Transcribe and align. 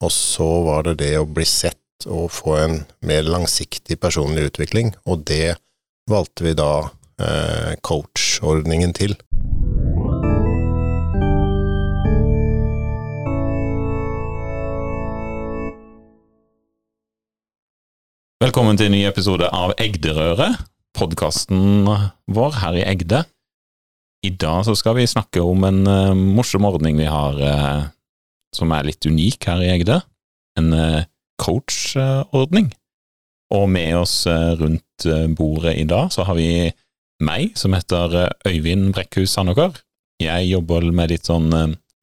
Og 0.00 0.08
så 0.12 0.46
var 0.64 0.86
det 0.86 0.94
det 1.02 1.12
å 1.20 1.26
bli 1.28 1.44
sett 1.44 2.06
og 2.08 2.30
få 2.32 2.54
en 2.56 2.78
mer 3.04 3.26
langsiktig 3.28 3.98
personlig 4.00 4.46
utvikling, 4.48 4.94
og 5.04 5.26
det 5.28 5.58
valgte 6.08 6.46
vi 6.46 6.54
da 6.56 6.88
eh, 7.20 7.74
coachordningen 7.84 8.94
til. 8.96 9.12
Velkommen 18.40 18.80
til 18.80 18.88
en 18.88 18.96
ny 18.96 19.04
episode 19.04 19.52
av 19.52 19.76
Egderøret, 19.76 20.64
podkasten 20.96 21.84
vår 22.24 22.60
her 22.62 22.80
i 22.80 22.88
Egde. 22.88 23.26
I 24.24 24.32
dag 24.32 24.64
så 24.64 24.72
skal 24.76 24.96
vi 24.96 25.04
snakke 25.08 25.44
om 25.44 25.68
en 25.68 25.84
uh, 25.84 26.16
morsom 26.16 26.64
ordning 26.68 26.96
vi 26.96 27.06
har 27.08 27.36
uh, 27.36 27.88
som 28.56 28.72
er 28.74 28.88
litt 28.88 29.06
unik 29.06 29.48
her 29.48 29.64
i 29.64 29.70
Egde. 29.74 30.00
En 30.58 30.72
uh, 30.74 31.02
coachordning. 31.40 32.70
Og 33.50 33.66
med 33.72 33.96
oss 33.98 34.22
rundt 34.60 35.06
bordet 35.34 35.72
i 35.80 35.86
dag 35.88 36.12
så 36.14 36.22
har 36.28 36.36
vi 36.38 36.70
meg, 37.26 37.56
som 37.58 37.74
heter 37.74 38.28
Øyvind 38.46 38.92
Brekkhus 38.94 39.32
Sandåker. 39.34 39.74
Jeg 40.22 40.46
jobber 40.52 40.86
med 40.94 41.10
litt 41.10 41.26
sånn 41.26 41.48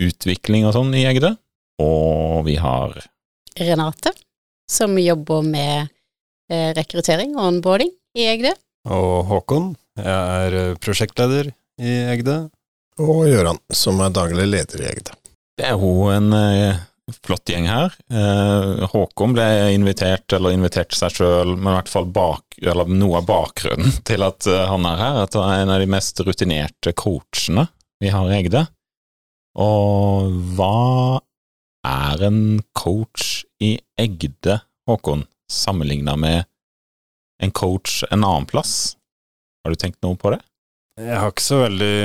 utvikling 0.03 0.67
og 0.67 0.75
sånn 0.75 0.91
i 0.97 1.05
Egde. 1.07 1.37
Og 1.79 2.43
vi 2.49 2.57
har 2.59 2.97
Renate, 3.55 4.11
som 4.67 4.99
jobber 4.99 5.47
med 5.47 5.87
Eh, 6.47 6.71
rekruttering 6.71 7.33
og 7.35 7.43
onboarding 7.49 7.89
i 8.15 8.23
Egde. 8.31 8.53
Og 8.87 9.27
Håkon, 9.27 9.73
jeg 9.99 10.43
er 10.43 10.53
eh, 10.55 10.75
prosjektleder 10.79 11.49
i 11.83 11.95
Egde. 12.13 12.37
Og 13.03 13.25
Gøran, 13.27 13.59
som 13.75 13.99
er 13.99 14.13
daglig 14.15 14.45
leder 14.47 14.85
i 14.85 14.87
Egde. 14.93 15.15
Det 15.57 15.65
er 15.65 15.73
jo 15.73 16.07
en 16.13 16.29
eh, 16.37 16.79
flott 17.25 17.49
gjeng 17.49 17.65
her. 17.69 17.95
Eh, 18.13 18.83
Håkon 18.91 19.33
ble 19.33 19.47
invitert, 19.73 20.29
eller 20.37 20.53
inviterte 20.53 20.97
seg 20.97 21.15
sjøl, 21.17 21.55
men 21.55 21.71
i 21.71 21.77
hvert 21.79 21.89
fall 21.91 22.09
bak, 22.13 22.59
noe 22.61 23.21
av 23.21 23.25
bakgrunnen 23.25 23.95
til 24.09 24.25
at 24.25 24.45
uh, 24.49 24.67
han 24.69 24.85
er 24.89 25.01
her, 25.01 25.21
at 25.25 25.37
han 25.37 25.49
er 25.49 25.63
en 25.63 25.73
av 25.73 25.81
de 25.81 25.89
mest 25.89 26.21
rutinerte 26.21 26.93
coachene 26.97 27.67
vi 28.01 28.13
har 28.13 28.29
i 28.29 28.37
Egde. 28.37 28.67
Og 29.57 30.29
hva 30.57 31.21
er 31.87 32.27
en 32.27 32.41
coach 32.77 33.41
i 33.63 33.77
Egde, 33.97 34.61
Håkon? 34.89 35.25
sammenligna 35.47 36.17
med 36.19 36.43
en 37.39 37.51
coach 37.55 38.03
en 38.11 38.23
annen 38.23 38.45
plass? 38.45 38.97
Har 39.63 39.71
du 39.71 39.79
tenkt 39.79 40.01
noe 40.03 40.19
på 40.19 40.33
det? 40.33 40.41
Jeg 40.97 41.13
har 41.21 41.29
ikke 41.29 41.43
så 41.45 41.59
veldig 41.61 41.95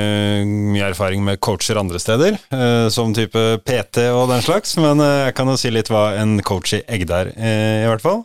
mye 0.74 0.88
erfaring 0.90 1.22
med 1.24 1.40
coacher 1.40 1.78
andre 1.80 1.96
steder, 2.02 2.36
eh, 2.52 2.88
som 2.92 3.14
type 3.16 3.40
PT 3.64 4.04
og 4.12 4.26
den 4.28 4.44
slags, 4.44 4.74
men 4.76 5.00
eh, 5.00 5.30
jeg 5.30 5.36
kan 5.38 5.48
jo 5.48 5.56
si 5.56 5.72
litt 5.72 5.88
hva 5.88 6.10
en 6.20 6.36
coach 6.44 6.74
i 6.76 6.82
Egde 6.92 7.22
er, 7.22 7.30
eh, 7.32 7.86
i 7.86 7.88
hvert 7.88 8.04
fall. 8.04 8.22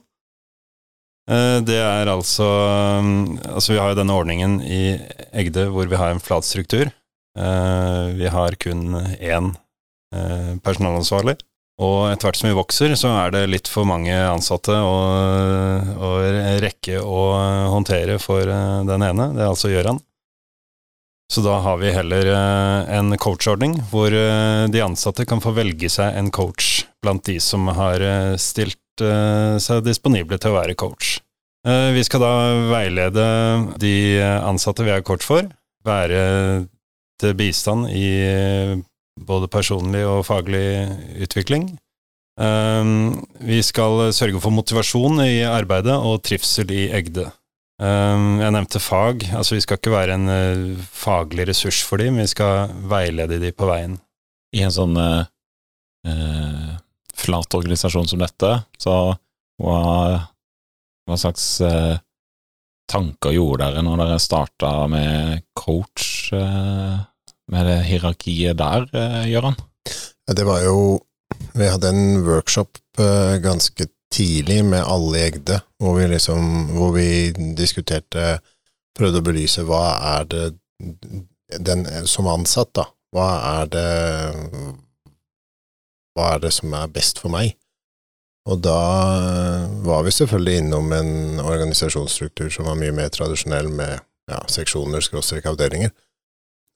Det 1.27 1.75
er 1.75 2.07
altså 2.07 2.45
Altså, 2.47 3.73
vi 3.73 3.79
har 3.81 3.89
jo 3.91 3.97
denne 3.97 4.15
ordningen 4.15 4.61
i 4.63 4.95
Egde 5.35 5.65
hvor 5.73 5.89
vi 5.91 5.97
har 5.99 6.13
en 6.13 6.21
flat 6.23 6.47
struktur. 6.47 6.87
Vi 7.35 8.29
har 8.31 8.55
kun 8.63 8.95
én 9.19 9.49
personalansvarlig. 10.63 11.35
Og 11.83 12.13
etter 12.13 12.29
hvert 12.29 12.39
som 12.39 12.47
vi 12.47 12.55
vokser, 12.55 12.95
så 12.95 13.11
er 13.25 13.35
det 13.35 13.43
litt 13.51 13.67
for 13.67 13.83
mange 13.83 14.15
ansatte 14.15 14.71
å, 14.71 14.95
å 15.99 16.13
rekke 16.63 17.03
å 17.03 17.19
håndtere 17.75 18.15
for 18.23 18.47
den 18.47 19.07
ene. 19.11 19.27
Det 19.35 19.43
er 19.43 19.51
altså 19.51 19.75
Gjøran. 19.75 19.99
Så 21.27 21.43
da 21.43 21.57
har 21.59 21.77
vi 21.81 21.91
heller 21.91 22.29
eh, 22.31 22.97
en 22.97 23.11
coachordning 23.19 23.75
hvor 23.91 24.13
eh, 24.15 24.65
de 24.71 24.83
ansatte 24.83 25.25
kan 25.27 25.43
få 25.43 25.51
velge 25.57 25.89
seg 25.91 26.15
en 26.15 26.31
coach 26.31 26.85
blant 27.03 27.25
de 27.27 27.37
som 27.43 27.67
har 27.77 28.03
stilt 28.41 28.79
seg 28.97 29.83
disponible 29.85 30.39
til 30.41 30.49
å 30.49 30.55
være 30.55 30.73
coach. 30.73 31.19
Vi 31.61 32.01
skal 32.01 32.23
da 32.23 32.31
veilede 32.71 33.25
de 33.77 34.17
ansatte 34.41 34.81
vi 34.81 34.89
er 34.89 35.03
coach 35.05 35.21
for, 35.21 35.45
være 35.85 36.21
til 37.21 37.35
bistand 37.37 37.91
i 37.93 38.09
både 39.21 39.51
personlig 39.53 40.01
og 40.09 40.25
faglig 40.25 40.89
utvikling. 41.27 41.69
Vi 43.53 43.59
skal 43.69 44.07
sørge 44.17 44.41
for 44.41 44.57
motivasjon 44.57 45.21
i 45.27 45.45
arbeidet 45.45 45.99
og 46.01 46.23
trivsel 46.25 46.73
i 46.73 46.87
Egde. 46.97 47.29
Um, 47.77 48.39
jeg 48.41 48.53
nevnte 48.55 48.81
fag. 48.81 49.27
altså 49.37 49.55
Vi 49.55 49.61
skal 49.61 49.77
ikke 49.77 49.93
være 49.93 50.17
en 50.17 50.29
uh, 50.29 50.85
faglig 50.91 51.47
ressurs 51.49 51.83
for 51.85 52.01
dem, 52.01 52.17
vi 52.21 52.27
skal 52.29 52.73
veilede 52.89 53.39
dem 53.43 53.53
på 53.53 53.69
veien. 53.69 53.99
I 54.55 54.63
en 54.65 54.73
sånn 54.73 54.97
uh, 54.97 55.27
uh, 56.07 56.71
flat 57.17 57.57
organisasjon 57.59 58.09
som 58.09 58.21
dette, 58.23 58.51
så 58.81 58.95
hva, 59.61 59.77
hva 61.09 61.17
slags 61.17 61.47
tanker 62.87 63.33
gjorde 63.33 63.65
dere 63.65 63.81
når 63.81 64.03
dere 64.03 64.19
starta 64.21 64.69
med 64.91 65.41
coach? 65.57 66.27
med 67.51 67.67
det 67.67 67.77
hierarkiet 67.87 68.57
der, 68.59 68.87
eh, 68.93 69.27
Gøran? 69.31 69.55
Det 70.27 70.45
var 70.45 70.63
jo 70.63 71.03
Vi 71.53 71.67
hadde 71.67 71.89
en 71.89 72.23
workshop 72.23 72.77
eh, 72.99 73.37
ganske 73.43 73.87
tidlig 74.13 74.61
med 74.65 74.85
alle 74.85 75.17
i 75.17 75.23
Egde, 75.27 75.59
hvor 75.79 75.97
vi 75.97 76.07
liksom 76.07 76.69
Hvor 76.77 76.93
vi 76.95 77.31
diskuterte 77.57 78.37
Prøvde 78.97 79.21
å 79.21 79.25
belyse 79.25 79.65
hva 79.67 79.83
er 80.17 80.29
det 80.31 80.45
den 81.63 81.85
som 82.09 82.27
ansatt, 82.27 82.73
da. 82.75 82.87
Hva 83.13 83.27
er 83.61 83.69
det 83.71 83.91
Hva 86.17 86.33
er 86.33 86.43
det 86.43 86.51
som 86.55 86.73
er 86.73 86.91
best 86.91 87.21
for 87.21 87.31
meg? 87.33 87.53
Og 88.47 88.61
da 88.63 88.79
var 89.83 90.05
vi 90.07 90.13
selvfølgelig 90.15 90.61
innom 90.63 90.91
en 90.95 91.41
organisasjonsstruktur 91.43 92.49
som 92.53 92.67
var 92.69 92.77
mye 92.79 92.95
mer 92.95 93.09
tradisjonell, 93.11 93.67
med 93.67 93.99
ja, 94.31 94.39
seksjoner, 94.51 95.03
skråstrek, 95.03 95.45
avdelinger. 95.51 95.91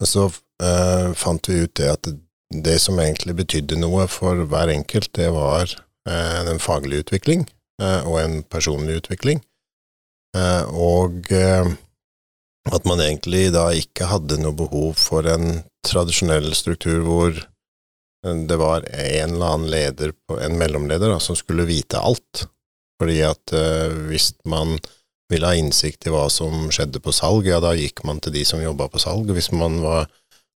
Og 0.02 0.09
så 0.09 0.25
uh, 0.28 1.13
fant 1.16 1.48
vi 1.48 1.62
ut 1.63 1.74
det 1.80 1.88
at 1.94 2.12
det 2.52 2.75
som 2.84 3.00
egentlig 3.00 3.38
betydde 3.40 3.80
noe 3.80 4.08
for 4.12 4.44
hver 4.52 4.74
enkelt, 4.74 5.13
det 5.16 5.30
var 5.31 5.72
en 6.09 6.59
faglig 6.62 7.03
utvikling 7.03 7.45
uh, 7.81 8.01
og 8.09 8.16
en 8.22 8.38
personlig 8.44 9.01
utvikling. 9.03 9.44
og 10.72 11.28
at 12.72 12.85
man 12.88 13.01
egentlig 13.03 13.50
da 13.51 13.66
ikke 13.75 14.07
hadde 14.07 14.38
noe 14.39 14.56
behov 14.56 14.94
for 14.95 15.28
en 15.28 15.59
tradisjonell 15.84 16.53
struktur 16.56 17.01
hvor 17.03 17.35
det 18.23 18.57
var 18.62 18.85
en 18.88 19.34
eller 19.34 19.45
annen 19.57 19.69
leder, 19.73 20.13
en 20.39 20.56
mellomleder, 20.56 21.12
da, 21.12 21.19
som 21.19 21.35
skulle 21.35 21.67
vite 21.67 22.00
alt. 22.00 22.45
Fordi 23.01 23.18
at 23.28 23.53
hvis 24.07 24.31
man 24.47 24.78
ville 25.31 25.47
ha 25.47 25.57
innsikt 25.57 26.07
i 26.07 26.13
hva 26.13 26.25
som 26.31 26.68
skjedde 26.73 27.01
på 27.03 27.13
salg, 27.16 27.47
ja, 27.47 27.62
da 27.63 27.73
gikk 27.78 28.03
man 28.07 28.19
til 28.23 28.35
de 28.35 28.44
som 28.47 28.62
jobba 28.62 28.89
på 28.91 29.01
salg. 29.01 29.31
Hvis 29.35 29.51
man 29.56 29.79
var, 29.83 30.09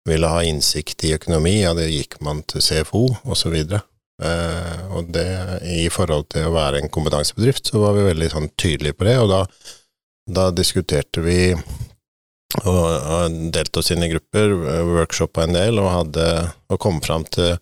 ville 0.07 0.31
ha 0.31 0.43
innsikt 0.45 1.05
i 1.07 1.15
økonomi, 1.15 1.61
ja, 1.61 1.73
da 1.77 1.87
gikk 1.87 2.19
man 2.25 2.43
til 2.49 2.63
CFO, 2.65 3.05
osv. 3.23 3.55
Eh, 3.63 3.85
og 4.15 5.09
det, 5.11 5.27
i 5.67 5.89
forhold 5.91 6.29
til 6.31 6.45
å 6.47 6.53
være 6.55 6.79
en 6.79 6.91
kompetansebedrift, 6.93 7.67
så 7.67 7.81
var 7.81 7.97
vi 7.97 8.05
veldig 8.05 8.29
sånn 8.31 8.47
tydelige 8.55 8.95
på 8.95 9.09
det, 9.09 9.17
og 9.19 9.27
da, 9.33 9.41
da 10.37 10.45
diskuterte 10.55 11.19
vi 11.25 11.39
og, 12.63 12.85
og 12.87 13.39
delte 13.51 13.81
oss 13.81 13.91
inn 13.91 14.05
i 14.05 14.11
grupper, 14.13 14.53
workshopa 14.87 15.43
en 15.43 15.57
del, 15.57 15.81
og 15.83 15.91
hadde 15.91 16.27
og 16.71 16.79
kom 16.79 17.01
fram 17.03 17.25
til 17.27 17.57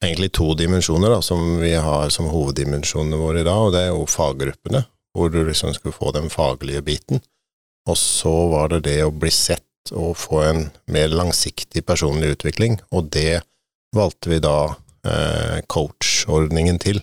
egentlig 0.00 0.30
to 0.36 0.54
dimensjoner 0.56 1.12
da, 1.12 1.20
som 1.24 1.58
vi 1.60 1.74
har 1.76 2.12
som 2.14 2.30
hoveddimensjonene 2.32 3.20
våre 3.20 3.42
i 3.42 3.48
dag, 3.48 3.66
og 3.66 3.74
det 3.74 3.84
er 3.84 3.92
jo 3.92 4.06
faggruppene 4.08 4.84
hvor 5.16 5.32
du 5.32 5.42
liksom 5.44 5.74
skulle 5.74 5.96
få 5.96 6.12
den 6.14 6.30
faglige 6.30 6.82
biten. 6.86 7.20
Og 7.88 7.98
så 7.98 8.32
var 8.52 8.70
det 8.72 8.84
det 8.86 9.00
å 9.04 9.12
bli 9.12 9.32
sett 9.34 9.92
og 9.96 10.14
få 10.20 10.42
en 10.44 10.66
mer 10.92 11.10
langsiktig 11.10 11.82
personlig 11.88 12.36
utvikling, 12.36 12.78
og 12.94 13.10
det 13.12 13.42
valgte 13.96 14.30
vi 14.30 14.38
da 14.44 14.58
eh, 14.70 14.78
coachordningen 15.70 16.78
til. 16.82 17.00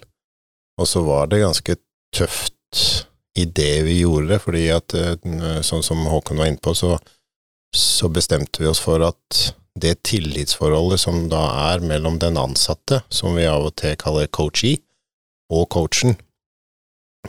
Og 0.78 0.88
så 0.88 1.02
var 1.02 1.32
det 1.32 1.42
ganske 1.42 1.76
tøft 2.14 2.54
i 3.38 3.46
det 3.46 3.84
vi 3.86 4.00
gjorde 4.02 4.40
fordi 4.42 4.66
at 4.74 4.96
eh, 4.98 5.62
sånn 5.66 5.86
som 5.86 6.06
Håkon 6.10 6.42
var 6.42 6.50
inne 6.50 6.62
på, 6.64 6.74
så, 6.78 6.96
så 7.76 8.10
bestemte 8.14 8.64
vi 8.64 8.70
oss 8.70 8.82
for 8.82 9.04
at 9.06 9.42
det 9.78 10.00
tillitsforholdet 10.10 11.04
som 11.04 11.28
da 11.30 11.44
er 11.68 11.84
mellom 11.86 12.18
den 12.22 12.40
ansatte, 12.42 13.04
som 13.14 13.38
vi 13.38 13.46
av 13.46 13.68
og 13.70 13.76
til 13.78 13.94
kaller 14.02 14.30
coachee, 14.34 14.80
og 15.54 15.68
coachen, 15.74 16.18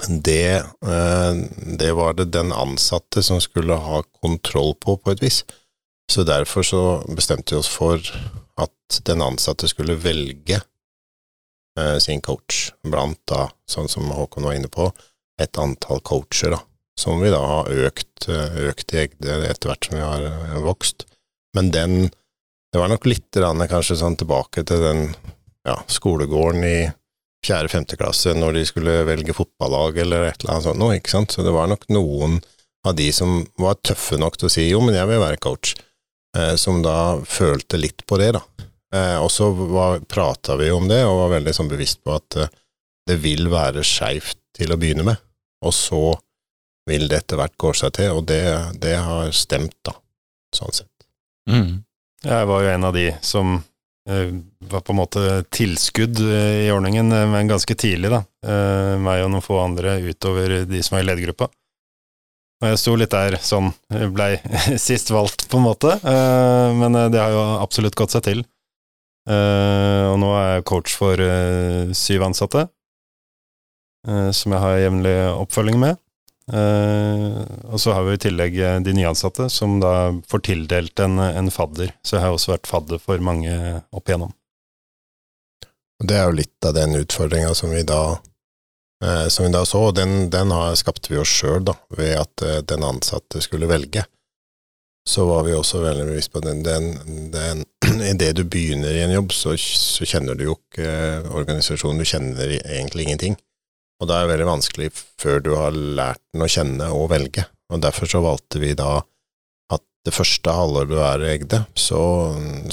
det, 0.09 0.63
eh, 0.65 1.43
det 1.81 1.93
var 1.99 2.17
det 2.17 2.31
den 2.33 2.55
ansatte 2.57 3.23
som 3.25 3.43
skulle 3.43 3.77
ha 3.77 4.01
kontroll 4.23 4.75
på, 4.81 4.97
på 4.97 5.13
et 5.13 5.25
vis. 5.25 5.43
Så 6.09 6.25
derfor 6.25 6.65
så 6.65 6.83
bestemte 7.09 7.55
vi 7.55 7.61
oss 7.61 7.69
for 7.69 8.01
at 8.59 9.01
den 9.05 9.23
ansatte 9.23 9.69
skulle 9.69 9.99
velge 10.01 10.61
eh, 11.79 11.99
sin 12.01 12.23
coach, 12.25 12.71
blant 12.83 13.21
da, 13.29 13.49
sånn 13.69 13.91
som 13.93 14.09
Håkon 14.17 14.49
var 14.49 14.57
inne 14.57 14.71
på, 14.73 14.89
et 15.39 15.61
antall 15.61 16.01
coacher, 16.01 16.57
da, 16.57 16.63
som 16.99 17.21
vi 17.23 17.31
da 17.31 17.43
har 17.45 17.69
økt, 17.89 18.29
eh, 18.33 18.63
økt 18.71 18.95
i 18.95 19.03
Egde 19.05 19.43
etter 19.51 19.71
hvert 19.71 19.91
som 19.91 19.99
vi 19.99 20.07
har 20.07 20.65
vokst. 20.65 21.07
Men 21.57 21.71
den 21.75 22.11
Det 22.69 22.77
var 22.77 22.91
nok 22.93 23.07
litt 23.09 23.33
rann, 23.41 23.63
kanskje 23.65 23.95
sånn 23.97 24.19
tilbake 24.21 24.61
til 24.69 24.83
den 24.83 24.99
ja, 25.65 25.79
skolegården 25.89 26.67
i 26.69 26.91
fjerde-femte 27.47 27.97
klasse 27.97 28.35
når 28.37 28.59
de 28.59 28.65
skulle 28.69 28.97
velge 29.09 29.33
fotballag 29.33 29.97
eller 30.03 30.27
et 30.27 30.43
eller 30.43 30.53
annet 30.53 30.67
sånt 30.67 30.81
noe, 30.83 30.99
ikke 30.99 31.15
sant. 31.15 31.33
Så 31.33 31.47
det 31.47 31.55
var 31.55 31.71
nok 31.71 31.87
noen 31.89 32.43
av 32.85 32.93
de 32.99 33.09
som 33.15 33.41
var 33.57 33.79
tøffe 33.81 34.19
nok 34.21 34.37
til 34.37 34.51
å 34.51 34.53
si 34.53 34.67
jo, 34.69 34.83
men 34.85 34.99
jeg 34.99 35.09
vil 35.09 35.23
være 35.23 35.41
coach, 35.41 35.75
eh, 35.79 35.88
som 36.61 36.83
da 36.85 37.19
følte 37.25 37.79
litt 37.81 38.05
på 38.07 38.19
det, 38.21 38.33
da. 38.37 38.43
Eh, 38.95 39.17
og 39.21 39.31
så 39.33 39.51
prata 40.09 40.57
vi 40.57 40.71
om 40.71 40.89
det, 40.89 41.03
og 41.05 41.25
var 41.25 41.35
veldig 41.37 41.55
sånn 41.57 41.69
bevisst 41.69 42.01
på 42.05 42.15
at 42.17 42.39
eh, 42.41 42.53
det 43.09 43.19
vil 43.21 43.49
være 43.53 43.85
skeivt 43.85 44.41
til 44.57 44.73
å 44.73 44.79
begynne 44.81 45.05
med, 45.11 45.21
og 45.65 45.75
så 45.77 46.03
vil 46.89 47.09
det 47.11 47.23
etter 47.23 47.41
hvert 47.41 47.57
gå 47.61 47.73
seg 47.77 47.93
til, 47.99 48.15
og 48.17 48.29
det, 48.31 48.43
det 48.81 48.97
har 49.05 49.33
stemt, 49.37 49.77
da, 49.85 49.93
sånn 50.57 50.73
sett. 50.73 51.09
Mm. 51.51 51.85
Jeg 52.25 52.49
var 52.49 52.65
jo 52.65 52.71
en 52.73 52.87
av 52.89 52.97
de 52.97 53.11
som 53.25 53.59
eh, 54.09 54.33
var 54.73 54.85
på 54.85 54.95
en 54.95 55.01
måte 55.03 55.25
tilskudd 55.53 56.25
eh, 56.25 56.65
i 56.65 56.73
ordningen, 56.73 57.13
eh, 57.13 57.29
men 57.29 57.53
ganske 57.53 57.77
tidlig, 57.77 58.13
da. 58.15 58.23
Eh, 58.41 58.95
meg 59.05 59.27
og 59.27 59.35
noen 59.35 59.45
få 59.45 59.61
andre 59.61 59.99
utover 60.01 60.63
de 60.69 60.81
som 60.85 60.97
var 60.97 61.05
i 61.05 61.11
ledergruppa. 61.11 61.51
Og 62.59 62.73
jeg 62.73 62.79
sto 62.83 62.95
litt 62.99 63.15
der 63.15 63.37
sånn, 63.39 63.71
blei 64.15 64.33
sist 64.87 65.13
valgt, 65.15 65.47
på 65.51 65.61
en 65.61 65.67
måte, 65.69 65.95
eh, 66.03 66.71
men 66.75 66.97
eh, 66.99 67.11
det 67.15 67.21
har 67.23 67.35
jo 67.35 67.45
absolutt 67.63 67.99
gått 67.99 68.17
seg 68.17 68.25
til. 68.27 68.43
Eh, 69.31 70.05
og 70.09 70.19
nå 70.19 70.33
er 70.35 70.49
jeg 70.57 70.67
coach 70.71 70.97
for 70.99 71.23
syv 71.95 72.27
ansatte, 72.27 72.67
som 74.09 74.55
jeg 74.55 74.63
har 74.63 74.77
jevnlig 74.79 75.13
oppfølging 75.37 75.77
med. 75.83 75.99
Og 76.49 77.81
så 77.83 77.93
har 77.93 78.07
vi 78.07 78.15
i 78.15 78.21
tillegg 78.23 78.55
de 78.87 78.95
nyansatte, 78.97 79.51
som 79.53 79.75
da 79.83 80.15
får 80.31 80.45
tildelt 80.47 81.03
en 81.03 81.51
fadder. 81.53 81.91
Så 82.01 82.17
jeg 82.17 82.25
har 82.25 82.33
også 82.33 82.55
vært 82.55 82.71
fadder 82.71 83.03
for 83.03 83.21
mange 83.21 83.53
opp 83.91 84.09
igjennom. 84.09 84.31
Det 85.99 86.17
er 86.17 86.31
jo 86.31 86.39
litt 86.39 86.65
av 86.65 86.79
den 86.79 86.97
utfordringa 87.03 87.53
som 87.59 87.75
vi 87.75 87.83
da 87.85 88.01
eh, 89.05 89.27
som 89.29 89.47
vi 89.47 89.53
da 89.55 89.65
så, 89.69 89.89
og 89.89 89.97
den, 89.99 90.29
den 90.33 90.53
har, 90.55 90.77
skapte 90.79 91.13
vi 91.13 91.21
oss 91.21 91.33
sjøl, 91.41 91.65
da, 91.69 91.75
ved 91.97 92.15
at 92.21 92.47
eh, 92.47 92.61
den 92.69 92.87
ansatte 92.87 93.43
skulle 93.45 93.71
velge. 93.71 94.05
Så 95.09 95.25
var 95.25 95.47
vi 95.47 95.55
også 95.57 95.81
veldig 95.81 96.05
bevisst 96.11 96.33
på 96.35 96.43
den, 96.45 96.63
den, 96.67 97.65
Idet 98.13 98.35
du 98.37 98.45
begynner 98.45 98.93
i 98.93 99.05
en 99.07 99.15
jobb, 99.15 99.33
så, 99.33 99.55
så 99.57 100.05
kjenner 100.05 100.37
du 100.37 100.51
jo 100.51 100.57
ikke 100.59 100.85
eh, 100.85 101.29
organisasjonen, 101.33 102.03
du 102.03 102.09
kjenner 102.09 102.59
egentlig 102.59 103.09
ingenting. 103.09 103.39
Og 103.99 104.11
da 104.11 104.19
er 104.19 104.27
det 104.27 104.35
veldig 104.35 104.51
vanskelig 104.53 104.91
før 104.95 105.41
du 105.43 105.55
har 105.57 105.75
lært 105.75 106.21
den 106.35 106.45
å 106.45 106.51
kjenne 106.51 106.91
og 106.95 107.09
velge. 107.11 107.49
Og 107.73 107.81
derfor 107.83 108.11
så 108.11 108.21
valgte 108.25 108.61
vi 108.63 108.75
da 108.79 109.01
at 109.75 109.83
det 110.07 110.15
første 110.15 110.55
halvåret 110.55 110.93
du 110.93 111.01
er 111.03 111.25
i 111.25 111.33
Egde, 111.35 111.65
så, 111.77 112.03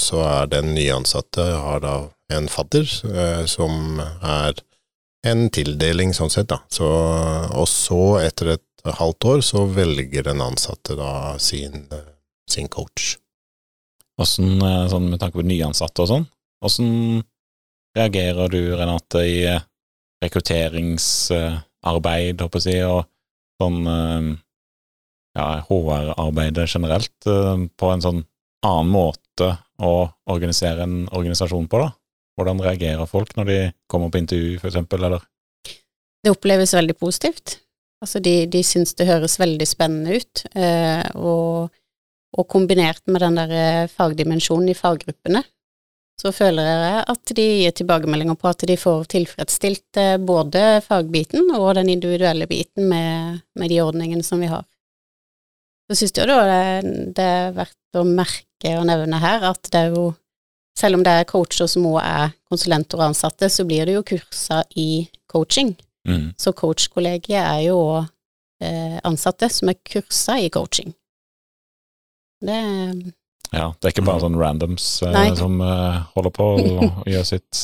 så 0.00 0.22
er 0.28 0.52
den 0.52 0.74
nyansatte 0.76 1.48
har 1.64 1.82
da 1.84 1.96
en 2.36 2.48
fadder 2.50 2.86
eh, 3.10 3.42
som 3.50 4.00
er 4.20 4.60
en 5.26 5.50
tildeling 5.50 6.14
sånn 6.16 6.30
sett, 6.32 6.48
da. 6.52 6.58
Så, 6.72 6.86
og 6.86 7.68
så, 7.70 8.18
etter 8.24 8.46
et 8.56 8.64
halvt 8.98 9.24
år, 9.24 9.40
så 9.42 9.66
velger 9.70 10.22
den 10.28 10.40
ansatte 10.44 10.94
da 10.98 11.38
sin, 11.42 11.86
sin 12.50 12.68
coach. 12.72 13.16
Åssen, 14.22 14.62
eh, 14.62 14.88
sånn 14.88 15.10
med 15.10 15.20
tanke 15.20 15.38
på 15.40 15.46
nyansatte 15.46 16.02
og 16.04 16.08
sånn, 16.08 16.26
åssen 16.64 17.22
reagerer 17.96 18.48
du, 18.52 18.76
Renate, 18.76 19.20
i 19.28 19.44
eh, 19.50 19.60
rekrutteringsarbeid, 20.24 22.40
håper 22.40 22.60
jeg 22.60 22.62
å 22.62 22.64
si, 22.64 22.76
og 22.88 23.00
sånn 23.60 23.78
eh, 23.92 24.22
ja, 25.36 25.46
HR-arbeidet 25.68 26.66
generelt, 26.70 27.18
på 27.20 27.86
en 27.92 28.04
sånn 28.04 28.22
annen 28.64 28.88
måte 28.88 29.48
å 29.84 30.08
organisere 30.32 30.80
en 30.86 30.96
organisasjon 31.12 31.68
på, 31.68 31.76
da? 31.82 31.88
Hvordan 32.36 32.60
reagerer 32.60 33.08
folk 33.08 33.32
når 33.38 33.48
de 33.48 33.58
kommer 33.90 34.12
på 34.12 34.20
intervju, 34.20 34.58
for 34.60 34.70
eksempel, 34.70 35.06
eller? 35.08 35.24
Det 36.22 36.34
oppleves 36.34 36.74
veldig 36.76 36.96
positivt. 37.00 37.58
Altså, 38.04 38.20
de, 38.20 38.44
de 38.52 38.60
syns 38.66 38.92
det 38.98 39.08
høres 39.08 39.38
veldig 39.40 39.66
spennende 39.68 40.18
ut, 40.20 40.42
eh, 40.52 41.04
og, 41.16 41.72
og 42.36 42.48
kombinert 42.52 43.00
med 43.08 43.24
den 43.24 43.38
der 43.40 43.54
eh, 43.56 43.92
fagdimensjonen 43.92 44.68
i 44.68 44.76
faggruppene, 44.76 45.40
så 46.20 46.32
føler 46.32 46.64
jeg 46.64 47.00
at 47.12 47.32
de 47.36 47.46
gir 47.60 47.74
tilbakemeldinger 47.76 48.38
på 48.40 48.48
at 48.48 48.64
de 48.68 48.76
får 48.80 49.08
tilfredsstilt 49.12 50.00
eh, 50.00 50.16
både 50.20 50.82
fagbiten 50.84 51.50
og 51.56 51.74
den 51.76 51.90
individuelle 51.92 52.48
biten 52.48 52.88
med, 52.90 53.42
med 53.56 53.72
de 53.72 53.82
ordningene 53.84 54.24
som 54.24 54.40
vi 54.40 54.52
har. 54.52 54.64
Så 55.86 56.00
syns 56.00 56.16
jeg 56.16 56.28
da 56.28 56.38
det, 56.48 56.94
det 57.16 57.26
er 57.32 57.56
verdt 57.56 58.00
å 58.00 58.04
merke 58.08 58.72
og 58.80 58.88
nevne 58.88 59.20
her 59.22 59.44
at 59.52 59.68
det 59.70 59.82
er 59.84 59.92
jo 59.94 60.06
selv 60.76 60.98
om 60.98 61.04
det 61.06 61.12
er 61.12 61.28
coacher 61.28 61.68
som 61.70 61.86
òg 61.88 62.00
er 62.02 62.34
konsulenter 62.50 63.00
og 63.00 63.10
ansatte, 63.10 63.48
så 63.52 63.64
blir 63.68 63.88
det 63.88 63.96
jo 63.96 64.04
kurser 64.06 64.66
i 64.76 65.06
coaching. 65.30 65.74
Mm. 66.06 66.30
Så 66.38 66.52
coachkollegiet 66.56 67.40
er 67.40 67.62
jo 67.66 67.78
òg 67.80 68.02
eh, 68.62 68.98
ansatte 69.06 69.48
som 69.52 69.72
er 69.72 69.80
kursa 69.80 70.38
i 70.42 70.50
coaching. 70.52 70.94
Det 72.44 72.58
Ja, 73.54 73.70
det 73.78 73.88
er 73.88 73.94
ikke 73.94 74.04
bare 74.04 74.20
sånn 74.24 74.36
randoms 74.36 74.84
eh, 75.06 75.14
Nei. 75.14 75.30
som 75.38 75.56
eh, 75.64 76.02
holder 76.16 76.34
på 76.34 76.50
og 76.60 76.84
gjør 77.12 77.24
sitt 77.24 77.62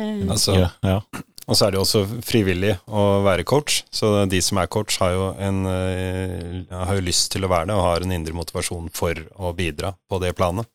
eh, 0.00 0.26
Altså, 0.26 0.58
ja, 0.58 0.70
ja. 0.84 0.98
Og 1.46 1.54
så 1.54 1.66
er 1.66 1.72
det 1.72 1.78
jo 1.78 1.84
også 1.84 2.00
frivillig 2.26 2.72
å 2.90 3.22
være 3.22 3.46
coach, 3.46 3.84
så 3.94 4.24
de 4.26 4.40
som 4.42 4.58
er 4.58 4.66
coach 4.66 4.96
har 4.98 5.12
jo, 5.14 5.28
en, 5.38 5.60
eh, 5.70 6.64
har 6.74 6.98
jo 6.98 7.04
lyst 7.06 7.30
til 7.32 7.46
å 7.46 7.50
være 7.52 7.70
det, 7.70 7.76
og 7.76 7.86
har 7.86 8.02
en 8.02 8.14
indre 8.16 8.34
motivasjon 8.34 8.90
for 8.94 9.20
å 9.38 9.52
bidra 9.54 9.92
på 10.10 10.18
det 10.24 10.32
planet. 10.38 10.66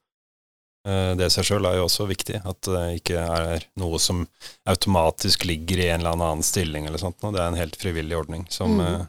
Eh, 0.88 1.16
Det 1.16 1.26
i 1.28 1.30
seg 1.30 1.46
sjøl 1.46 1.66
er 1.70 1.76
jo 1.78 1.86
også 1.86 2.08
viktig, 2.10 2.42
at 2.46 2.62
det 2.62 3.02
ikke 3.02 3.20
er 3.22 3.66
noe 3.78 4.00
som 4.00 4.24
automatisk 4.66 5.46
ligger 5.46 5.78
i 5.84 5.90
en 5.92 6.02
eller 6.02 6.16
annen 6.18 6.44
stilling 6.44 6.88
eller 6.88 6.98
sånt. 6.98 7.22
noe. 7.22 7.32
Det 7.32 7.42
er 7.42 7.48
en 7.52 7.60
helt 7.62 7.76
frivillig 7.78 8.18
ordning 8.18 8.48
som, 8.50 8.78
Mm. 8.78 9.02
eh, 9.02 9.06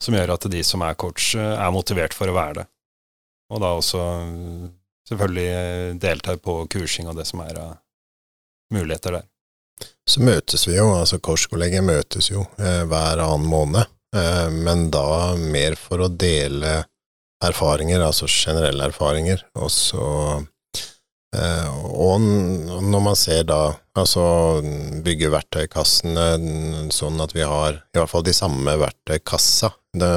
som 0.00 0.14
gjør 0.14 0.32
at 0.34 0.50
de 0.50 0.62
som 0.62 0.82
er 0.82 0.94
coach, 0.94 1.34
eh, 1.34 1.40
er 1.66 1.70
motivert 1.72 2.14
for 2.14 2.26
å 2.28 2.34
være 2.34 2.54
det. 2.54 2.66
Og 3.50 3.60
da 3.60 3.66
også 3.76 4.72
selvfølgelig 5.08 6.00
deltar 6.00 6.36
på 6.42 6.66
kursing 6.68 7.08
og 7.08 7.16
det 7.16 7.26
som 7.26 7.40
er 7.40 7.58
av 7.58 7.78
muligheter 8.72 9.12
der. 9.20 9.26
Så 10.08 10.20
møtes 10.24 10.66
vi 10.66 10.76
jo, 10.76 10.88
altså 10.96 11.18
korskollegiet 11.20 11.84
møtes 11.84 12.30
jo 12.30 12.46
eh, 12.58 12.82
hver 12.88 13.20
annen 13.20 13.46
måned, 13.46 13.86
eh, 14.16 14.48
men 14.50 14.90
da 14.90 15.36
mer 15.36 15.76
for 15.76 15.98
å 15.98 16.08
dele 16.16 16.86
erfaringer, 17.44 18.00
altså 18.00 18.26
generelle 18.26 18.88
erfaringer, 18.88 19.42
og 19.54 19.68
så 19.70 20.46
Og 21.36 22.20
når 22.20 23.02
man 23.02 23.16
ser 23.18 23.42
da, 23.48 23.74
altså 23.98 24.22
bygge 25.04 25.28
verktøykassene 25.34 26.26
sånn 26.94 27.20
at 27.20 27.34
vi 27.36 27.44
har 27.44 27.80
i 27.80 27.98
hvert 27.98 28.12
fall 28.12 28.24
de 28.24 28.34
samme 28.36 28.76
verktøykassa, 28.80 29.72
de, 30.00 30.10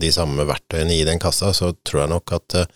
de 0.00 0.10
samme 0.14 0.46
verktøyene 0.48 0.96
i 0.96 1.06
den 1.06 1.20
kassa, 1.22 1.52
så 1.56 1.72
tror 1.86 2.04
jeg 2.04 2.12
nok 2.14 2.34
at 2.36 2.58
eh, 2.60 2.70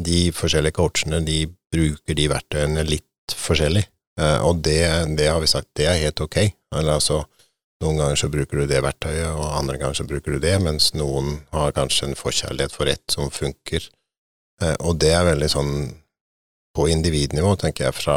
de 0.00 0.20
forskjellige 0.36 0.76
coachene, 0.78 1.20
de 1.24 1.44
bruker 1.72 2.16
de 2.16 2.28
verktøyene 2.32 2.84
litt 2.88 3.36
forskjellig. 3.36 3.84
Eh, 4.20 4.38
og 4.46 4.62
det, 4.64 4.82
det 5.18 5.30
har 5.30 5.40
vi 5.42 5.50
sagt, 5.50 5.70
det 5.78 5.88
er 5.88 6.02
helt 6.04 6.20
ok. 6.24 6.38
Eller 6.76 6.96
altså, 6.98 7.22
noen 7.84 8.00
ganger 8.00 8.20
så 8.20 8.30
bruker 8.32 8.60
du 8.60 8.68
det 8.70 8.82
verktøyet, 8.84 9.30
og 9.32 9.56
andre 9.56 9.78
ganger 9.80 10.00
så 10.00 10.08
bruker 10.08 10.36
du 10.36 10.42
det, 10.42 10.56
mens 10.62 10.92
noen 10.96 11.40
har 11.54 11.76
kanskje 11.76 12.10
en 12.10 12.18
forkjærlighet 12.18 12.76
for 12.76 12.92
ett 12.92 13.04
som 13.12 13.32
funker. 13.32 13.88
Eh, 14.62 14.76
og 14.78 15.00
det 15.02 15.14
er 15.16 15.28
veldig 15.32 15.50
sånn 15.52 15.74
på 16.80 16.88
individnivå, 16.88 17.56
tenker 17.60 17.90
jeg, 17.90 17.94
fra, 17.94 18.16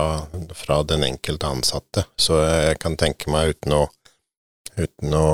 fra 0.56 0.80
den 0.88 1.04
enkelte 1.04 1.50
ansatte. 1.52 2.06
Så 2.16 2.38
jeg 2.40 2.78
kan 2.80 2.96
tenke 3.00 3.32
meg, 3.34 3.58
uten 3.58 3.76
å 3.82 3.84
Uten 4.74 5.12
å 5.14 5.26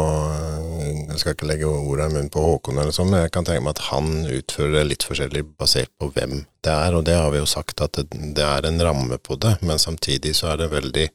Jeg 1.08 1.20
skal 1.22 1.32
ikke 1.32 1.48
legge 1.48 1.68
ordene 1.70 2.10
i 2.10 2.14
munnen 2.18 2.32
på 2.34 2.42
Håkon, 2.44 2.76
eller 2.82 2.92
sånn, 2.92 3.08
men 3.14 3.22
jeg 3.24 3.32
kan 3.32 3.46
tenke 3.48 3.64
meg 3.64 3.78
at 3.78 3.86
han 3.88 4.26
utfører 4.28 4.74
det 4.74 4.82
litt 4.90 5.06
forskjellig 5.08 5.46
basert 5.62 5.94
på 5.96 6.10
hvem 6.12 6.42
det 6.66 6.74
er, 6.74 6.98
og 6.98 7.06
det 7.08 7.16
har 7.16 7.30
vi 7.32 7.40
jo 7.40 7.48
sagt 7.48 7.80
at 7.86 7.96
det, 7.96 8.20
det 8.36 8.44
er 8.44 8.68
en 8.68 8.84
ramme 8.84 9.16
på 9.24 9.38
det, 9.40 9.54
men 9.64 9.80
samtidig 9.80 10.34
så 10.36 10.50
er 10.52 10.60
det 10.60 10.68
veldig 10.74 11.06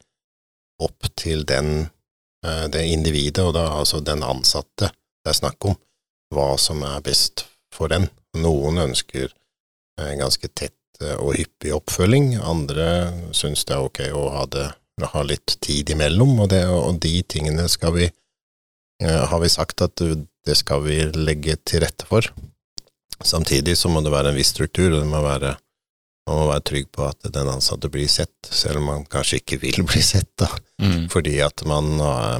opp 0.88 1.10
til 1.20 1.44
den, 1.50 1.90
eh, 2.46 2.64
det 2.72 2.86
individet, 2.94 3.44
og 3.44 3.52
da 3.58 3.66
altså 3.74 4.00
den 4.00 4.24
ansatte 4.24 4.88
det 4.88 5.34
er 5.34 5.40
snakk 5.42 5.68
om, 5.68 5.76
hva 6.32 6.54
som 6.56 6.80
er 6.86 7.04
best 7.04 7.44
for 7.76 7.92
den. 7.92 8.08
Noen 8.40 8.80
ønsker 8.86 9.28
eh, 9.28 10.14
ganske 10.16 10.48
tett 10.56 10.78
og 11.02 11.34
hyppig 11.36 11.72
oppfølging, 11.74 12.34
andre 12.38 12.86
syns 13.34 13.64
det 13.66 13.74
er 13.76 13.86
ok 13.88 14.00
å 14.14 14.28
ha 14.36 14.44
det 14.46 14.68
ha 15.02 15.22
litt 15.26 15.56
tid 15.60 15.90
imellom, 15.90 16.36
og, 16.40 16.48
det, 16.52 16.62
og 16.70 17.00
de 17.02 17.16
tingene 17.26 17.66
skal 17.68 17.94
vi 17.96 18.04
eh, 18.06 19.24
har 19.26 19.40
vi 19.42 19.50
sagt 19.50 19.82
at 19.82 19.98
det 19.98 20.56
skal 20.58 20.84
vi 20.84 21.00
legge 21.18 21.56
til 21.66 21.82
rette 21.82 22.06
for. 22.06 22.28
Samtidig 23.24 23.76
så 23.78 23.90
må 23.90 24.04
det 24.04 24.12
være 24.14 24.30
en 24.30 24.38
viss 24.38 24.52
struktur, 24.54 24.92
og 24.92 25.00
det 25.02 25.10
må 25.10 25.22
være, 25.24 25.54
man 26.28 26.38
må 26.40 26.46
være 26.52 26.66
trygg 26.70 26.90
på 26.94 27.08
at 27.08 27.26
den 27.34 27.50
ansatte 27.50 27.90
blir 27.90 28.08
sett, 28.10 28.34
selv 28.50 28.78
om 28.82 28.90
man 28.92 29.06
kanskje 29.10 29.40
ikke 29.42 29.60
vil 29.64 29.82
bli 29.90 30.02
sett, 30.04 30.30
da, 30.40 30.50
Mm. 30.74 31.04
fordi 31.08 31.36
at 31.38 31.62
man, 31.70 31.86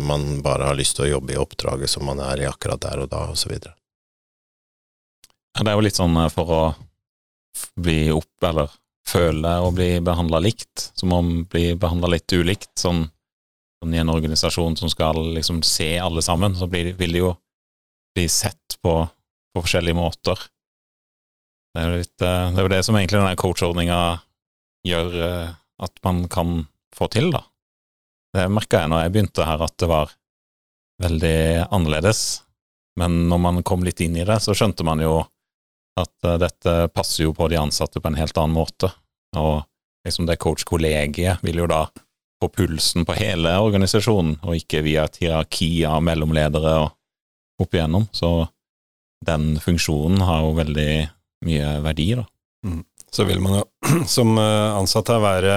man 0.03 0.25
bare 0.43 0.67
har 0.67 0.75
lyst 0.75 0.97
til 0.99 1.05
å 1.05 1.13
jobbe 1.13 1.33
i 1.33 1.39
oppdraget 1.39 1.89
som 1.89 2.03
man 2.05 2.19
er 2.19 2.43
i 2.43 2.49
akkurat 2.49 2.83
der 2.83 3.05
og 3.05 3.13
da. 3.13 3.21
Ja, 5.55 5.63
Det 5.63 5.71
er 5.71 5.77
jo 5.79 5.85
litt 5.87 6.01
sånn 6.01 6.17
eh, 6.19 6.27
for 6.35 6.51
å 6.51 6.59
bli 7.77 8.09
opp, 8.15 8.37
eller 8.45 8.73
føle 9.05 9.51
og 9.61 9.75
bli 9.77 9.99
behandla 10.05 10.41
likt, 10.41 10.91
som 10.97 11.13
om 11.13 11.35
bli 11.51 11.75
behandla 11.79 12.15
litt 12.15 12.33
ulikt. 12.33 12.73
Sånn 12.81 13.05
sånn 13.85 13.95
i 13.95 14.01
en 14.01 14.13
organisasjon 14.13 14.77
som 14.81 14.91
skal 14.91 15.19
liksom 15.37 15.63
se 15.63 15.99
alle 16.01 16.23
sammen, 16.25 16.57
så 16.57 16.67
blir, 16.67 16.95
vil 16.97 17.13
de 17.13 17.21
jo 17.21 17.35
bli 18.17 18.29
sett 18.29 18.79
på, 18.81 18.95
på 19.53 19.63
forskjellige 19.63 19.99
måter. 19.99 20.39
Det 21.75 21.83
er 21.83 21.97
litt, 21.99 22.23
eh, 22.23 22.53
det 22.55 22.61
er 22.63 22.65
jo 22.65 22.73
det 22.73 22.83
som 22.87 22.97
egentlig 22.97 23.21
denne 23.21 23.37
coachordninga 23.37 24.01
gjør 24.87 25.19
eh, 25.27 25.51
at 25.85 26.01
man 26.07 26.25
kan 26.31 26.65
få 26.95 27.11
til, 27.13 27.33
da. 27.35 27.43
Det 28.35 28.49
merka 28.51 28.83
jeg 28.83 28.91
når 28.91 29.05
jeg 29.05 29.15
begynte 29.15 29.47
her, 29.47 29.63
at 29.63 29.77
det 29.79 29.91
var 29.91 30.15
veldig 31.03 31.37
annerledes. 31.75 32.23
Men 32.99 33.25
når 33.29 33.41
man 33.43 33.63
kom 33.67 33.85
litt 33.87 34.01
inn 34.03 34.17
i 34.17 34.27
det, 34.27 34.39
så 34.43 34.55
skjønte 34.55 34.87
man 34.87 35.03
jo 35.03 35.19
at 36.01 36.27
eh, 36.27 36.39
dette 36.43 36.75
passer 36.95 37.27
jo 37.27 37.35
på 37.37 37.49
de 37.49 37.59
ansatte 37.61 38.01
på 38.01 38.11
en 38.11 38.19
helt 38.19 38.39
annen 38.39 38.57
måte. 38.57 38.91
Og 39.39 39.63
liksom 40.07 40.29
det 40.29 40.41
coach-kollegiet 40.43 41.45
vil 41.47 41.63
jo 41.63 41.71
da 41.71 41.87
få 42.43 42.51
pulsen 42.51 43.07
på 43.07 43.17
hele 43.17 43.55
organisasjonen, 43.63 44.39
og 44.43 44.59
ikke 44.59 44.83
via 44.85 45.07
et 45.09 45.21
hierarki 45.23 45.71
av 45.89 46.03
mellomledere 46.05 46.77
og 46.83 47.63
opp 47.63 47.77
igjennom. 47.77 48.09
Så 48.13 48.47
den 49.25 49.55
funksjonen 49.63 50.25
har 50.27 50.43
jo 50.45 50.57
veldig 50.59 50.91
mye 51.47 51.71
verdi, 51.85 52.11
da. 52.19 52.27
Så 53.15 53.27
vil 53.29 53.41
man 53.45 53.61
jo 53.61 53.65
som 54.17 54.35
eh, 54.41 54.71
ansatt 54.75 55.13
her 55.13 55.21
være 55.23 55.57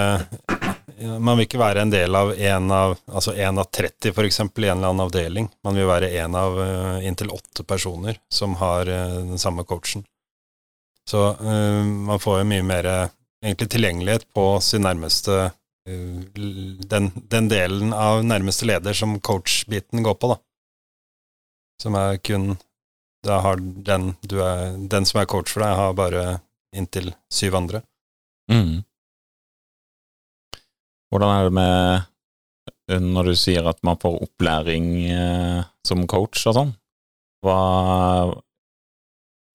Man 1.21 1.37
vil 1.37 1.45
ikke 1.45 1.59
være 1.61 1.83
en 1.85 1.91
del 1.93 2.15
av 2.17 2.31
en 2.33 2.71
av 2.73 2.95
altså 3.05 3.35
en 3.37 3.61
av 3.61 3.67
30 3.73 4.15
for 4.17 4.25
eksempel 4.25 4.65
i 4.65 4.69
en 4.71 4.79
eller 4.79 4.91
annen 4.91 5.05
avdeling. 5.05 5.49
Man 5.65 5.77
vil 5.77 5.85
være 5.89 6.09
en 6.23 6.37
av 6.37 6.57
eh, 6.61 7.07
inntil 7.07 7.29
åtte 7.33 7.65
personer 7.69 8.17
som 8.33 8.55
har 8.61 8.89
den 8.89 9.37
samme 9.41 9.65
coachen. 9.65 10.05
Så 11.07 11.21
uh, 11.39 11.83
man 11.83 12.19
får 12.19 12.41
jo 12.41 12.49
mye 12.49 12.65
mer 12.67 12.89
egentlig 13.43 13.69
tilgjengelighet 13.69 14.25
på 14.33 14.45
sin 14.61 14.83
nærmeste 14.85 15.37
eh, 15.87 16.19
den, 16.93 17.11
den 17.31 17.49
delen 17.51 17.93
av 17.93 18.23
nærmeste 18.25 18.67
leder 18.67 18.97
som 18.97 19.19
coach-biten 19.19 20.03
går 20.05 20.17
på, 20.19 20.33
da. 20.33 20.39
Som 21.81 21.97
er 21.99 22.17
kun 22.17 22.55
Da 23.25 23.39
har 23.43 23.59
den 23.59 24.15
er 24.31 24.77
Den 24.89 25.05
som 25.05 25.19
er 25.21 25.29
coach 25.29 25.51
for 25.53 25.61
deg, 25.61 25.75
har 25.77 25.93
bare 25.93 26.39
inntil 26.75 27.11
syv 27.33 27.55
andre. 27.55 27.81
Mm. 28.51 28.83
Hvordan 31.11 31.31
er 31.33 31.43
det 31.47 31.53
med 31.53 32.01
eh, 32.91 32.99
når 33.03 33.31
du 33.31 33.35
sier 33.39 33.67
at 33.69 33.79
man 33.83 33.99
får 34.01 34.21
opplæring 34.27 34.89
eh, 35.11 35.61
som 35.87 36.07
coach 36.07 36.45
og 36.49 36.57
sånn? 36.57 36.73
Hva 37.45 37.57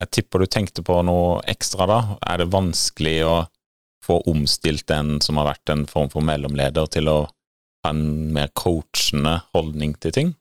Jeg 0.02 0.10
tipper 0.10 0.42
du 0.42 0.50
tenkte 0.50 0.82
på 0.82 0.98
noe 1.06 1.40
ekstra 1.50 1.86
da. 1.86 2.00
Er 2.26 2.42
det 2.42 2.50
vanskelig 2.52 3.16
å 3.28 3.36
få 4.02 4.18
omstilt 4.26 4.90
en 4.90 5.20
som 5.22 5.38
har 5.38 5.52
vært 5.52 5.70
en 5.70 5.84
form 5.86 6.10
for 6.10 6.26
mellomleder, 6.26 6.88
til 6.90 7.10
å 7.10 7.18
ha 7.84 7.92
en 7.92 8.32
mer 8.34 8.50
coachende 8.58 9.38
holdning 9.54 9.94
til 10.02 10.14
ting? 10.16 10.32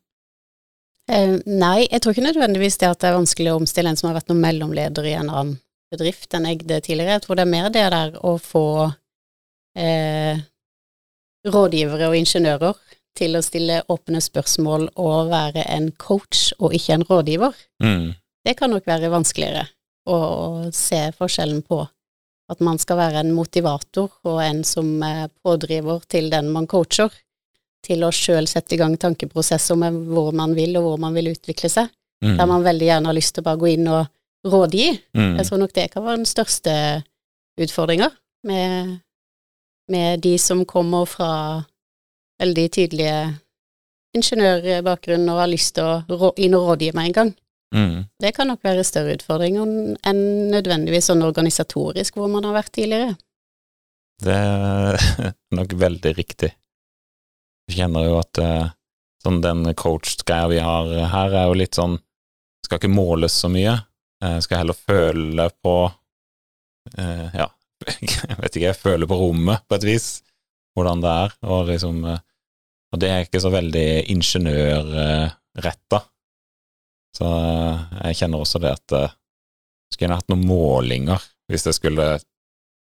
Eh, 1.11 1.37
nei, 1.45 1.85
jeg 1.85 2.01
tror 2.01 2.15
ikke 2.15 2.25
nødvendigvis 2.25 2.79
det 2.81 2.89
at 2.89 3.01
det 3.03 3.11
er 3.11 3.19
vanskelig 3.19 3.51
å 3.51 3.59
omstille 3.59 3.91
en 3.91 3.99
som 3.99 4.09
har 4.09 4.17
vært 4.17 4.31
noen 4.31 4.41
mellomleder 4.45 5.09
i 5.09 5.17
en 5.19 5.29
annen 5.29 5.59
bedrift 5.91 6.33
enn 6.33 6.47
jeg 6.47 6.63
det 6.65 6.81
tidligere. 6.87 7.19
Jeg 7.19 7.25
tror 7.25 7.37
det 7.37 7.45
er 7.45 7.51
mer 7.51 7.69
det 7.73 7.85
der 7.93 8.17
å 8.25 8.37
få 8.41 8.65
eh, 9.77 10.41
rådgivere 11.45 12.09
og 12.09 12.17
ingeniører 12.17 12.97
til 13.17 13.35
å 13.35 13.43
stille 13.43 13.81
åpne 13.91 14.21
spørsmål 14.23 14.87
og 15.01 15.31
være 15.33 15.65
en 15.67 15.89
coach 15.99 16.51
og 16.59 16.73
ikke 16.77 16.95
en 16.95 17.05
rådgiver. 17.09 17.57
Mm. 17.83 18.13
Det 18.45 18.55
kan 18.57 18.71
nok 18.73 18.87
være 18.89 19.11
vanskeligere 19.13 19.67
å, 20.09 20.69
se 20.73 21.11
forskjellen 21.17 21.61
på 21.67 21.81
at 22.51 22.63
man 22.65 22.79
skal 22.81 22.97
være 22.99 23.21
en 23.21 23.33
motivator 23.35 24.09
og 24.27 24.41
en 24.43 24.63
som 24.67 24.87
er 25.05 25.29
pådriver 25.43 26.01
til 26.11 26.29
den 26.33 26.49
man 26.51 26.67
coacher, 26.67 27.11
til 27.85 28.03
å 28.05 28.11
sjøl 28.13 28.49
sette 28.49 28.75
i 28.75 28.79
gang 28.81 28.97
tankeprosesser 28.99 29.77
med 29.79 29.95
hvor 30.11 30.33
man 30.37 30.53
vil 30.57 30.75
og 30.77 30.85
hvor 30.85 30.99
man 31.01 31.15
vil 31.17 31.31
utvikle 31.33 31.69
seg, 31.71 31.89
Mm. 32.21 32.37
der 32.37 32.45
man 32.45 32.61
veldig 32.61 32.85
gjerne 32.85 33.09
har 33.09 33.17
lyst 33.17 33.33
til 33.33 33.41
å 33.41 33.45
bare 33.47 33.57
gå 33.57 33.69
inn 33.73 33.87
og 33.89 34.05
rådgi. 34.45 34.89
Mm. 35.17 35.37
Jeg 35.39 35.45
tror 35.47 35.57
nok 35.57 35.73
det 35.73 35.91
kan 35.91 36.03
være 36.05 36.19
den 36.21 36.29
største 36.29 36.73
utfordringa 37.57 38.11
med, 38.45 38.99
med 39.89 40.21
de 40.21 40.35
som 40.37 40.65
kommer 40.65 41.05
fra 41.09 41.31
veldig 42.41 42.67
tydelige 42.77 43.39
ingeniørbakgrunn 44.17 45.29
og 45.29 45.41
har 45.41 45.49
lyst 45.49 45.75
til 45.77 45.89
å 45.89 46.31
inn 46.37 46.57
og 46.57 46.67
rådgi 46.69 46.91
meg 46.93 47.09
en 47.09 47.17
gang. 47.17 47.33
Mm. 47.75 48.07
Det 48.19 48.33
kan 48.35 48.49
nok 48.51 48.63
være 48.65 48.83
større 48.83 49.15
utfordringer 49.15 49.63
enn 50.07 50.23
nødvendigvis 50.51 51.07
sånn 51.07 51.23
organisatorisk 51.23 52.17
hvor 52.19 52.31
man 52.31 52.43
har 52.47 52.57
vært 52.57 52.73
tidligere. 52.75 53.15
Det 54.21 54.35
er 54.35 54.99
nok 55.57 55.75
veldig 55.79 56.13
riktig. 56.17 56.51
Jeg 57.69 57.79
kjenner 57.79 58.09
jo 58.09 58.17
at 58.19 58.41
eh, 58.43 58.73
sånn 59.23 59.39
den 59.43 59.63
coach-greia 59.77 60.49
vi 60.51 60.59
har 60.63 60.91
her, 61.13 61.37
er 61.43 61.47
jo 61.47 61.59
litt 61.61 61.77
sånn 61.77 61.99
Skal 62.65 62.79
ikke 62.79 62.91
måles 62.93 63.35
så 63.41 63.49
mye. 63.51 63.73
Eh, 64.23 64.37
skal 64.43 64.61
heller 64.61 64.77
føle 64.77 65.47
på 65.63 65.75
eh, 66.97 67.27
Ja, 67.39 67.47
jeg 68.01 68.37
vet 68.43 68.59
ikke, 68.59 68.75
føle 68.77 69.07
på 69.07 69.17
rommet 69.23 69.63
på 69.67 69.79
et 69.79 69.87
vis, 69.87 70.09
hvordan 70.75 71.01
det 71.03 71.15
er, 71.23 71.37
og 71.47 71.71
liksom 71.71 72.03
Og 72.11 72.99
det 72.99 73.09
er 73.09 73.23
ikke 73.23 73.39
så 73.39 73.49
veldig 73.53 73.87
ingeniørretta. 74.11 76.01
Så 77.17 77.27
eh, 77.27 77.81
jeg 78.07 78.21
kjenner 78.21 78.43
også 78.43 78.61
det 78.63 78.71
at 78.75 78.95
eh, 78.95 79.15
skulle 79.91 80.07
gjerne 80.07 80.19
hatt 80.21 80.31
noen 80.31 80.47
målinger 80.47 81.23
hvis 81.51 81.67
jeg 81.67 81.77
skulle 81.77 82.07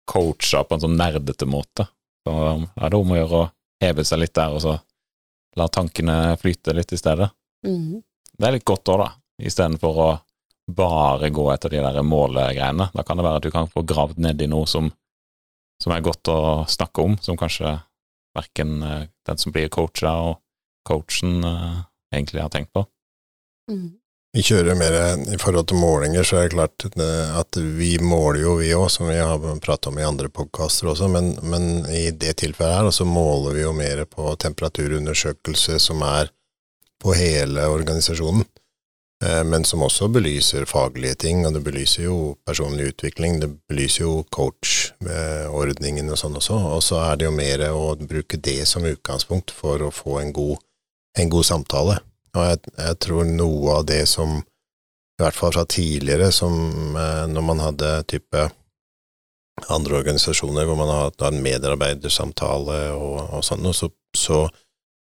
coacha 0.09 0.61
på 0.65 0.77
en 0.77 0.83
sånn 0.83 0.97
nerdete 0.99 1.47
måte. 1.49 1.87
Så 2.21 2.33
er 2.77 2.91
det 2.93 2.97
om 2.99 3.13
å 3.13 3.17
gjøre 3.17 3.39
å 3.39 3.51
heve 3.81 4.05
seg 4.05 4.21
litt 4.21 4.35
der, 4.37 4.53
og 4.53 4.61
så 4.61 4.75
la 5.57 5.67
tankene 5.73 6.35
flyte 6.37 6.75
litt 6.77 6.93
i 6.93 6.99
stedet. 6.99 7.31
Mm. 7.65 8.01
Det 8.37 8.47
er 8.47 8.53
litt 8.55 8.67
godt 8.67 8.91
òg, 8.93 9.01
da, 9.01 9.07
istedenfor 9.41 10.01
å 10.05 10.09
bare 10.71 11.31
gå 11.33 11.47
etter 11.53 11.73
de 11.73 11.81
der 11.81 11.97
målegreiene. 12.05 12.91
Da 12.93 13.05
kan 13.07 13.17
det 13.17 13.25
være 13.25 13.41
at 13.41 13.47
du 13.47 13.53
kan 13.53 13.71
få 13.71 13.81
gravd 13.87 14.21
nedi 14.21 14.45
noe 14.51 14.69
som, 14.69 14.91
som 15.81 15.95
er 15.95 16.05
godt 16.05 16.29
å 16.29 16.37
snakke 16.69 17.07
om, 17.07 17.17
som 17.23 17.39
kanskje 17.39 17.73
verken 18.37 18.77
eh, 18.85 19.07
den 19.27 19.41
som 19.41 19.55
blir 19.55 19.71
coacha 19.73 20.13
og 20.29 20.37
coachen 20.87 21.41
egentlig 22.13 22.45
har 22.45 22.53
tenkt 22.53 22.71
på. 22.77 22.85
Mhm. 23.71 24.00
Vi 24.31 24.39
kjører 24.47 24.77
mer 24.79 24.93
i 25.27 25.38
forhold 25.39 25.67
til 25.67 25.81
målinger, 25.81 26.23
så 26.23 26.38
er 26.39 26.45
det 26.45 26.53
klart 26.53 26.85
eh, 26.88 27.31
at 27.35 27.57
vi 27.59 27.97
måler 28.00 28.45
jo, 28.45 28.53
vi 28.61 28.69
òg, 28.71 28.88
som 28.93 29.09
vi 29.09 29.17
har 29.19 29.41
pratet 29.59 29.89
om 29.89 29.97
i 30.00 30.05
andre 30.07 30.29
podkaster 30.31 30.88
også, 30.88 31.09
men, 31.11 31.33
men 31.43 31.83
i 31.91 32.05
det 32.15 32.38
tilfellet 32.39 32.77
her, 32.77 32.91
så 32.95 33.03
måler 33.03 33.57
vi 33.57 33.65
jo 33.65 33.73
mer 33.75 34.05
på 34.07 34.31
temperaturundersøkelse 34.39 35.75
som 35.83 36.00
er 36.07 36.31
på 37.03 37.11
hele 37.17 37.65
organisasjonen, 37.73 38.45
eh, 39.25 39.41
men 39.51 39.67
som 39.67 39.83
også 39.83 40.07
belyser 40.15 40.63
faglige 40.69 41.17
ting, 41.25 41.43
og 41.43 41.57
det 41.57 41.63
belyser 41.65 42.05
jo 42.05 42.19
personlig 42.47 42.93
utvikling, 42.93 43.41
det 43.43 43.50
belyser 43.67 44.05
jo 44.05 44.13
coach-ordningen 44.31 46.07
og 46.07 46.21
sånn 46.23 46.39
også, 46.39 46.61
og 46.77 46.79
så 46.88 47.01
er 47.09 47.19
det 47.19 47.27
jo 47.27 47.33
mer 47.35 47.65
å 47.73 47.97
bruke 48.00 48.39
det 48.39 48.61
som 48.71 48.88
utgangspunkt 48.88 49.51
for 49.51 49.83
å 49.83 49.91
få 49.91 50.21
en 50.23 50.31
god, 50.39 50.63
en 51.19 51.35
god 51.35 51.50
samtale. 51.51 52.00
Og 52.38 52.47
jeg, 52.47 52.73
jeg 52.77 52.97
tror 53.03 53.27
noe 53.27 53.77
av 53.79 53.85
det 53.89 54.05
som, 54.09 54.39
i 54.39 55.23
hvert 55.23 55.38
fall 55.38 55.53
fra 55.55 55.65
tidligere, 55.67 56.31
som 56.35 56.95
eh, 56.95 57.27
når 57.31 57.47
man 57.47 57.63
hadde 57.63 57.93
type 58.11 58.47
andre 59.69 60.00
organisasjoner 60.00 60.65
hvor 60.65 60.79
man 60.79 60.89
har 60.89 61.09
hatt 61.09 61.23
en 61.27 61.41
medarbeidersamtale 61.43 62.79
og, 62.95 63.17
og 63.38 63.43
sånn, 63.45 63.67
og 63.67 63.75
så, 63.77 63.91
så 64.17 64.45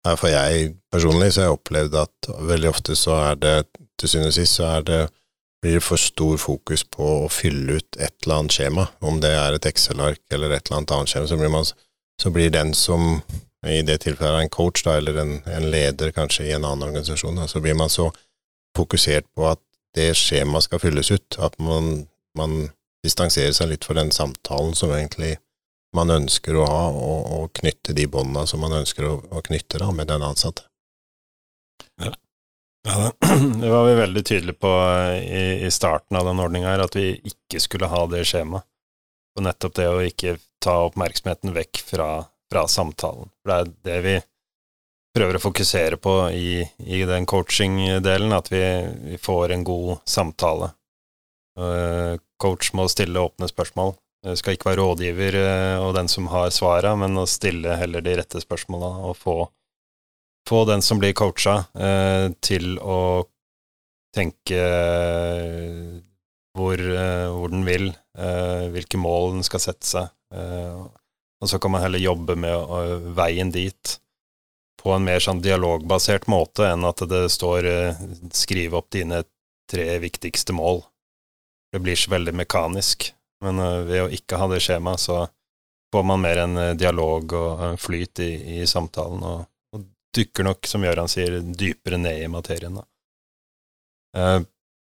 er 0.06 0.18
for 0.20 0.30
jeg 0.30 0.70
personlig 0.92 1.32
så 1.34 1.42
har 1.42 1.50
jeg 1.50 1.58
opplevd 1.58 1.98
at 2.00 2.30
veldig 2.52 2.70
ofte 2.70 2.96
så 2.98 3.18
er 3.32 3.40
det, 3.42 3.56
til 3.98 4.12
syvende 4.12 4.32
og 4.32 4.36
sist, 4.38 4.58
så 4.60 4.68
er 4.76 4.86
det 4.86 5.00
blir 5.62 5.78
det 5.78 5.84
for 5.84 6.00
stor 6.00 6.36
fokus 6.38 6.84
på 6.84 7.06
å 7.24 7.32
fylle 7.32 7.80
ut 7.80 7.98
et 7.98 8.14
eller 8.22 8.42
annet 8.42 8.54
skjema, 8.54 8.86
om 9.00 9.20
det 9.22 9.32
er 9.34 9.56
et 9.56 9.66
Excel-ark 9.66 10.22
eller 10.30 10.52
et 10.52 10.68
eller 10.68 10.82
annet 10.82 10.94
annet 10.94 11.12
skjema, 11.12 11.30
så 11.30 11.38
blir, 11.40 11.52
man, 11.52 11.66
så 12.22 12.32
blir 12.34 12.52
den 12.54 12.74
som 12.76 13.08
i 13.68 13.82
det 13.86 13.98
tilfellet 14.04 14.38
er 14.40 14.46
en 14.46 14.52
coach, 14.52 14.84
da, 14.86 14.96
eller 15.00 15.18
en, 15.22 15.36
en 15.50 15.68
leder 15.72 16.12
kanskje 16.14 16.48
i 16.48 16.54
en 16.56 16.64
annen 16.64 16.86
organisasjon, 16.88 17.38
da, 17.40 17.48
så 17.50 17.62
blir 17.64 17.76
man 17.78 17.92
så 17.92 18.10
fokusert 18.76 19.28
på 19.34 19.48
at 19.48 19.62
det 19.96 20.10
skjemaet 20.18 20.66
skal 20.66 20.82
fylles 20.82 21.10
ut, 21.10 21.38
at 21.40 21.56
man, 21.62 22.06
man 22.36 22.68
distanserer 23.06 23.54
seg 23.56 23.72
litt 23.72 23.86
for 23.88 23.96
den 23.98 24.12
samtalen 24.12 24.76
som 24.76 24.92
egentlig 24.92 25.36
man 25.96 26.12
ønsker 26.12 26.58
å 26.58 26.66
ha, 26.68 26.84
og, 26.92 27.32
og 27.38 27.52
knytte 27.56 27.94
de 27.96 28.06
båndene 28.10 28.44
som 28.48 28.60
man 28.60 28.74
ønsker 28.82 29.06
å, 29.08 29.14
å 29.30 29.42
knytte 29.44 29.80
da, 29.80 29.90
med 29.94 30.10
den 30.10 30.24
ansatte. 30.26 30.66
Ja, 32.02 32.12
det, 32.86 33.12
det 33.62 33.70
var 33.72 33.86
vi 33.88 33.94
veldig 34.02 34.24
tydelige 34.24 34.60
på 34.60 34.72
eh, 34.84 35.18
i, 35.24 35.44
i 35.66 35.70
starten 35.74 36.18
av 36.18 36.28
den 36.28 36.42
ordninga 36.42 36.74
her, 36.74 36.84
at 36.84 36.96
vi 36.98 37.14
ikke 37.24 37.62
skulle 37.62 37.90
ha 37.90 38.04
det 38.12 38.26
skjemaet. 38.28 38.66
Og 39.36 39.44
nettopp 39.44 39.74
det 39.76 39.86
å 39.92 40.00
ikke 40.00 40.38
ta 40.64 40.78
oppmerksomheten 40.86 41.52
vekk 41.52 41.82
fra, 41.84 42.08
fra 42.56 42.68
samtalen. 42.68 43.28
For 43.42 43.52
det 43.52 43.58
er 43.58 43.74
det 43.84 44.00
vi 44.06 44.16
prøver 45.16 45.38
å 45.38 45.44
fokusere 45.44 45.98
på 46.00 46.14
i, 46.32 46.64
i 46.84 47.02
den 47.08 47.28
coaching-delen, 47.28 48.32
at 48.36 48.50
vi, 48.52 48.64
vi 49.12 49.20
får 49.20 49.52
en 49.52 49.64
god 49.64 50.02
samtale. 50.08 50.72
Eh, 51.60 52.16
Coach 52.40 52.72
må 52.76 52.88
stille 52.92 53.20
åpne 53.20 53.48
spørsmål. 53.48 53.94
Det 54.26 54.36
skal 54.40 54.56
ikke 54.56 54.70
være 54.70 54.82
rådgiver 54.82 55.38
eh, 55.40 55.84
og 55.84 55.94
den 55.96 56.10
som 56.12 56.28
har 56.32 56.52
svara, 56.52 56.94
men 57.00 57.16
å 57.20 57.28
stille 57.28 57.78
heller 57.80 58.04
de 58.04 58.16
rette 58.20 58.42
spørsmåla 58.42 58.92
og 59.08 59.16
få 59.20 59.38
få 60.46 60.60
den 60.68 60.84
som 60.84 61.00
blir 61.02 61.10
coacha, 61.18 61.56
eh, 61.74 62.28
til 62.38 62.76
å 62.78 63.26
tenke 64.14 64.60
hvor, 66.56 66.78
hvor 66.78 67.50
den 67.52 67.66
vil, 67.66 67.90
hvilke 68.72 68.96
mål 68.96 69.34
den 69.34 69.44
skal 69.44 69.60
sette 69.60 69.84
seg. 69.84 70.06
Eh, 71.36 71.42
og 71.42 71.50
så 71.50 71.58
kan 71.58 71.70
man 71.70 71.82
heller 71.82 71.98
jobbe 71.98 72.36
med 72.36 73.12
veien 73.16 73.50
dit 73.52 73.98
på 74.86 74.92
en 74.94 75.04
mer 75.04 75.18
sånn 75.22 75.42
dialogbasert 75.42 76.28
måte 76.30 76.68
enn 76.70 76.84
at 76.86 77.02
det 77.10 77.26
står 77.32 77.66
eh, 77.66 78.02
'skriv 78.30 78.76
opp 78.78 78.90
dine 78.94 79.24
tre 79.70 79.98
viktigste 79.98 80.54
mål'. 80.54 80.84
Det 81.72 81.80
blir 81.82 81.96
så 81.98 82.10
veldig 82.10 82.34
mekanisk. 82.34 83.12
Men 83.44 83.58
eh, 83.58 83.82
ved 83.88 84.04
å 84.04 84.12
ikke 84.14 84.38
ha 84.40 84.46
det 84.52 84.62
skjemaet, 84.62 85.02
så 85.02 85.26
får 85.92 86.06
man 86.06 86.22
mer 86.22 86.42
en 86.44 86.56
eh, 86.56 86.74
dialog 86.78 87.34
og 87.34 87.80
flyt 87.82 88.22
i, 88.24 88.30
i 88.60 88.66
samtalen, 88.66 89.24
og, 89.26 89.48
og 89.74 89.88
dykker 90.16 90.46
nok, 90.46 90.70
som 90.70 90.86
Gøran 90.86 91.10
sier, 91.10 91.40
dypere 91.42 91.98
ned 91.98 92.22
i 92.22 92.30
materien. 92.30 92.78
Da. 92.78 92.86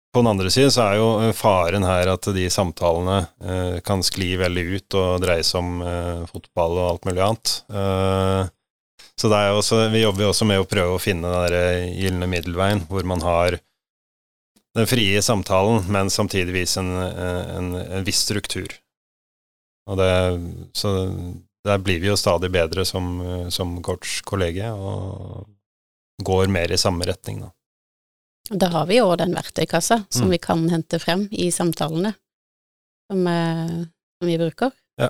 Eh, 0.09 0.13
på 0.13 0.19
den 0.19 0.27
andre 0.27 0.49
siden 0.51 0.71
så 0.71 0.81
er 0.87 0.95
jo 0.97 1.09
eh, 1.21 1.33
faren 1.33 1.83
her 1.83 2.07
at 2.07 2.25
de 2.33 2.49
samtalene 2.49 3.27
eh, 3.41 3.79
kan 3.85 4.01
skli 4.03 4.37
veldig 4.37 4.65
ut 4.75 4.93
og 4.97 5.21
dreie 5.21 5.43
seg 5.43 5.59
om 5.61 5.81
eh, 5.81 6.25
fotball 6.25 6.77
og 6.77 6.89
alt 6.89 7.05
mulig 7.05 7.21
annet. 7.21 7.63
Eh, 7.69 8.49
så 9.19 9.29
også, 9.29 9.89
vi 9.91 10.01
jobber 10.01 10.23
jo 10.23 10.29
også 10.31 10.45
med 10.47 10.59
å 10.61 10.67
prøve 10.67 10.95
å 10.95 11.01
finne 11.01 11.27
den 11.27 11.51
der 11.51 11.87
gylne 11.91 12.27
middelveien, 12.27 12.85
hvor 12.87 13.03
man 13.03 13.21
har 13.21 13.59
den 14.75 14.87
frie 14.87 15.21
samtalen, 15.21 15.83
men 15.91 16.09
samtidig 16.09 16.53
vise 16.55 16.79
en, 16.79 16.93
en, 16.95 17.75
en 17.75 18.05
viss 18.07 18.21
struktur. 18.23 18.71
Og 19.89 19.97
det, 19.99 20.07
så 20.71 20.93
der 21.67 21.81
blir 21.83 21.99
vi 21.99 22.07
jo 22.07 22.15
stadig 22.15 22.47
bedre 22.53 22.85
som, 22.87 23.19
som 23.51 23.81
coach-kollege, 23.83 24.71
og 24.71 25.49
går 26.23 26.47
mer 26.47 26.71
i 26.71 26.79
samme 26.79 27.03
retning, 27.09 27.43
da. 27.43 27.51
Da 28.49 28.67
har 28.73 28.85
vi 28.89 28.97
jo 28.97 29.15
den 29.15 29.33
verktøykassa 29.35 30.05
som 30.09 30.27
Mm. 30.27 30.31
vi 30.31 30.37
kan 30.41 30.69
hente 30.69 30.99
frem 30.99 31.27
i 31.31 31.49
samtalene, 31.51 32.15
som, 33.11 33.27
eh, 33.27 33.85
som 34.19 34.27
vi 34.27 34.37
bruker. 34.37 34.71
Ja. 34.97 35.09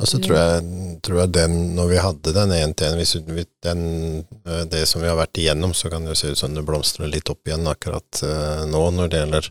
Og 0.00 0.06
så 0.08 0.16
tror 0.22 0.36
jeg, 0.36 1.00
tror 1.02 1.18
jeg 1.20 1.32
den, 1.32 1.74
når 1.76 1.88
vi 1.88 1.96
hadde 2.00 2.32
den 2.32 2.50
én-til-én, 2.56 2.96
hvis 2.96 3.14
vi- 3.26 3.46
den, 3.62 4.26
eh, 4.46 4.64
det 4.64 4.86
som 4.88 5.00
vi 5.02 5.08
har 5.08 5.16
vært 5.16 5.36
igjennom, 5.36 5.72
så 5.74 5.90
kan 5.90 6.04
det 6.04 6.16
se 6.16 6.28
ut 6.28 6.38
som 6.38 6.54
det 6.54 6.64
blomstrer 6.64 7.10
litt 7.10 7.28
opp 7.28 7.44
igjen 7.44 7.66
akkurat 7.66 8.22
eh, 8.22 8.64
nå 8.66 8.90
når 8.92 9.08
det 9.10 9.20
gjelder 9.20 9.50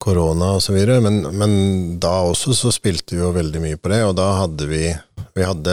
korona 0.00 0.54
og 0.56 0.60
så 0.62 0.72
videre, 0.74 1.00
men, 1.00 1.22
men 1.36 1.98
da 1.98 2.22
også 2.28 2.52
så 2.56 2.72
spilte 2.72 3.14
vi 3.16 3.20
jo 3.22 3.32
veldig 3.32 3.60
mye 3.62 3.76
på 3.80 3.88
det, 3.92 4.02
og 4.04 4.16
da 4.16 4.34
hadde 4.42 4.66
vi 4.68 4.94
vi 5.34 5.42
hadde, 5.42 5.72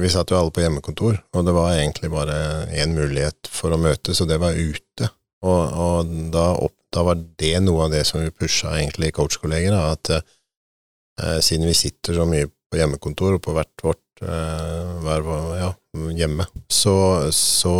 vi 0.00 0.08
satt 0.08 0.30
jo 0.30 0.38
alle 0.38 0.50
på 0.54 0.62
hjemmekontor, 0.62 1.18
og 1.34 1.44
det 1.44 1.52
var 1.52 1.74
egentlig 1.76 2.08
bare 2.10 2.66
én 2.72 2.94
mulighet 2.96 3.36
for 3.52 3.70
å 3.74 3.76
møtes, 3.80 4.20
og 4.22 4.28
det 4.30 4.38
var 4.40 4.54
ute. 4.56 5.10
Og, 5.44 5.76
og 5.84 6.14
da, 6.32 6.46
opp, 6.56 6.76
da 6.94 7.04
var 7.04 7.20
det 7.40 7.58
noe 7.64 7.86
av 7.86 7.94
det 7.94 8.04
som 8.08 8.22
vi 8.22 8.32
pusha 8.32 8.72
egentlig 8.78 9.12
coachkolleger, 9.16 9.76
at 9.76 10.12
eh, 10.16 11.38
siden 11.44 11.68
vi 11.68 11.76
sitter 11.76 12.16
så 12.16 12.26
mye 12.28 12.48
på 12.48 12.80
hjemmekontor 12.80 13.36
og 13.36 13.42
på 13.44 13.54
hvert 13.56 13.84
vårt 13.84 14.24
eh, 14.24 14.94
hver, 15.04 15.28
ja, 15.60 15.70
hjemme, 16.16 16.46
så, 16.72 16.96
så 17.34 17.74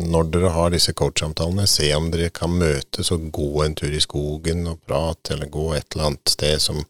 når 0.00 0.30
dere 0.34 0.54
har 0.54 0.72
disse 0.74 0.94
coachsamtalene, 0.96 1.68
se 1.70 1.90
om 1.96 2.08
dere 2.14 2.32
kan 2.34 2.56
møtes 2.56 3.12
og 3.14 3.28
gå 3.34 3.50
en 3.66 3.76
tur 3.78 3.92
i 3.94 4.02
skogen 4.02 4.64
og 4.70 4.80
prate, 4.86 5.36
eller 5.36 5.52
gå 5.52 5.70
et 5.76 5.86
eller 5.92 6.10
annet 6.10 6.32
sted 6.32 6.62
som, 6.62 6.80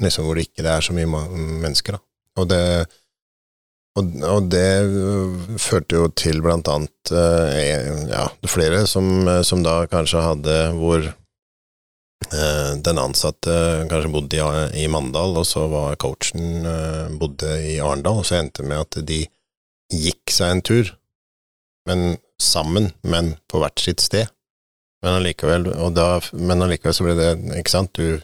liksom 0.00 0.26
hvor 0.26 0.36
det 0.36 0.48
ikke 0.48 0.66
er 0.66 0.84
så 0.84 0.96
mye 0.96 1.08
mennesker. 1.08 1.96
Da. 1.96 2.04
Og 2.40 2.50
det 2.50 2.64
og, 4.00 4.12
og 4.26 4.50
det 4.52 4.66
øh, 4.88 5.56
førte 5.60 5.98
jo 5.98 6.08
til 6.16 6.40
blant 6.44 6.68
annet 6.72 7.12
øh, 7.14 8.08
ja, 8.10 8.26
flere 8.48 8.86
som, 8.90 9.28
øh, 9.28 9.42
som 9.46 9.64
da 9.66 9.82
kanskje 9.90 10.24
hadde 10.24 10.56
hvor 10.78 11.04
eh, 11.06 12.72
den 12.86 13.02
ansatte 13.02 13.54
kanskje 13.90 14.12
bodde 14.12 14.40
i, 14.40 14.84
i 14.84 14.88
Mandal, 14.90 15.36
og 15.40 15.46
så 15.48 15.66
var 15.72 15.98
coachen 16.00 16.66
eh, 16.66 17.12
bodde 17.20 17.52
i 17.74 17.78
Arendal, 17.78 18.22
og 18.22 18.26
så 18.28 18.40
endte 18.40 18.62
det 18.62 18.72
med 18.72 18.84
at 18.86 19.00
de 19.08 19.22
gikk 19.90 20.32
seg 20.32 20.56
en 20.56 20.64
tur, 20.64 20.92
men 21.88 22.18
sammen, 22.40 22.92
men 23.02 23.34
på 23.50 23.60
hvert 23.60 23.80
sitt 23.82 24.02
sted. 24.04 24.30
Men 25.04 25.20
allikevel, 25.20 25.70
da, 25.96 26.08
men 26.36 26.62
allikevel 26.64 26.96
så 26.96 27.06
ble 27.06 27.16
det, 27.16 27.30
ikke 27.60 27.72
sant, 27.72 27.96
du 27.96 28.20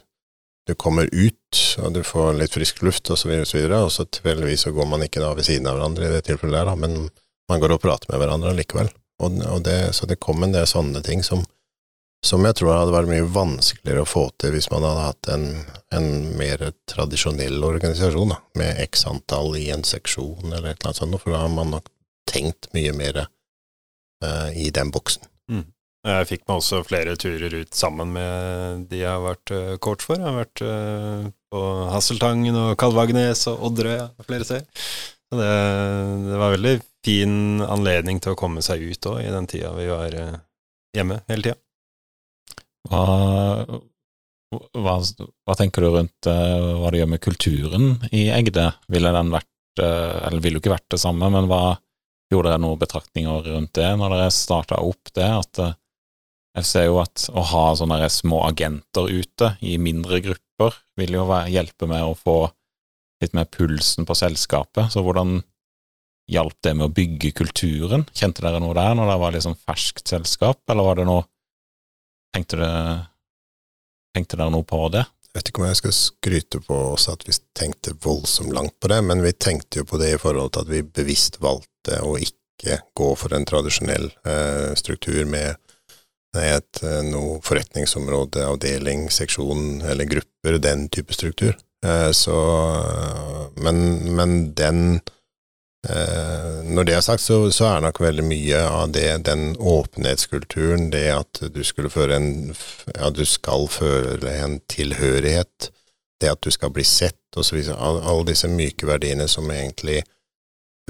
du 0.66 0.74
kommer 0.74 1.08
ut, 1.12 1.58
og 1.78 1.92
du 1.94 2.02
får 2.02 2.32
litt 2.40 2.54
frisk 2.56 2.82
luft, 2.82 3.10
og 3.10 3.18
så 3.20 3.28
videre, 3.30 3.46
og 3.46 3.50
så 3.50 3.58
videre, 3.58 3.82
og 3.86 3.92
så 3.94 4.04
tilfeldigvis 4.04 4.66
så 4.66 4.72
går 4.74 4.88
man 4.90 5.04
ikke 5.06 5.22
da 5.22 5.32
ved 5.38 5.46
siden 5.46 5.68
av 5.70 5.78
hverandre 5.78 6.08
i 6.08 6.14
det 6.16 6.24
tilfellet 6.26 6.58
der, 6.58 6.70
da, 6.72 6.74
men 6.80 7.10
man 7.50 7.62
går 7.62 7.76
og 7.76 7.82
prater 7.84 8.10
med 8.10 8.22
hverandre 8.22 8.54
likevel. 8.56 8.90
Og, 9.22 9.36
og 9.46 9.60
det, 9.64 9.78
så 9.96 10.08
det 10.10 10.18
kom 10.20 10.42
en 10.42 10.52
del 10.52 10.66
sånne 10.68 11.00
ting 11.06 11.22
som, 11.24 11.44
som 12.26 12.42
jeg 12.44 12.58
tror 12.58 12.74
hadde 12.74 12.96
vært 12.96 13.12
mye 13.12 13.28
vanskeligere 13.32 14.02
å 14.02 14.08
få 14.10 14.26
til 14.42 14.56
hvis 14.56 14.68
man 14.72 14.84
hadde 14.84 15.06
hatt 15.06 15.30
en, 15.32 15.46
en 15.94 16.10
mer 16.36 16.66
tradisjonell 16.90 17.62
organisasjon, 17.64 18.34
da, 18.34 18.40
med 18.58 18.82
x 18.88 19.06
antall 19.08 19.54
i 19.60 19.68
en 19.72 19.86
seksjon 19.86 20.50
eller 20.50 20.72
et 20.72 20.80
eller 20.80 20.90
annet 20.90 21.02
sånt, 21.02 21.20
for 21.22 21.32
da 21.32 21.44
har 21.44 21.54
man 21.54 21.72
nok 21.76 21.88
tenkt 22.26 22.68
mye 22.74 22.92
mer 22.96 23.22
eh, 23.22 24.50
i 24.66 24.68
den 24.74 24.90
boksen. 24.90 25.30
Jeg 26.06 26.26
fikk 26.28 26.44
meg 26.46 26.60
også 26.60 26.84
flere 26.86 27.16
turer 27.18 27.54
ut 27.62 27.74
sammen 27.74 28.12
med 28.14 28.84
de 28.92 29.00
jeg 29.00 29.10
har 29.10 29.24
vært 29.24 29.52
eh, 29.54 29.72
coach 29.82 30.04
for. 30.06 30.20
Jeg 30.20 30.28
har 30.28 30.36
vært 30.38 30.62
eh, 30.62 31.24
på 31.50 31.62
Hasseltangen 31.90 32.58
og 32.60 32.76
Kalvagnes 32.78 33.42
og 33.50 33.64
Odderøy 33.70 33.96
og 34.04 34.28
flere 34.28 34.46
steder. 34.46 34.86
Så 35.26 35.40
det, 35.40 35.50
det 36.28 36.38
var 36.38 36.54
veldig 36.54 36.74
fin 37.06 37.62
anledning 37.66 38.20
til 38.22 38.34
å 38.34 38.38
komme 38.38 38.62
seg 38.62 38.84
ut 38.86 39.08
òg, 39.10 39.20
i 39.24 39.32
den 39.34 39.48
tida 39.50 39.72
vi 39.74 39.88
var 39.90 40.14
eh, 40.14 40.36
hjemme 40.94 41.20
hele 41.26 41.48
tida. 41.48 41.58
Hva, 42.86 43.02
hva, 44.78 44.94
hva 45.02 45.56
tenker 45.58 45.82
du 45.82 45.90
rundt 45.96 46.28
eh, 46.30 46.68
hva 46.78 46.92
det 46.92 47.00
gjør 47.02 47.10
med 47.16 47.24
kulturen 47.24 47.88
i 48.14 48.28
Egde? 48.34 48.68
Ville 48.92 49.10
den 49.16 49.32
vært, 49.34 49.82
eh, 49.82 50.14
eller 50.28 50.44
ville 50.44 50.60
jo 50.60 50.62
ikke 50.62 50.76
vært 50.76 50.94
det 50.94 51.02
samme, 51.02 51.30
men 51.34 51.50
hva 51.50 51.80
gjorde 52.30 52.52
dere 52.52 52.62
noen 52.62 52.78
betraktninger 52.78 53.50
rundt 53.50 53.74
det 53.78 53.90
når 53.98 54.14
dere 54.14 54.30
starta 54.34 54.78
opp 54.82 55.10
det? 55.18 55.26
At 55.26 55.62
eh, 55.62 55.74
jeg 56.56 56.64
ser 56.64 56.86
jo 56.88 57.00
at 57.02 57.26
å 57.36 57.42
ha 57.52 57.64
sånne 57.76 58.06
små 58.12 58.40
agenter 58.46 59.10
ute 59.12 59.52
i 59.60 59.76
mindre 59.82 60.22
grupper 60.24 60.78
vil 60.96 61.18
jo 61.18 61.26
hjelpe 61.52 61.88
med 61.90 62.04
å 62.04 62.16
få 62.16 62.38
litt 63.22 63.36
mer 63.36 63.48
pulsen 63.52 64.08
på 64.08 64.16
selskapet. 64.16 64.88
Så 64.92 65.02
hvordan 65.04 65.40
hjalp 66.32 66.56
det 66.64 66.72
med 66.76 66.88
å 66.88 66.94
bygge 66.96 67.34
kulturen? 67.36 68.06
Kjente 68.16 68.44
dere 68.44 68.60
noe 68.62 68.76
der 68.76 68.96
når 68.96 69.12
det 69.12 69.18
var 69.22 69.36
liksom 69.36 69.58
ferskt 69.68 70.14
selskap, 70.14 70.62
eller 70.70 70.88
var 70.88 71.00
det 71.00 71.08
noe 71.08 71.26
Tenkte 72.36 72.58
dere, 72.60 72.96
tenkte 74.12 74.36
dere 74.36 74.52
noe 74.52 74.66
på 74.68 74.76
det? 74.92 75.06
Jeg 75.24 75.38
vet 75.38 75.48
ikke 75.48 75.62
om 75.62 75.70
jeg 75.70 75.78
skal 75.78 75.94
skryte 75.96 76.58
på 76.66 76.76
oss 76.90 77.06
at 77.08 77.22
vi 77.24 77.32
tenkte 77.56 77.94
voldsomt 78.04 78.52
langt 78.52 78.74
på 78.76 78.90
det, 78.92 78.98
men 79.08 79.22
vi 79.24 79.32
tenkte 79.32 79.80
jo 79.80 79.86
på 79.88 79.96
det 80.02 80.10
i 80.12 80.18
forhold 80.20 80.52
til 80.52 80.66
at 80.66 80.68
vi 80.68 80.82
bevisst 80.84 81.38
valgte 81.40 82.02
å 82.04 82.18
ikke 82.20 82.76
gå 82.96 83.08
for 83.16 83.32
en 83.32 83.48
tradisjonell 83.48 84.10
eh, 84.28 84.74
struktur 84.76 85.24
med 85.32 85.56
et, 86.36 86.82
eh, 86.82 87.02
noe 87.06 87.40
forretningsområde, 87.44 88.44
avdeling, 88.46 89.08
seksjon 89.10 89.82
eller 89.82 90.04
grupper, 90.04 90.58
den 90.58 90.88
type 90.88 91.14
struktur. 91.14 91.56
Eh, 91.84 92.10
så, 92.12 92.36
men, 93.62 93.78
men 94.16 94.54
den 94.54 95.00
eh, 95.88 96.64
Når 96.64 96.84
det 96.84 96.94
er 96.96 97.04
sagt, 97.04 97.22
så, 97.22 97.50
så 97.52 97.68
er 97.68 97.84
nok 97.84 98.00
veldig 98.00 98.24
mye 98.26 98.62
av 98.64 98.90
det 98.96 99.10
den 99.28 99.54
åpenhetskulturen, 99.56 100.90
det 100.90 101.06
at 101.14 101.42
du 101.52 101.62
skulle 101.64 101.92
føre 101.92 102.16
en 102.16 102.30
Ja, 102.96 103.10
du 103.10 103.24
skal 103.28 103.68
føle 103.70 104.32
en 104.42 104.60
tilhørighet, 104.72 105.70
det 106.20 106.32
at 106.32 106.42
du 106.42 106.50
skal 106.50 106.72
bli 106.72 106.84
sett, 106.84 107.20
videre. 107.52 107.76
Alle, 107.76 108.00
alle 108.08 108.24
disse 108.30 108.48
myke 108.48 108.86
verdiene 108.88 109.28
som 109.28 109.50
egentlig 109.52 110.00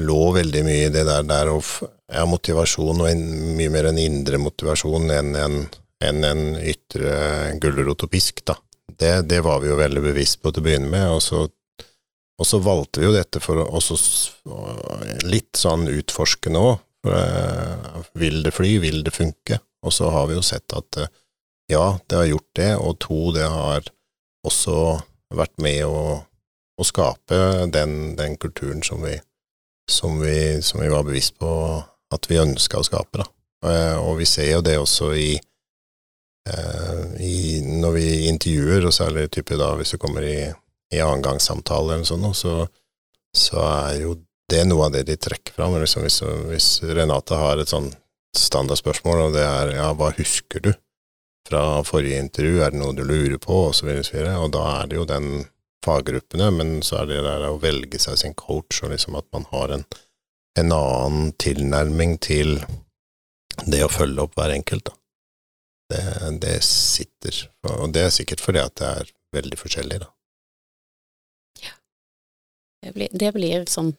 lå 0.01 0.21
veldig 0.37 0.63
mye 0.67 0.87
i 0.87 0.93
det 0.93 1.05
der, 1.09 1.25
der 1.27 1.51
og 1.55 1.65
ja, 2.13 2.25
motivasjon, 2.29 3.01
og 3.01 3.11
en, 3.11 3.27
mye 3.57 3.73
mer 3.73 3.91
en 3.91 4.01
indre 4.01 4.41
motivasjon 4.41 5.11
enn 5.11 5.35
en, 5.41 5.59
en, 6.05 6.25
en 6.31 6.47
ytre 6.61 7.57
gulrot 7.63 8.07
og 8.07 8.13
pisk, 8.13 8.45
da. 8.47 8.59
Det, 8.87 9.27
det 9.29 9.43
var 9.45 9.61
vi 9.61 9.71
jo 9.73 9.79
veldig 9.81 10.03
bevisst 10.05 10.41
på 10.41 10.53
til 10.53 10.63
å 10.63 10.67
begynne 10.69 10.91
med, 10.93 11.09
og 11.17 11.23
så, 11.25 11.43
og 12.37 12.49
så 12.49 12.61
valgte 12.63 13.03
vi 13.03 13.09
jo 13.09 13.17
dette 13.17 13.43
for 13.43 13.61
å 13.61 13.67
også 13.81 13.97
litt 15.27 15.59
sånn 15.59 15.89
utforskende 15.91 16.63
òg. 16.63 16.83
Vil 18.19 18.41
det 18.43 18.53
fly, 18.55 18.77
vil 18.83 19.03
det 19.07 19.15
funke? 19.15 19.61
Og 19.87 19.95
så 19.95 20.11
har 20.11 20.27
vi 20.31 20.37
jo 20.39 20.43
sett 20.43 20.73
at 20.75 20.99
eh, 20.99 21.13
ja, 21.71 21.99
det 22.07 22.19
har 22.19 22.31
gjort 22.31 22.51
det, 22.59 22.73
og 22.79 22.99
to, 23.03 23.21
det 23.35 23.47
har 23.51 23.87
også 24.47 24.99
vært 25.35 25.55
med 25.63 25.83
å, 25.87 26.23
å 26.79 26.87
skape 26.87 27.39
den, 27.75 28.17
den 28.19 28.37
kulturen 28.43 28.83
som 28.87 29.03
vi, 29.07 29.17
som, 29.91 30.21
vi, 30.21 30.63
som 30.63 30.81
vi 30.81 30.89
var 30.93 31.05
bevisst 31.07 31.39
på 31.39 31.51
at 32.15 32.31
vi 32.31 32.39
ønska 32.43 32.81
å 32.81 32.87
skape. 32.87 33.23
Da. 33.23 33.27
Eh, 33.71 33.97
Og 34.03 34.19
vi 34.21 34.27
ser 34.29 34.51
jo 34.51 34.63
det 34.65 34.77
også 34.79 35.13
i, 35.19 35.33
eh, 36.51 37.03
i 37.23 37.61
når 37.67 37.97
vi 37.97 38.07
intervjuer, 38.29 38.87
og 38.87 38.95
særlig 38.95 39.29
type 39.35 39.59
da 39.59 39.73
hvis 39.79 39.95
du 39.95 39.99
kommer 40.03 40.27
i, 40.27 40.39
i 40.95 41.03
annengangssamtale 41.03 41.97
eller 41.97 42.09
sånn, 42.09 42.27
så, 42.35 42.57
så 43.35 43.63
er 43.67 44.03
jo 44.05 44.17
det 44.51 44.65
noe 44.67 44.87
av 44.87 44.95
det 44.95 45.07
de 45.09 45.17
trekker 45.19 45.55
fram. 45.57 45.79
Liksom 45.83 46.07
hvis, 46.07 46.21
hvis 46.51 46.69
Renate 46.95 47.39
har 47.39 47.59
et 47.63 47.73
sånn 47.73 47.93
standardspørsmål, 48.37 49.29
og 49.29 49.37
det 49.39 49.47
er 49.47 49.75
ja, 49.79 49.91
hva 49.97 50.13
husker 50.19 50.63
du 50.63 50.73
fra 51.47 51.83
forrige 51.87 52.19
intervju, 52.21 52.63
er 52.63 52.75
det 52.75 52.81
noe 52.81 52.95
du 52.95 53.05
lurer 53.07 53.39
på, 53.39 53.69
og 53.71 53.75
og 53.75 54.49
da 54.55 54.65
er 54.81 54.89
det 54.91 54.97
jo 54.99 55.05
den 55.07 55.29
faggruppene, 55.87 56.51
men 56.59 56.75
så 56.87 57.03
er 57.03 57.13
det 57.13 57.23
der 57.27 57.47
å 57.49 57.61
velge 57.63 58.01
seg 58.03 58.19
sin 58.21 58.37
coach, 58.39 58.83
og 58.83 58.93
liksom 58.93 59.17
at 59.19 59.29
man 59.35 59.47
har 59.53 59.75
en, 59.79 59.87
en 60.61 60.75
annen 60.75 61.33
tilnærming 61.41 62.19
til 62.25 62.59
det 63.65 63.85
å 63.87 63.93
følge 63.93 64.27
opp 64.27 64.37
hver 64.37 64.55
enkelt, 64.57 64.91
da. 64.91 64.99
Det, 65.87 66.03
det 66.43 66.57
sitter, 66.67 67.45
og 67.71 67.93
det 67.95 68.09
er 68.09 68.15
sikkert 68.15 68.43
fordi 68.43 68.59
at 68.59 68.75
det 68.81 68.93
er 69.03 69.11
veldig 69.37 69.59
forskjellig, 69.61 70.03
da. 70.03 70.11
Det 72.87 72.93
blir, 72.95 73.11
det 73.11 73.33
blir 73.35 73.65
sånn 73.71 73.95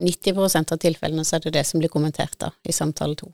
90% 0.00 0.72
av 0.72 0.78
tilfellene 0.80 1.24
så 1.28 1.36
er 1.36 1.44
det 1.44 1.58
det 1.58 1.64
som 1.68 1.80
blir 1.82 1.92
kommentert 1.92 2.38
da, 2.40 2.52
i 2.64 2.72
samtale 2.72 3.18
to. 3.20 3.28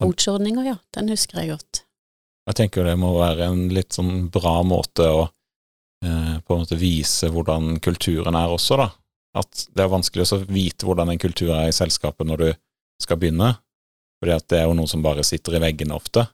Coachordninga, 0.00 0.64
ja, 0.64 0.76
den 0.94 1.10
husker 1.12 1.42
jeg 1.42 1.56
godt. 1.56 1.82
Jeg 2.48 2.56
tenker 2.62 2.86
det 2.86 2.94
må 2.96 3.10
være 3.18 3.50
en 3.50 3.66
litt 3.74 3.92
sånn 3.96 4.28
bra 4.32 4.62
måte 4.64 5.04
å 5.04 5.26
på 6.02 6.54
en 6.54 6.60
måte 6.62 6.78
vise 6.78 7.26
hvordan 7.32 7.80
kulturen 7.82 8.36
er 8.38 8.52
også, 8.54 8.76
da. 8.78 8.88
At 9.38 9.64
det 9.74 9.82
er 9.84 9.90
vanskelig 9.92 10.28
å 10.32 10.40
vite 10.46 10.86
hvordan 10.86 11.10
en 11.12 11.20
kultur 11.20 11.50
er 11.56 11.70
i 11.70 11.74
selskapet 11.74 12.26
når 12.28 12.42
du 12.42 12.48
skal 13.02 13.18
begynne, 13.20 13.52
fordi 14.18 14.34
at 14.34 14.46
det 14.50 14.60
er 14.60 14.68
jo 14.68 14.76
noe 14.78 14.90
som 14.90 15.02
bare 15.04 15.26
sitter 15.26 15.58
i 15.58 15.62
veggene 15.62 15.96
ofte. 15.96 16.26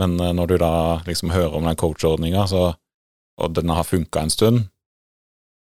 Men 0.00 0.18
eh, 0.20 0.34
når 0.36 0.52
du 0.52 0.58
da 0.62 0.74
liksom 1.06 1.32
hører 1.34 1.56
om 1.58 1.68
den 1.68 1.78
coachordninga, 1.78 2.46
og 3.42 3.56
den 3.56 3.72
har 3.72 3.88
funka 3.88 4.22
en 4.22 4.32
stund, 4.32 4.62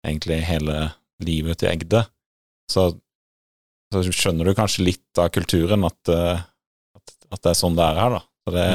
egentlig 0.07 0.43
hele 0.47 0.91
livet 1.25 1.63
til 1.63 1.73
Egde, 1.73 2.05
så, 2.71 2.91
så, 3.93 4.05
skjønner 4.11 4.49
du 4.49 4.57
kanskje 4.57 4.87
litt 4.87 5.21
av 5.21 5.33
kulturen, 5.35 5.87
at, 5.89 6.13
eh, 6.13 6.45
at, 6.99 7.17
at, 7.31 7.41
det 7.41 7.53
er 7.53 7.59
sånn 7.59 7.79
det 7.79 7.89
er 7.89 8.01
her, 8.03 8.19
da. 8.19 8.23
Så 8.45 8.55
det 8.55 8.69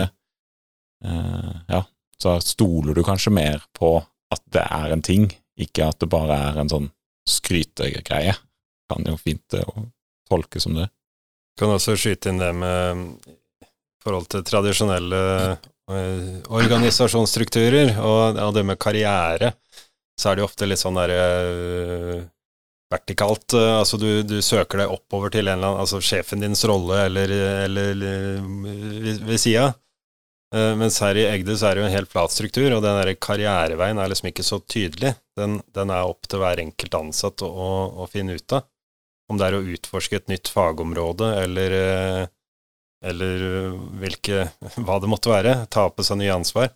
eh, 1.05 1.55
Ja, 1.69 1.83
så 2.19 2.35
stoler 2.43 2.97
du 2.97 3.05
kanskje 3.07 3.31
mer 3.31 3.63
på 3.77 3.99
at 4.33 4.43
det 4.53 4.65
er 4.65 4.93
en 4.93 5.05
ting, 5.05 5.27
ikke 5.59 5.89
at 5.89 5.99
det 6.01 6.09
bare 6.11 6.37
er 6.49 6.61
en 6.61 6.71
sånn 6.71 6.89
skrytegreie. 7.29 8.35
Kan 8.89 9.05
jo 9.05 9.17
fint 9.21 9.57
å 9.59 9.89
tolke 10.29 10.61
som 10.61 10.77
det. 10.77 10.87
Kan 11.59 11.73
også 11.73 11.97
skyte 11.99 12.31
inn 12.31 12.41
det 12.41 12.53
med 12.55 13.09
forhold 14.03 14.29
til 14.31 14.45
tradisjonelle 14.47 15.19
organisasjonsstrukturer 15.89 17.95
og, 18.05 18.53
det 18.53 18.65
med 18.65 18.79
karriere, 18.81 19.53
så 20.19 20.29
er 20.29 20.37
det 20.37 20.43
jo 20.43 20.49
ofte 20.49 20.67
litt 20.67 20.81
sånn 20.81 20.99
derre 20.99 21.19
vertikalt. 22.89 23.53
Eh, 23.53 23.75
altså 23.79 23.99
du, 24.01 24.09
du, 24.27 24.39
søker 24.45 24.83
deg 24.83 24.93
oppover 24.93 25.33
til 25.33 25.47
en 25.47 25.57
eller 25.57 25.71
annen, 25.71 25.83
altså 25.83 26.01
sjefen 26.03 26.43
dins 26.43 26.65
rolle 26.67 27.05
eller, 27.07 27.33
eller, 27.65 27.93
ved, 27.95 29.23
ved 29.29 29.41
sida. 29.41 29.71
Uh, 30.55 30.73
mens 30.79 30.97
her 31.03 31.17
i 31.19 31.27
Egde 31.29 31.53
så 31.57 31.69
er 31.69 31.77
det 31.77 31.83
jo 31.83 31.87
en 31.89 31.93
helt 31.93 32.11
flat 32.11 32.33
struktur, 32.33 32.67
og 32.73 32.81
den 32.85 32.97
der 32.97 33.13
karriereveien 33.21 34.01
er 34.01 34.09
liksom 34.11 34.31
ikke 34.31 34.45
så 34.45 34.61
tydelig. 34.65 35.13
Den, 35.37 35.59
den 35.75 35.93
er 35.93 36.09
opp 36.09 36.29
til 36.29 36.41
hver 36.41 36.61
enkelt 36.63 36.97
ansatt 36.97 37.45
å, 37.45 37.51
å, 38.01 38.09
finne 38.09 38.37
ut 38.39 38.57
av. 38.57 38.67
Om 39.29 39.37
det 39.37 39.45
er 39.45 39.57
å 39.59 39.63
utforske 39.75 40.17
et 40.17 40.31
nytt 40.31 40.49
fagområde, 40.49 41.31
eller, 41.43 41.77
uh, 41.77 42.23
eller 43.05 43.47
hvilke, 44.01 44.47
hva 44.85 44.99
det 45.01 45.11
måtte 45.11 45.33
være, 45.33 45.57
ta 45.69 45.89
på 45.93 46.05
seg 46.05 46.21
nye 46.23 46.37
ansvar, 46.39 46.73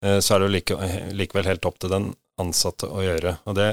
så 0.00 0.32
er 0.32 0.40
det 0.40 0.46
jo 0.46 0.52
like, 0.54 0.76
likevel 1.12 1.44
helt 1.44 1.66
opp 1.68 1.74
til 1.76 1.90
den 1.92 2.06
ansatte 2.40 2.88
å 2.88 3.02
gjøre. 3.04 3.34
Og 3.52 3.56
det 3.58 3.66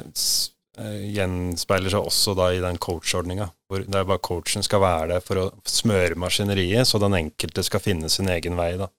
Eh, 0.78 1.08
gjenspeiler 1.10 1.90
seg 1.90 2.06
også 2.06 2.36
da 2.38 2.52
i 2.54 2.60
den 2.62 2.78
coachordninga, 2.78 3.48
hvor 3.66 3.82
det 3.82 3.98
er 3.98 4.06
bare 4.06 4.22
coachen 4.22 4.66
skal 4.66 4.84
være 4.84 5.16
der 5.16 5.24
for 5.26 5.42
å 5.42 5.46
smøre 5.66 6.20
maskineriet, 6.22 6.86
så 6.86 7.02
den 7.02 7.18
enkelte 7.18 7.63
skal 7.66 7.82
finne 7.82 8.12
sin 8.13 8.30
egen 8.30 8.54
vei, 8.60 8.76
da. 8.78 8.92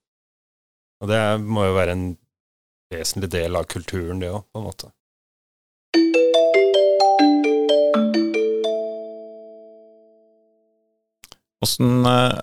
Og 0.98 1.10
det 1.10 1.20
må 1.46 1.68
jo 1.68 1.76
være 1.76 1.94
en 1.94 2.06
vesentlig 2.90 3.30
del 3.30 3.58
av 3.58 3.68
kulturen, 3.70 4.22
det 4.22 4.32
òg, 4.32 4.42
på 4.50 4.60
en 4.60 4.66
måte. 4.66 4.90
Åssen 11.62 12.06
eh, 12.06 12.38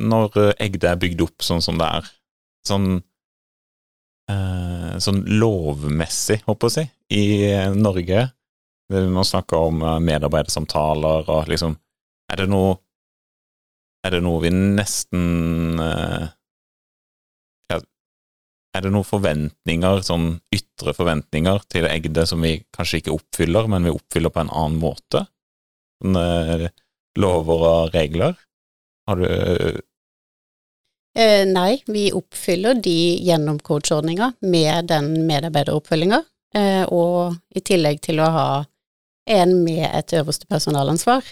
Når 0.00 0.38
Egde 0.64 0.90
er 0.90 1.00
bygd 1.00 1.24
opp 1.26 1.44
sånn 1.44 1.62
som 1.64 1.80
det 1.80 1.88
er, 2.00 2.08
sånn 2.68 2.88
eh, 4.32 4.94
sånn 5.00 5.22
lovmessig, 5.40 6.40
håper 6.48 6.68
jeg 6.68 6.72
å 6.72 6.76
si, 6.76 6.86
i 7.16 7.24
Norge. 7.76 8.26
Man 8.88 9.12
snakker 9.12 9.30
snakke 9.30 9.60
om 9.70 9.84
eh, 9.84 10.00
medarbeidersamtaler 10.04 11.28
og 11.32 11.52
liksom 11.52 11.76
Er 12.32 12.40
det 12.40 12.48
noe 12.48 12.78
Er 14.04 14.16
det 14.16 14.22
noe 14.24 14.40
vi 14.40 14.52
nesten 14.52 15.24
Er 18.78 18.84
det 18.86 18.92
noen 18.94 19.06
forventninger, 19.06 20.04
sånn 20.06 20.28
ytre 20.54 20.92
forventninger 20.94 21.64
til 21.72 21.88
Egde 21.90 22.22
som 22.30 22.44
vi 22.46 22.60
kanskje 22.76 23.00
ikke 23.00 23.16
oppfyller, 23.16 23.66
men 23.66 23.88
vi 23.88 23.94
oppfyller 23.96 24.30
på 24.30 24.44
en 24.44 24.52
annen 24.54 24.78
måte? 24.78 25.24
Sånne 25.98 26.70
lover 27.18 27.64
og 27.66 27.96
regler? 27.96 28.38
Har 29.08 29.18
du 29.18 29.82
Eh, 31.18 31.42
nei, 31.48 31.80
vi 31.90 32.12
oppfyller 32.14 32.78
de 32.78 33.18
gjennom 33.26 33.56
coachordninga 33.58 34.28
med 34.46 34.86
den 34.92 35.26
medarbeideroppfølginga, 35.26 36.20
eh, 36.54 36.84
og 36.94 37.34
i 37.50 37.62
tillegg 37.64 37.98
til 38.04 38.20
å 38.22 38.28
ha 38.30 38.48
en 39.26 39.56
med 39.64 39.88
et 39.88 40.14
øverste 40.20 40.46
personalansvar. 40.46 41.26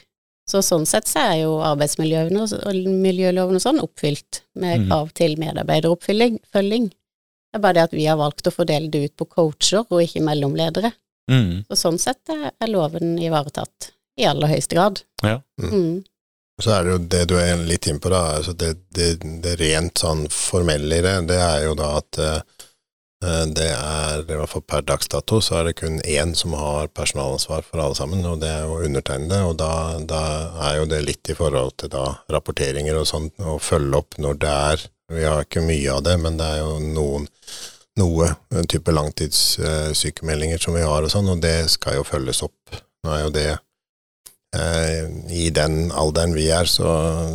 Så 0.50 0.62
sånn 0.62 0.86
sett 0.90 1.06
så 1.06 1.22
er 1.30 1.36
jo 1.44 1.54
arbeidsmiljøloven 1.62 3.58
og, 3.58 3.62
sånn 3.62 3.82
oppfylt 3.82 4.42
med 4.58 4.82
mm. 4.82 4.88
krav 4.88 5.14
til 5.18 5.38
medarbeideroppfølging. 5.42 6.90
Det 7.56 7.60
er 7.62 7.64
bare 7.64 7.78
det 7.78 7.86
at 7.86 7.94
vi 7.96 8.04
har 8.04 8.18
valgt 8.20 8.48
å 8.50 8.52
fordele 8.52 8.90
det 8.92 9.00
ut 9.06 9.12
på 9.16 9.24
coacher 9.32 9.86
og 9.88 10.02
ikke 10.02 10.20
mellomledere. 10.20 10.90
Mm. 11.32 11.62
Så 11.70 11.78
sånn 11.80 11.96
sett 11.96 12.28
er 12.28 12.68
loven 12.68 13.14
ivaretatt 13.16 13.94
i 14.20 14.26
aller 14.28 14.50
høyeste 14.52 14.76
grad. 14.76 15.00
Ja. 15.24 15.38
Mm. 15.62 15.70
mm. 15.72 15.94
Så 16.60 16.74
er 16.74 16.84
det 16.84 16.92
jo 16.92 16.98
det 17.14 17.22
du 17.30 17.34
er 17.40 17.62
litt 17.64 17.88
inn 17.88 18.00
på, 18.00 18.10
da. 18.12 18.20
Altså 18.36 18.52
det, 18.52 18.74
det, 18.92 19.06
det, 19.44 19.54
rent 19.60 19.96
sånn 20.00 20.26
formelle 20.32 20.98
i 20.98 21.04
det, 21.04 21.14
det 21.30 21.38
er 21.40 21.64
jo 21.64 21.72
da 21.80 21.88
at 22.02 22.20
uh, 22.20 22.66
det 23.56 23.70
er, 23.72 24.20
i 24.20 24.36
hvert 24.36 24.52
fall 24.52 24.64
per 24.68 24.84
dags 24.88 25.08
dato, 25.12 25.40
så 25.40 25.58
er 25.58 25.70
det 25.70 25.78
kun 25.80 25.96
én 26.04 26.34
som 26.36 26.52
har 26.60 26.92
personalansvar 26.92 27.64
for 27.64 27.80
alle 27.86 27.96
sammen, 27.96 28.20
og 28.28 28.44
det 28.44 28.52
er 28.52 28.68
jo 28.68 28.82
undertegnede. 28.84 29.40
Og 29.48 29.56
da, 29.60 29.70
da 30.04 30.20
er 30.68 30.82
jo 30.82 30.90
det 30.92 31.00
litt 31.08 31.32
i 31.32 31.38
forhold 31.40 31.78
til 31.80 31.92
da 31.96 32.04
rapporteringer 32.36 33.00
og 33.00 33.08
sånn, 33.08 33.32
å 33.40 33.56
følge 33.60 34.04
opp 34.04 34.20
når 34.20 34.44
det 34.44 34.52
er 34.72 34.86
Vi 35.12 35.22
har 35.24 35.44
ikke 35.44 35.64
mye 35.64 35.92
av 35.92 36.02
det, 36.06 36.16
men 36.22 36.38
det 36.40 36.46
er 36.46 36.64
jo 36.64 36.78
noen 36.82 37.28
noe 37.96 38.26
type 38.68 38.92
langtidssykemeldinger 38.92 40.60
som 40.60 40.74
vi 40.76 40.82
har 40.84 41.06
og 41.06 41.08
sånn, 41.12 41.30
og 41.32 41.40
det 41.40 41.70
skal 41.72 41.96
jo 41.96 42.04
følges 42.04 42.42
opp. 42.44 42.80
Nå 43.06 43.14
er 43.14 43.22
jo 43.22 43.30
det 43.32 43.48
Eh, 44.56 45.08
I 45.36 45.50
den 45.50 45.90
alderen 45.92 46.34
vi 46.34 46.48
er, 46.54 46.68
så, 46.70 46.90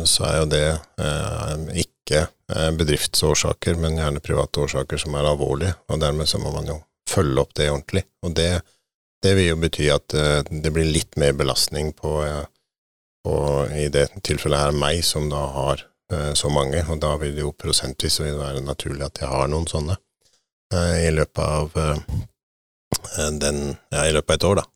så 0.08 0.26
er 0.28 0.38
jo 0.40 0.46
det 0.50 0.68
eh, 1.04 1.82
ikke 1.84 2.24
eh, 2.24 2.70
bedriftsårsaker, 2.78 3.76
men 3.80 4.00
gjerne 4.00 4.22
private 4.24 4.64
årsaker 4.64 5.02
som 5.02 5.16
er 5.18 5.28
alvorlige, 5.28 5.76
og 5.92 6.00
dermed 6.02 6.30
så 6.30 6.40
må 6.42 6.54
man 6.54 6.70
jo 6.70 6.78
følge 7.10 7.44
opp 7.44 7.54
det 7.58 7.68
ordentlig. 7.70 8.04
Og 8.26 8.34
det, 8.38 8.50
det 9.22 9.36
vil 9.38 9.52
jo 9.52 9.60
bety 9.60 9.90
at 9.92 10.16
det 10.48 10.72
blir 10.72 10.88
litt 10.88 11.18
mer 11.20 11.36
belastning 11.36 11.92
på, 11.94 12.14
på 13.26 13.36
i 13.76 13.88
det 13.92 14.08
tilfellet 14.24 14.64
her 14.64 14.76
meg, 14.76 15.02
som 15.06 15.28
da 15.30 15.44
har 15.56 15.84
så 16.38 16.50
mange, 16.52 16.82
og 16.88 17.00
da 17.02 17.14
vil 17.20 17.34
det 17.36 17.44
jo 17.44 17.52
prosentvis 17.56 18.20
være 18.22 18.60
naturlig 18.64 19.06
at 19.06 19.22
jeg 19.22 19.30
har 19.30 19.50
noen 19.50 19.68
sånne 19.70 19.96
i 20.72 21.10
løpet 21.12 21.42
av 21.42 21.74
den, 23.40 23.58
ja, 23.92 24.06
i 24.08 24.12
løpet 24.14 24.30
av 24.30 24.36
et 24.36 24.46
år, 24.48 24.60
da. 24.60 24.66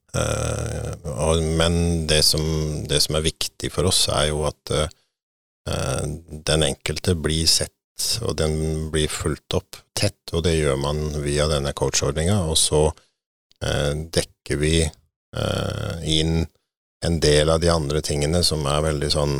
Men 1.56 2.06
det 2.08 2.22
som, 2.24 2.42
det 2.88 3.00
som, 3.04 3.16
er 3.16 3.24
viktig 3.24 3.70
for 3.72 3.88
oss, 3.88 4.06
er 4.12 4.28
jo 4.28 4.42
at 4.48 4.72
den 5.66 6.66
enkelte 6.68 7.16
blir 7.16 7.48
sett, 7.48 7.72
og 8.20 8.36
den 8.40 8.90
blir 8.92 9.08
fulgt 9.08 9.56
opp 9.56 9.80
tett, 9.96 10.20
og 10.36 10.44
det 10.44 10.58
gjør 10.58 10.76
man 10.80 11.02
via 11.24 11.48
denne 11.48 11.72
coachordninga, 11.76 12.42
og 12.44 12.60
så 12.60 12.82
dekker 13.64 14.60
vi 14.60 14.84
inn 16.18 16.44
en 17.04 17.20
del 17.20 17.50
av 17.52 17.60
de 17.60 17.72
andre 17.72 18.00
tingene 18.04 18.42
som 18.44 18.64
er 18.68 18.84
veldig 18.90 19.10
sånn 19.12 19.38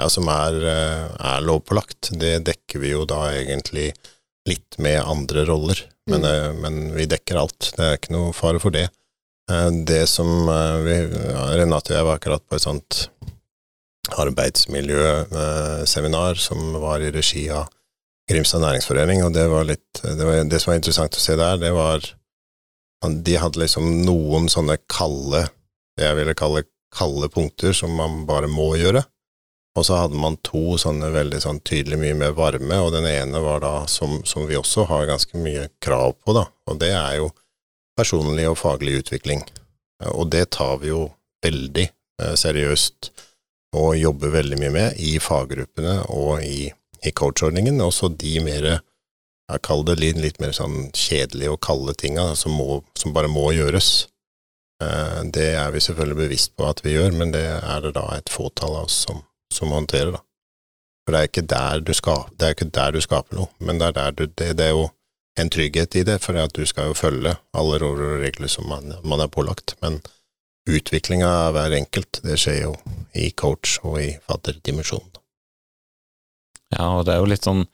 ja, 0.00 0.08
som 0.10 0.28
er, 0.32 0.52
er 0.64 1.44
lovpålagt. 1.44 2.10
Det 2.18 2.44
dekker 2.46 2.78
vi 2.82 2.88
jo 2.94 3.02
da 3.08 3.32
egentlig 3.34 3.92
litt 4.48 4.78
med 4.82 5.02
andre 5.04 5.44
roller, 5.46 5.78
men, 6.10 6.20
mm. 6.24 6.56
men 6.64 6.74
vi 6.96 7.04
dekker 7.10 7.36
alt. 7.38 7.72
Det 7.76 7.84
er 7.84 7.96
ikke 7.98 8.16
noe 8.16 8.32
fare 8.36 8.58
for 8.62 8.70
det. 8.74 8.88
Eh, 9.50 9.70
det 9.86 10.06
som 10.10 10.48
eh, 10.48 10.76
vi, 10.86 10.94
Renate 11.58 11.92
og 11.92 11.98
jeg 11.98 12.06
var 12.08 12.16
akkurat 12.18 12.44
på 12.46 12.54
et 12.56 12.64
sånt 12.64 12.92
arbeidsmiljøseminar 14.12 16.34
som 16.40 16.58
var 16.82 16.98
i 17.00 17.14
regi 17.14 17.50
av 17.54 17.66
Grimstad 18.30 18.60
næringsforening, 18.62 19.18
og 19.26 19.32
det 19.34 19.46
var 19.50 19.64
litt 19.66 20.02
det, 20.02 20.24
var, 20.24 20.44
det, 20.46 20.60
som 20.62 20.70
var 20.70 20.78
interessant 20.78 21.16
å 21.18 21.20
se 21.20 21.34
der, 21.38 21.56
det 21.58 21.72
var 21.74 21.98
De 23.02 23.34
hadde 23.38 23.58
liksom 23.58 24.02
noen 24.06 24.48
sånne 24.50 24.76
kalde, 24.86 25.48
det 25.98 26.04
jeg 26.06 26.16
ville 26.20 26.34
kalle 26.38 26.62
kalde 26.92 27.28
punkter 27.32 27.72
som 27.74 27.90
man 27.96 28.26
bare 28.28 28.46
må 28.52 28.76
gjøre. 28.76 29.02
Og 29.78 29.86
så 29.88 29.96
hadde 30.02 30.18
man 30.20 30.36
to 30.44 30.76
sånne 30.80 31.08
veldig 31.14 31.38
sånn 31.40 31.62
tydelig 31.64 31.96
mye 32.02 32.16
mer 32.18 32.34
varme, 32.36 32.76
og 32.84 32.92
den 32.92 33.06
ene 33.08 33.40
var 33.40 33.62
da 33.64 33.72
som, 33.88 34.18
som 34.28 34.44
vi 34.48 34.58
også 34.58 34.84
har 34.90 35.08
ganske 35.08 35.38
mye 35.40 35.70
krav 35.80 36.12
på, 36.20 36.34
da, 36.36 36.44
og 36.68 36.80
det 36.82 36.92
er 36.92 37.22
jo 37.22 37.30
personlig 37.96 38.46
og 38.50 38.58
faglig 38.60 38.98
utvikling. 39.00 39.42
Og 40.12 40.28
det 40.32 40.50
tar 40.56 40.78
vi 40.82 40.90
jo 40.92 41.06
veldig 41.44 41.86
eh, 41.88 42.34
seriøst 42.38 43.12
og 43.78 43.96
jobber 43.96 44.34
veldig 44.34 44.58
mye 44.60 44.72
med 44.74 45.00
i 45.00 45.16
faggruppene 45.22 46.02
og 46.12 46.44
i, 46.44 46.68
i 47.04 47.12
coachordningen. 47.16 47.80
Også 47.80 48.10
de 48.20 48.36
mer, 48.44 48.68
jeg 49.48 49.64
kaller 49.64 49.96
det 49.96 50.14
litt, 50.20 50.40
mer 50.42 50.52
sånn 50.56 50.90
kjedelige 50.96 51.54
og 51.54 51.62
kalde 51.64 51.96
tinga 51.96 52.32
som, 52.36 52.58
som 52.98 53.16
bare 53.16 53.30
må 53.32 53.48
gjøres. 53.56 53.92
Eh, 54.82 55.20
det 55.32 55.52
er 55.56 55.72
vi 55.72 55.84
selvfølgelig 55.84 56.20
bevisst 56.24 56.56
på 56.58 56.68
at 56.68 56.84
vi 56.84 56.96
gjør, 56.98 57.14
men 57.16 57.32
det 57.36 57.46
er 57.60 57.84
det 57.86 57.94
da 57.96 58.08
et 58.16 58.32
fåtall 58.32 58.82
av 58.82 58.90
oss 58.90 59.04
som 59.08 59.22
som 59.54 59.72
håndterer, 59.74 60.16
da. 60.16 60.22
For 61.02 61.14
det 61.14 61.20
er 61.20 61.30
ikke 61.30 61.46
der 61.50 61.80
du, 61.82 61.92
skal, 61.98 62.26
det 62.38 62.46
er 62.46 62.56
ikke 62.56 62.70
der 62.74 62.94
du 62.94 63.00
skaper 63.02 63.38
noe, 63.38 63.50
men 63.58 63.80
det 63.80 63.90
er, 63.98 64.12
du, 64.14 64.26
det, 64.26 64.52
det 64.58 64.68
er 64.68 64.76
jo 64.76 64.88
en 65.40 65.50
trygghet 65.50 65.96
i 65.98 66.04
det, 66.06 66.18
for 66.22 66.36
at 66.38 66.54
du 66.54 66.66
skal 66.68 66.90
jo 66.90 66.98
følge 66.98 67.34
alle 67.56 67.80
lover 67.82 68.04
og 68.18 68.22
regler 68.22 68.50
som 68.52 68.68
man, 68.70 68.94
man 69.02 69.22
er 69.24 69.32
pålagt. 69.32 69.74
Men 69.82 69.98
utviklinga 70.68 71.26
av 71.48 71.56
hver 71.56 71.74
enkelt, 71.80 72.20
det 72.22 72.38
skjer 72.38 72.60
jo 72.66 72.76
i 73.18 73.30
coach 73.34 73.78
og 73.82 73.98
i 74.02 74.10
fadderdimensjonen. 74.28 75.10
Ja, 76.72 76.88
og 76.98 77.06
det 77.06 77.16
er 77.16 77.22
jo 77.22 77.30
litt 77.32 77.48
sånn 77.48 77.66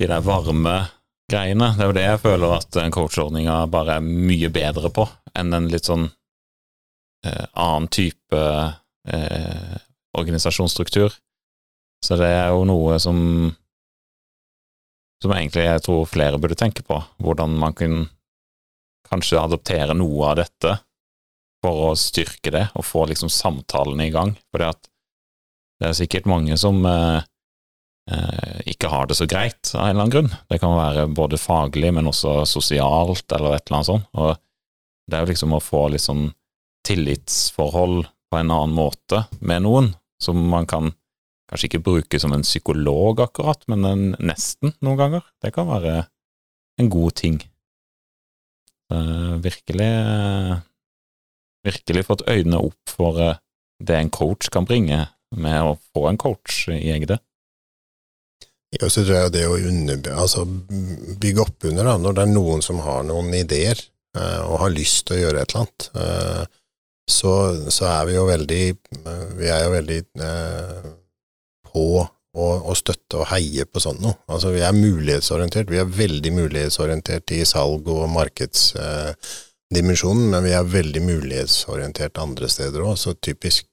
de 0.00 0.08
der 0.08 0.22
varme 0.24 0.76
greiene, 1.30 1.74
det 1.76 1.84
er 1.84 1.90
jo 1.90 1.96
det 1.96 2.06
jeg 2.06 2.22
føler 2.22 2.54
at 2.56 2.78
coachordninga 2.94 3.58
bare 3.70 3.98
er 3.98 4.06
mye 4.06 4.48
bedre 4.52 4.90
på 4.94 5.04
enn 5.38 5.52
en 5.54 5.68
litt 5.70 5.86
sånn 5.86 6.08
eh, 7.26 7.46
annen 7.52 7.90
type 7.92 8.40
eh, 8.40 9.76
organisasjonsstruktur. 10.18 11.14
Så 12.04 12.16
det 12.16 12.30
er 12.32 12.48
jo 12.54 12.64
noe 12.68 12.98
som 13.02 13.18
som 15.20 15.34
egentlig 15.36 15.66
jeg 15.66 15.82
tror 15.84 16.06
flere 16.08 16.38
burde 16.40 16.56
tenke 16.56 16.80
på, 16.86 16.96
hvordan 17.20 17.58
man 17.60 17.74
kan 17.76 18.06
kanskje 19.10 19.40
adoptere 19.40 19.96
noe 19.96 20.30
av 20.30 20.38
dette 20.40 20.76
for 21.60 21.90
å 21.90 21.96
styrke 21.98 22.52
det, 22.54 22.66
og 22.72 22.86
få 22.86 23.04
liksom 23.10 23.28
samtalene 23.32 24.08
i 24.08 24.14
gang. 24.14 24.32
For 24.48 24.62
det 24.62 25.90
er 25.90 25.98
sikkert 25.98 26.28
mange 26.30 26.56
som 26.60 26.80
eh, 26.88 27.20
eh, 28.12 28.60
ikke 28.72 28.88
har 28.92 29.10
det 29.10 29.18
så 29.18 29.28
greit 29.28 29.74
av 29.74 29.82
en 29.82 29.90
eller 29.90 30.06
annen 30.06 30.14
grunn. 30.14 30.32
Det 30.48 30.60
kan 30.62 30.78
være 30.78 31.04
både 31.12 31.40
faglig, 31.40 31.92
men 31.92 32.08
også 32.08 32.38
sosialt, 32.48 33.26
eller 33.28 33.58
et 33.58 33.66
eller 33.66 33.80
annet 33.80 33.90
sånt. 33.90 34.08
Og 34.16 34.32
det 35.10 35.18
er 35.18 35.26
jo 35.26 35.32
liksom 35.34 35.56
å 35.56 35.60
få 35.60 35.88
litt 35.92 36.06
sånn 36.06 36.30
tillitsforhold 36.88 38.06
på 38.30 38.38
en 38.40 38.54
annen 38.54 38.72
måte 38.72 39.26
med 39.44 39.66
noen, 39.66 39.92
som 40.22 40.40
man 40.52 40.68
kan 40.70 40.92
kanskje 41.50 41.70
ikke 41.70 41.84
bruke 41.86 42.20
som 42.22 42.34
en 42.36 42.46
psykolog 42.46 43.22
akkurat, 43.24 43.62
men 43.72 43.86
en, 43.88 44.04
nesten 44.22 44.74
noen 44.84 45.00
ganger. 45.00 45.24
Det 45.42 45.54
kan 45.56 45.68
være 45.70 46.04
en 46.80 46.90
god 46.92 47.16
ting. 47.20 47.40
Uh, 48.90 49.38
virkelig 49.42 49.92
uh, 50.02 50.58
Virkelig 51.60 52.06
fått 52.08 52.22
øynene 52.24 52.56
opp 52.56 52.88
for 52.88 53.18
uh, 53.20 53.34
det 53.84 53.96
en 53.96 54.08
coach 54.10 54.48
kan 54.48 54.64
bringe 54.64 55.02
med 55.36 55.58
å 55.60 55.74
få 55.92 56.06
en 56.08 56.18
coach 56.20 56.68
i 56.72 56.88
Egde. 56.94 57.18
Ja, 58.70 58.86
så 58.86 59.02
tror 59.02 59.16
jeg 59.16 59.32
det 59.34 59.46
å 59.50 59.56
under, 59.58 60.12
altså, 60.14 60.44
bygge 60.46 61.42
opp 61.42 61.66
under, 61.66 61.88
da, 61.88 61.96
når 61.98 62.16
det 62.16 62.22
er 62.22 62.34
noen 62.36 62.62
som 62.62 62.78
har 62.84 63.02
noen 63.08 63.32
ideer 63.34 63.74
eh, 63.74 64.42
og 64.44 64.60
har 64.62 64.74
lyst 64.74 65.08
til 65.08 65.16
å 65.16 65.22
gjøre 65.24 65.42
et 65.42 65.54
eller 65.54 65.64
annet, 65.64 65.88
eh, 66.04 66.59
så, 67.10 67.70
så, 67.70 67.84
er 67.90 68.06
vi 68.08 68.14
jo 68.16 68.24
veldig 68.28 68.76
Vi 69.38 69.48
er 69.50 69.64
jo 69.64 69.70
veldig 69.74 70.00
eh, 70.26 70.84
på 71.70 71.84
å, 72.00 72.04
å, 72.38 72.74
støtte 72.78 73.16
og 73.20 73.26
heie 73.32 73.64
på 73.66 73.80
sånt 73.82 74.00
noe. 74.02 74.14
Altså, 74.30 74.48
vi 74.54 74.60
er 74.62 74.72
mulighetsorientert. 74.76 75.70
Vi 75.70 75.78
er 75.82 75.96
veldig 75.96 76.32
mulighetsorientert 76.36 77.30
i 77.34 77.44
salg- 77.48 77.88
og 77.90 78.08
markedsdimensjonen, 78.14 80.26
eh, 80.28 80.32
men 80.34 80.44
vi 80.46 80.52
er 80.54 80.74
veldig 80.76 81.02
mulighetsorientert 81.06 82.14
andre 82.22 82.46
steder 82.50 82.80
òg. 82.86 82.96
Så 83.00 83.10
typisk 83.18 83.66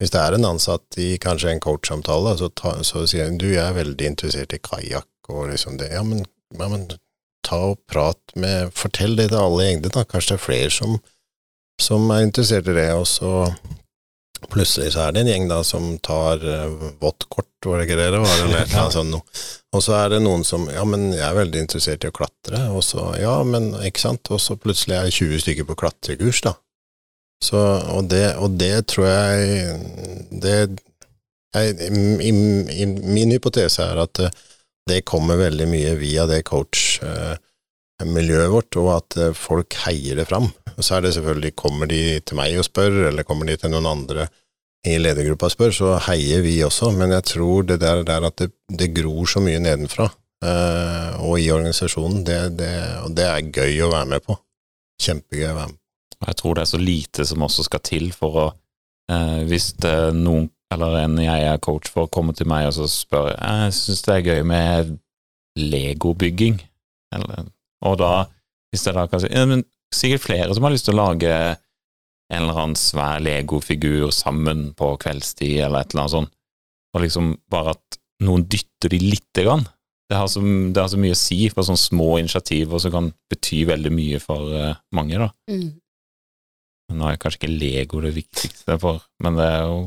hvis 0.00 0.12
det 0.12 0.20
er 0.20 0.36
en 0.36 0.44
ansatt 0.44 0.98
i 1.00 1.16
kanskje 1.20 1.54
en 1.54 1.62
coachsamtale, 1.64 2.34
så, 2.36 2.50
så 2.84 3.06
sier 3.08 3.30
han 3.30 3.38
du, 3.40 3.48
jeg 3.54 3.64
er 3.64 3.78
veldig 3.78 4.10
interessert 4.10 4.52
i 4.52 4.60
kajakk 4.60 5.30
og 5.32 5.48
liksom 5.52 5.78
det. 5.80 5.88
Ja, 5.94 6.02
men, 6.04 6.26
ja, 6.52 6.68
men 6.68 6.84
ta 7.46 7.60
og 7.72 7.80
prat 7.88 8.20
med 8.36 8.74
Fortell 8.76 9.16
det 9.16 9.30
til 9.32 9.40
alle 9.40 9.64
i 9.64 9.70
Egde, 9.72 9.92
da. 9.94 10.04
Kanskje 10.04 10.34
det 10.34 10.40
er 10.40 10.44
flere 10.44 10.74
som 10.74 10.98
som 11.82 12.10
er 12.10 12.24
interessert 12.24 12.68
i 12.70 12.76
det, 12.76 12.90
og 12.96 13.06
så 13.08 13.50
plutselig 14.52 14.92
så 14.94 15.06
er 15.06 15.14
det 15.14 15.22
en 15.22 15.30
gjeng 15.30 15.46
da 15.50 15.60
som 15.66 15.88
tar 16.04 16.42
uh, 16.44 16.90
vått 17.00 17.26
kort, 17.32 17.50
var 17.64 17.80
det 17.80 17.88
ikke 17.88 17.98
det 17.98 18.10
det 18.14 18.22
var, 18.22 18.36
eller 18.44 18.68
noe 18.72 18.92
sånt. 18.94 19.40
Og 19.76 19.84
så 19.84 19.96
er 19.98 20.14
det 20.14 20.22
noen 20.24 20.44
som 20.46 20.66
ja, 20.72 20.84
men 20.88 21.10
jeg 21.14 21.24
er 21.26 21.38
veldig 21.40 21.64
interessert 21.66 22.04
i 22.04 22.12
å 22.12 22.16
klatre, 22.16 22.66
og 22.72 22.84
så 22.86 23.10
ja, 23.20 23.36
men 23.48 23.72
ikke 23.86 24.06
sant, 24.06 24.32
og 24.32 24.42
så 24.42 24.58
plutselig 24.60 24.96
er 24.98 25.08
det 25.08 25.16
20 25.18 25.44
stykker 25.44 25.68
på 25.68 25.78
klatrekurs, 25.82 26.42
da. 26.46 26.56
Så, 27.44 27.60
og 27.92 28.06
det, 28.08 28.30
og 28.40 28.54
det 28.56 28.86
tror 28.88 29.10
jeg 29.10 29.74
det 30.40 30.54
jeg, 31.52 31.74
i, 32.24 32.30
i, 32.32 32.86
Min 32.88 33.34
hypotese 33.34 33.84
er 33.84 34.00
at 34.00 34.22
uh, 34.24 34.30
det 34.88 35.02
kommer 35.08 35.36
veldig 35.40 35.66
mye 35.68 35.92
via 36.00 36.24
det 36.30 36.44
coach-miljøet 36.48 37.36
uh, 37.36 37.42
vårt, 38.04 38.76
og 38.76 38.88
at 38.96 39.16
folk 39.34 39.74
heier 39.86 40.16
det 40.16 40.26
fram. 40.28 40.50
Og 40.76 40.84
så 40.84 40.96
er 40.96 41.06
det 41.06 41.14
selvfølgelig, 41.14 41.56
kommer 41.56 41.86
de 41.86 42.20
til 42.20 42.36
meg 42.36 42.58
og 42.58 42.66
spør, 42.66 43.08
eller 43.08 43.24
kommer 43.24 43.46
de 43.46 43.56
til 43.56 43.70
noen 43.72 43.86
andre 43.86 44.28
i 44.86 44.98
ledergruppa 45.00 45.48
og 45.48 45.54
spør, 45.54 45.74
så 45.74 45.94
heier 46.08 46.44
vi 46.44 46.58
også, 46.64 46.92
men 46.94 47.14
jeg 47.16 47.26
tror 47.32 47.66
det 47.66 47.80
der, 47.82 48.02
der 48.06 48.28
at 48.28 48.38
det, 48.38 48.50
det, 48.70 48.92
gror 48.94 49.26
så 49.30 49.42
mye 49.42 49.62
nedenfra, 49.62 50.06
eh, 50.44 51.16
og 51.26 51.40
i 51.40 51.48
organisasjonen, 51.50 52.22
det, 52.26 52.40
det, 52.60 52.72
og 53.02 53.16
det 53.16 53.26
er 53.26 53.50
gøy 53.50 53.82
å 53.86 53.90
være 53.92 54.10
med 54.14 54.26
på. 54.26 54.36
Kjempegøy 55.02 55.48
å 55.50 55.56
være 55.56 55.72
med 55.72 55.80
på. 55.80 56.28
Jeg 56.28 56.38
tror 56.40 56.56
det 56.56 56.62
er 56.62 56.70
så 56.70 56.80
lite 56.80 57.26
som 57.28 57.42
også 57.44 57.66
skal 57.66 57.82
til 57.84 58.06
for 58.16 58.38
å 58.40 58.44
eh, 59.12 59.42
Hvis 59.48 59.74
noen, 60.16 60.48
eller 60.72 60.96
en 61.02 61.18
jeg 61.20 61.50
er 61.50 61.60
coach 61.62 61.90
for, 61.92 62.08
kommer 62.10 62.34
til 62.34 62.48
meg 62.50 62.70
og 62.70 62.76
så 62.78 62.86
spør 62.90 63.34
jeg 63.34 63.74
syns 63.76 64.06
det 64.06 64.14
er 64.14 64.24
gøy 64.30 64.46
med 64.48 64.96
legobygging, 65.56 66.58
og 67.84 67.98
da, 68.00 68.12
hvis 68.72 68.86
jeg 68.88 68.96
da 68.96 69.06
kan 69.10 69.22
si 69.22 69.30
ja, 69.30 69.44
men 69.48 69.64
sikkert 69.94 70.24
flere 70.24 70.56
som 70.56 70.66
har 70.66 70.74
lyst 70.74 70.88
til 70.88 70.96
å 70.96 71.02
lage 71.02 71.30
en 72.32 72.42
eller 72.42 72.58
annen 72.58 72.78
svær 72.78 73.22
legofigur 73.22 74.10
sammen 74.14 74.70
på 74.78 74.94
kveldstid, 75.02 75.60
eller 75.66 75.84
et 75.84 75.94
eller 75.94 76.06
annet 76.06 76.16
sånt, 76.16 76.34
og 76.96 77.04
liksom 77.04 77.32
bare 77.52 77.76
at 77.76 77.98
noen 78.26 78.46
dytter 78.50 78.90
de 78.92 79.00
lite 79.02 79.44
grann. 79.44 79.66
Det 80.06 80.18
har, 80.18 80.28
så, 80.30 80.40
det 80.40 80.80
har 80.80 80.90
så 80.90 80.98
mye 81.02 81.14
å 81.14 81.18
si 81.18 81.38
for 81.52 81.66
sånne 81.66 81.82
små 81.82 82.12
initiativ, 82.20 82.72
og 82.72 82.82
som 82.82 82.94
kan 82.94 83.10
bety 83.30 83.64
veldig 83.68 83.92
mye 83.94 84.20
for 84.22 84.54
uh, 84.54 84.78
mange, 84.94 85.18
da. 85.20 85.28
Mm. 85.50 85.74
Nå 86.96 87.08
er 87.10 87.18
kanskje 87.18 87.42
ikke 87.42 87.54
Lego 87.58 88.00
det 88.04 88.14
viktigste 88.14 88.76
for, 88.82 89.02
men 89.22 89.38
det 89.38 89.46
er 89.50 89.64
jo 89.66 89.80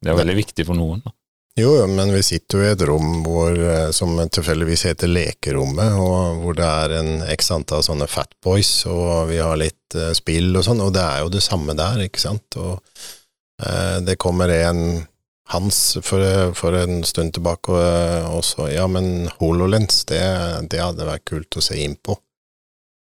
det 0.00 0.10
er 0.10 0.16
veldig 0.16 0.36
viktig 0.38 0.64
for 0.64 0.78
noen. 0.78 1.02
da. 1.04 1.12
Jo, 1.58 1.86
men 1.86 2.12
vi 2.14 2.22
sitter 2.22 2.60
jo 2.60 2.66
i 2.66 2.70
et 2.70 2.82
rom 2.86 3.22
hvor, 3.26 3.50
eh, 3.50 3.88
som 3.90 4.12
tilfeldigvis 4.30 4.84
heter 4.86 5.10
Lekerommet, 5.10 5.96
og 5.98 6.42
hvor 6.44 6.54
det 6.54 6.66
er 6.68 6.94
en 7.00 7.24
x 7.34 7.50
antall 7.50 7.82
sånne 7.82 8.06
fatboys, 8.06 8.70
og 8.86 9.26
vi 9.32 9.40
har 9.42 9.58
litt 9.58 9.96
uh, 9.98 10.12
spill 10.14 10.52
og 10.54 10.62
sånn, 10.68 10.84
og 10.84 10.92
det 10.94 11.02
er 11.02 11.24
jo 11.24 11.32
det 11.34 11.42
samme 11.42 11.74
der, 11.74 12.04
ikke 12.04 12.22
sant. 12.22 12.58
Og 12.62 12.78
uh, 12.78 13.98
det 14.06 14.20
kommer 14.22 14.54
en 14.54 15.02
Hans 15.48 15.96
for, 16.04 16.20
for 16.52 16.76
en 16.76 17.00
stund 17.08 17.32
tilbake, 17.32 17.72
og, 17.72 18.26
og 18.36 18.42
så 18.44 18.66
Ja, 18.68 18.84
men 18.86 19.30
HoloLens, 19.40 20.02
det, 20.10 20.20
det, 20.68 20.82
hadde 20.84 21.08
vært 21.08 21.24
kult 21.30 21.56
å 21.56 21.64
se 21.64 21.78
inn 21.80 21.96
på. 21.96 22.18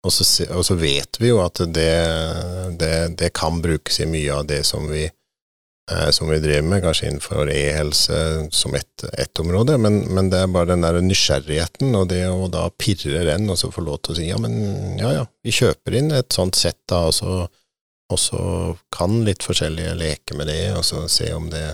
Og 0.07 0.15
så, 0.15 0.47
og 0.55 0.63
så 0.65 0.77
vet 0.79 1.19
vi 1.19 1.33
jo 1.33 1.41
at 1.43 1.59
det, 1.75 1.91
det, 2.79 2.95
det 3.19 3.33
kan 3.35 3.59
brukes 3.61 3.99
i 3.99 4.07
mye 4.07 4.39
av 4.39 4.47
det 4.47 4.63
som 4.65 4.87
vi 4.87 5.09
som 6.11 6.29
vi 6.29 6.41
driver 6.43 6.65
med, 6.67 6.83
kanskje 6.83 7.07
innenfor 7.07 7.51
e-helse 7.51 8.17
som 8.51 8.75
ett 8.75 9.05
et 9.13 9.39
område, 9.39 9.77
men, 9.79 10.01
men, 10.11 10.31
det 10.31 10.41
er 10.43 10.51
bare 10.51 10.73
den 10.73 10.83
der 10.83 10.99
nysgjerrigheten, 11.05 11.95
og 11.95 12.09
det 12.11 12.25
å 12.27 12.49
da 12.51 12.65
pirre 12.75 13.23
den, 13.29 13.47
og 13.51 13.59
så 13.61 13.71
få 13.71 13.85
lov 13.87 14.01
til 14.03 14.15
å 14.15 14.17
si 14.19 14.27
ja, 14.27 14.39
men 14.43 14.57
ja 14.99 15.13
ja, 15.15 15.27
vi 15.47 15.55
kjøper 15.55 15.99
inn 16.01 16.11
et 16.17 16.35
sånt 16.35 16.59
sett, 16.59 16.81
da, 16.91 17.05
og 17.07 17.15
så, 17.15 17.37
og 18.11 18.19
så 18.19 18.41
kan 18.95 19.21
litt 19.27 19.47
forskjellige 19.47 19.95
leke 20.01 20.39
med 20.39 20.51
det, 20.51 20.73
og 20.75 20.83
så 20.87 21.05
se 21.13 21.31
om 21.37 21.51
det 21.53 21.69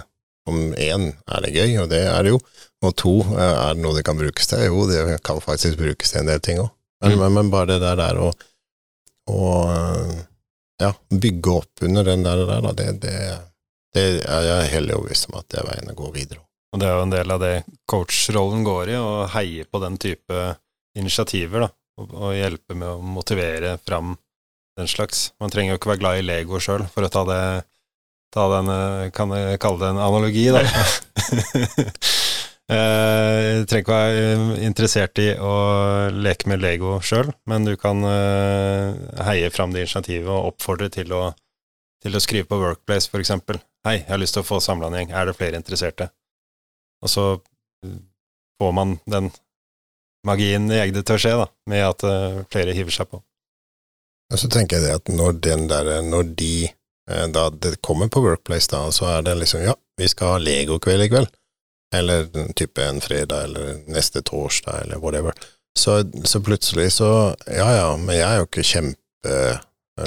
om 0.50 0.74
én 0.74 1.12
er 1.30 1.44
det 1.46 1.52
gøy, 1.54 1.76
og 1.84 1.88
det 1.92 2.02
er 2.10 2.26
det 2.26 2.34
jo, 2.34 2.40
og 2.82 2.94
to 2.98 3.14
er 3.30 3.76
det 3.76 3.84
noe 3.84 3.94
det 3.96 4.04
kan 4.08 4.18
brukes 4.18 4.50
til, 4.50 4.66
jo, 4.66 4.82
det 4.90 5.20
kan 5.24 5.40
faktisk 5.40 5.78
brukes 5.80 6.12
til 6.12 6.24
en 6.24 6.32
del 6.32 6.42
ting 6.42 6.60
òg, 6.60 6.68
men, 7.06 7.16
mm. 7.16 7.38
men, 7.38 7.54
bare 7.54 7.70
det 7.72 7.80
der, 7.82 7.96
der 8.02 8.20
å, 8.20 8.28
å 9.30 9.46
ja, 10.82 10.92
bygge 11.08 11.56
opp 11.62 11.86
under 11.86 12.06
den 12.10 12.26
der, 12.26 12.44
der 12.50 12.68
det, 12.76 12.90
det 13.06 13.16
det 13.96 14.06
er 14.24 14.46
jeg 14.48 14.72
helt 14.76 14.94
overbevist 14.96 15.28
om 15.30 15.38
at 15.40 15.48
det 15.52 15.60
er 15.60 15.68
veien 15.68 15.92
å 15.92 15.98
gå 15.98 16.10
videre. 16.14 16.40
Og 16.72 16.80
det 16.80 16.88
er 16.88 16.96
jo 16.96 17.04
en 17.04 17.12
del 17.12 17.34
av 17.34 17.40
det 17.42 17.54
coachrollen 17.90 18.64
går 18.64 18.94
i, 18.94 18.96
å 18.96 19.26
heie 19.34 19.66
på 19.68 19.80
den 19.82 19.98
type 20.00 20.46
initiativer, 20.96 21.66
da, 21.66 21.68
og, 22.00 22.14
og 22.16 22.36
hjelpe 22.36 22.76
med 22.76 22.88
å 22.88 23.02
motivere 23.04 23.76
fram 23.84 24.14
den 24.80 24.88
slags. 24.88 25.30
Man 25.42 25.52
trenger 25.52 25.74
jo 25.74 25.80
ikke 25.80 25.92
være 25.92 26.02
glad 26.04 26.22
i 26.22 26.24
Lego 26.24 26.60
sjøl 26.62 26.86
for 26.94 27.04
å 27.04 27.12
ta 27.12 27.26
det 27.28 27.42
ta 28.32 28.46
den, 28.48 28.70
eh, 28.72 29.10
kan 29.12 29.32
jeg 29.36 29.60
kalle 29.60 29.82
det 29.82 29.90
en 29.92 30.02
analogi, 30.08 30.48
da. 30.54 30.64
Eh, 32.72 33.58
Jeg 33.58 33.64
trenger 33.68 33.82
ikke 33.82 33.96
være 33.98 34.60
interessert 34.64 35.18
i 35.20 35.26
å 35.34 35.54
leke 36.14 36.48
med 36.48 36.62
Lego 36.62 36.94
sjøl, 37.04 37.28
men 37.50 37.66
du 37.66 37.74
kan 37.76 38.00
eh, 38.06 38.94
heie 39.26 39.50
fram 39.52 39.74
det 39.74 39.82
initiativet 39.82 40.30
og 40.30 40.52
oppfordre 40.54 40.88
til 40.94 41.12
å, 41.12 41.24
til 42.00 42.16
å 42.16 42.22
skrive 42.22 42.48
på 42.48 42.60
Workplace, 42.62 43.10
eksempel. 43.18 43.58
Hei, 43.82 43.96
jeg 43.98 44.12
har 44.12 44.20
lyst 44.22 44.36
til 44.36 44.44
å 44.44 44.46
få 44.46 44.60
samla 44.62 44.86
en 44.88 44.94
gjeng, 44.94 45.08
er 45.10 45.26
det 45.26 45.34
flere 45.34 45.58
interesserte? 45.58 46.06
Og 47.02 47.10
så 47.10 47.24
eh, 47.34 47.96
får 48.62 48.76
man 48.76 48.92
den 49.10 49.32
magien 50.26 50.68
i 50.70 50.78
Egde 50.78 51.02
til 51.02 51.18
å 51.18 51.22
skje, 51.24 51.32
da, 51.40 51.48
med 51.66 51.82
at 51.88 52.04
eh, 52.06 52.36
flere 52.52 52.76
hiver 52.76 52.94
seg 52.94 53.10
på. 53.10 53.18
Og 54.32 54.38
så 54.38 54.50
tenker 54.54 54.78
jeg 54.78 54.86
det 54.86 55.00
at 55.00 55.10
når 55.10 55.40
den 55.48 55.66
der, 55.72 55.90
når 56.06 56.30
de 56.38 56.52
eh, 56.68 57.26
da 57.34 57.48
det 57.50 57.80
kommer 57.82 58.06
på 58.06 58.22
Workplace, 58.22 58.70
da, 58.70 58.84
så 58.94 59.10
er 59.16 59.26
det 59.26 59.34
liksom 59.40 59.66
ja, 59.66 59.74
vi 59.98 60.06
skal 60.14 60.36
ha 60.36 60.44
legokveld 60.44 61.08
i 61.08 61.10
kveld, 61.10 61.34
eller 61.98 62.30
type 62.54 62.86
en 62.86 63.02
fredag, 63.02 63.48
eller 63.50 63.82
neste 63.90 64.22
torsdag, 64.22 64.84
eller 64.86 65.02
whatever. 65.02 65.34
Så, 65.74 66.04
så 66.28 66.38
plutselig 66.44 66.92
så 67.00 67.10
ja 67.50 67.66
ja, 67.80 67.90
men 67.98 68.14
jeg 68.14 68.28
er 68.28 68.44
jo 68.44 68.46
ikke 68.46 68.68
kjempe 68.68 69.36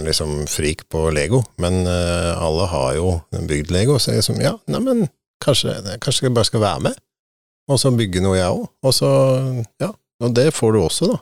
liksom 0.06 0.48
frik 0.50 0.88
på 0.90 1.10
Lego, 1.14 1.44
men 1.62 1.84
uh, 1.88 2.34
alle 2.42 2.66
har 2.72 2.96
jo 2.98 3.12
bygd 3.32 3.74
Lego, 3.74 4.00
så 4.00 4.12
jeg 4.12 4.24
liksom 4.24 4.42
ja, 4.42 4.56
neimen 4.72 5.06
kanskje, 5.44 5.76
kanskje 6.02 6.28
jeg 6.28 6.36
bare 6.36 6.50
skal 6.50 6.64
være 6.64 6.88
med, 6.88 6.98
og 7.70 7.80
så 7.82 7.92
bygge 7.94 8.24
noe 8.24 8.38
jeg 8.38 8.50
òg, 8.50 8.66
og 8.86 8.96
så 8.96 9.12
ja, 9.82 9.92
og 10.24 10.36
det 10.38 10.50
får 10.56 10.76
du 10.76 10.82
også, 10.82 11.12
da. 11.14 11.22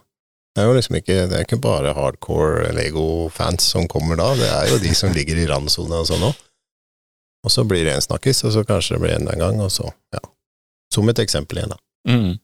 Det 0.54 0.62
er 0.62 0.67
jo 0.69 0.73
liksom 0.78 0.95
ikke, 0.99 1.15
det 1.32 1.38
er 1.38 1.45
ikke 1.47 1.63
bare 1.63 1.95
hardcore 1.97 2.67
Lego-fans 2.78 3.71
som 3.73 3.88
kommer 3.89 4.19
da, 4.19 4.30
det 4.38 4.49
er 4.52 4.67
jo 4.69 4.82
de 4.84 4.91
som 4.95 5.13
ligger 5.15 5.39
i 5.41 5.47
randsona 5.49 6.04
og 6.04 6.10
sånn 6.12 6.28
òg. 6.30 6.43
Og 7.43 7.52
så 7.52 7.65
blir 7.67 7.84
det 7.88 7.97
en 7.97 8.06
snakkis, 8.06 8.43
og 8.47 8.54
så 8.56 8.63
kanskje 8.67 8.95
det 8.95 9.02
blir 9.04 9.15
enda 9.17 9.34
en 9.34 9.41
gang, 9.41 9.58
og 9.65 9.71
så, 9.73 9.89
ja. 10.13 10.21
Som 10.93 11.10
et 11.10 11.19
eksempel 11.19 11.60
igjen, 11.60 11.73
da. 11.73 11.80
Mm. 12.08 12.38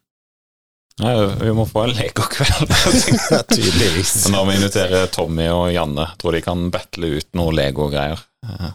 Nei, 0.99 1.13
vi 1.39 1.51
må 1.55 1.63
få 1.69 1.85
en 1.87 1.93
legokveld. 1.95 2.73
Ja, 3.31 3.39
tydeligvis. 3.47 4.13
Når 4.33 4.47
vi 4.49 4.55
inviterer 4.59 5.05
Tommy 5.13 5.45
og 5.53 5.69
Janne, 5.71 6.09
tror 6.19 6.35
de 6.35 6.41
kan 6.43 6.65
battle 6.73 7.13
ut 7.19 7.29
noe 7.39 7.53
Lego-greier. 7.55 8.19
Eh, 8.45 8.71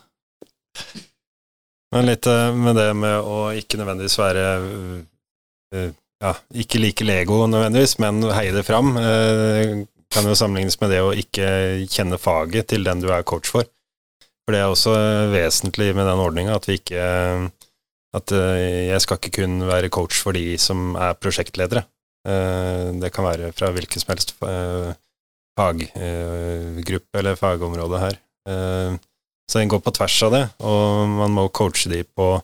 Men 1.94 2.08
litt 2.08 2.26
eh, 2.26 2.54
med 2.56 2.74
det 2.80 2.88
med 2.98 3.20
å 3.22 3.50
ikke 3.54 3.78
nødvendigvis 3.78 4.16
være 4.18 4.46
eh, 5.76 5.90
Ja, 6.24 6.32
ikke 6.64 6.80
like 6.80 7.04
Lego 7.06 7.44
nødvendigvis, 7.50 7.98
men 8.00 8.22
heie 8.32 8.54
det 8.54 8.64
fram, 8.66 8.94
eh, 8.96 9.84
kan 10.14 10.26
jo 10.26 10.34
sammenlignes 10.38 10.78
med 10.80 10.94
det 10.94 11.02
å 11.04 11.12
ikke 11.14 11.46
kjenne 11.90 12.18
faget 12.18 12.70
til 12.72 12.87
den 12.87 13.02
du 13.02 13.10
er 13.12 13.26
coach 13.26 13.50
for. 13.52 13.68
For 14.44 14.54
det 14.54 14.62
er 14.62 14.72
også 14.72 14.94
vesentlig 15.32 15.92
med 15.96 16.08
den 16.08 16.20
ordninga 16.20 16.56
at 16.56 16.66
vi 16.68 16.78
ikke 16.80 17.04
At 18.14 18.30
eh, 18.30 18.90
jeg 18.92 19.02
skal 19.02 19.18
ikke 19.18 19.32
kun 19.40 19.64
være 19.66 19.90
coach 19.90 20.20
for 20.22 20.37
de 20.37 20.54
som 20.60 20.94
er 20.94 21.16
prosjektledere. 21.18 21.82
Eh, 22.24 22.92
Det 23.00 23.10
kan 23.12 23.24
være 23.26 23.52
fra 23.52 23.70
hvilken 23.74 24.00
som 24.00 24.12
helst 24.14 24.34
eh, 24.42 24.92
faggruppe 25.58 27.20
eller 27.20 27.37
fagområde 27.40 28.00
her. 28.00 28.16
Eh, 28.48 28.96
Så 29.50 29.60
en 29.60 29.68
går 29.68 29.82
på 29.84 29.92
tvers 29.92 30.22
av 30.24 30.30
det, 30.32 30.44
og 30.64 31.08
man 31.20 31.34
må 31.37 31.48
coache 31.52 31.90
de 31.92 32.02
på, 32.04 32.40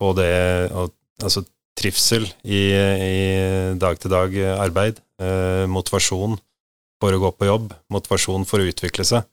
på 0.00 0.12
det 0.18 0.70
Altså 1.20 1.42
trivsel 1.76 2.24
i, 2.44 2.60
i 2.72 3.18
dag-til-dag 3.80 4.36
arbeid, 4.60 5.00
eh, 5.20 5.64
motivasjon 5.68 6.38
for 7.00 7.12
å 7.16 7.20
gå 7.20 7.30
på 7.36 7.48
jobb, 7.48 7.74
motivasjon 7.92 8.44
for 8.48 8.60
å 8.60 8.68
utvikle 8.68 9.04
seg, 9.04 9.24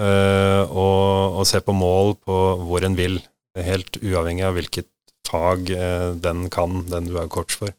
eh, 0.00 0.62
og, 0.68 1.40
og 1.40 1.46
se 1.48 1.60
på 1.64 1.72
mål 1.76 2.14
på 2.24 2.36
hvor 2.68 2.84
en 2.84 2.96
vil, 2.96 3.16
helt 3.56 3.96
uavhengig 4.02 4.44
av 4.44 4.56
hvilket 4.56 4.88
fag 5.28 5.70
eh, 5.72 6.12
den 6.20 6.48
kan, 6.52 6.82
den 6.92 7.08
du 7.08 7.16
er 7.20 7.28
coach 7.32 7.56
for. 7.56 7.72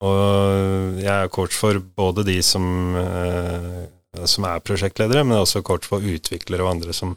Og 0.00 1.00
jeg 1.02 1.12
er 1.12 1.32
coach 1.32 1.56
for 1.60 1.76
både 1.80 2.24
de 2.24 2.38
som, 2.44 2.64
eh, 2.96 4.24
som 4.24 4.46
er 4.48 4.62
prosjektledere, 4.64 5.24
men 5.26 5.40
også 5.40 5.62
coach 5.66 5.88
for 5.88 6.00
utviklere 6.00 6.64
og 6.64 6.72
andre 6.76 6.96
som 6.96 7.16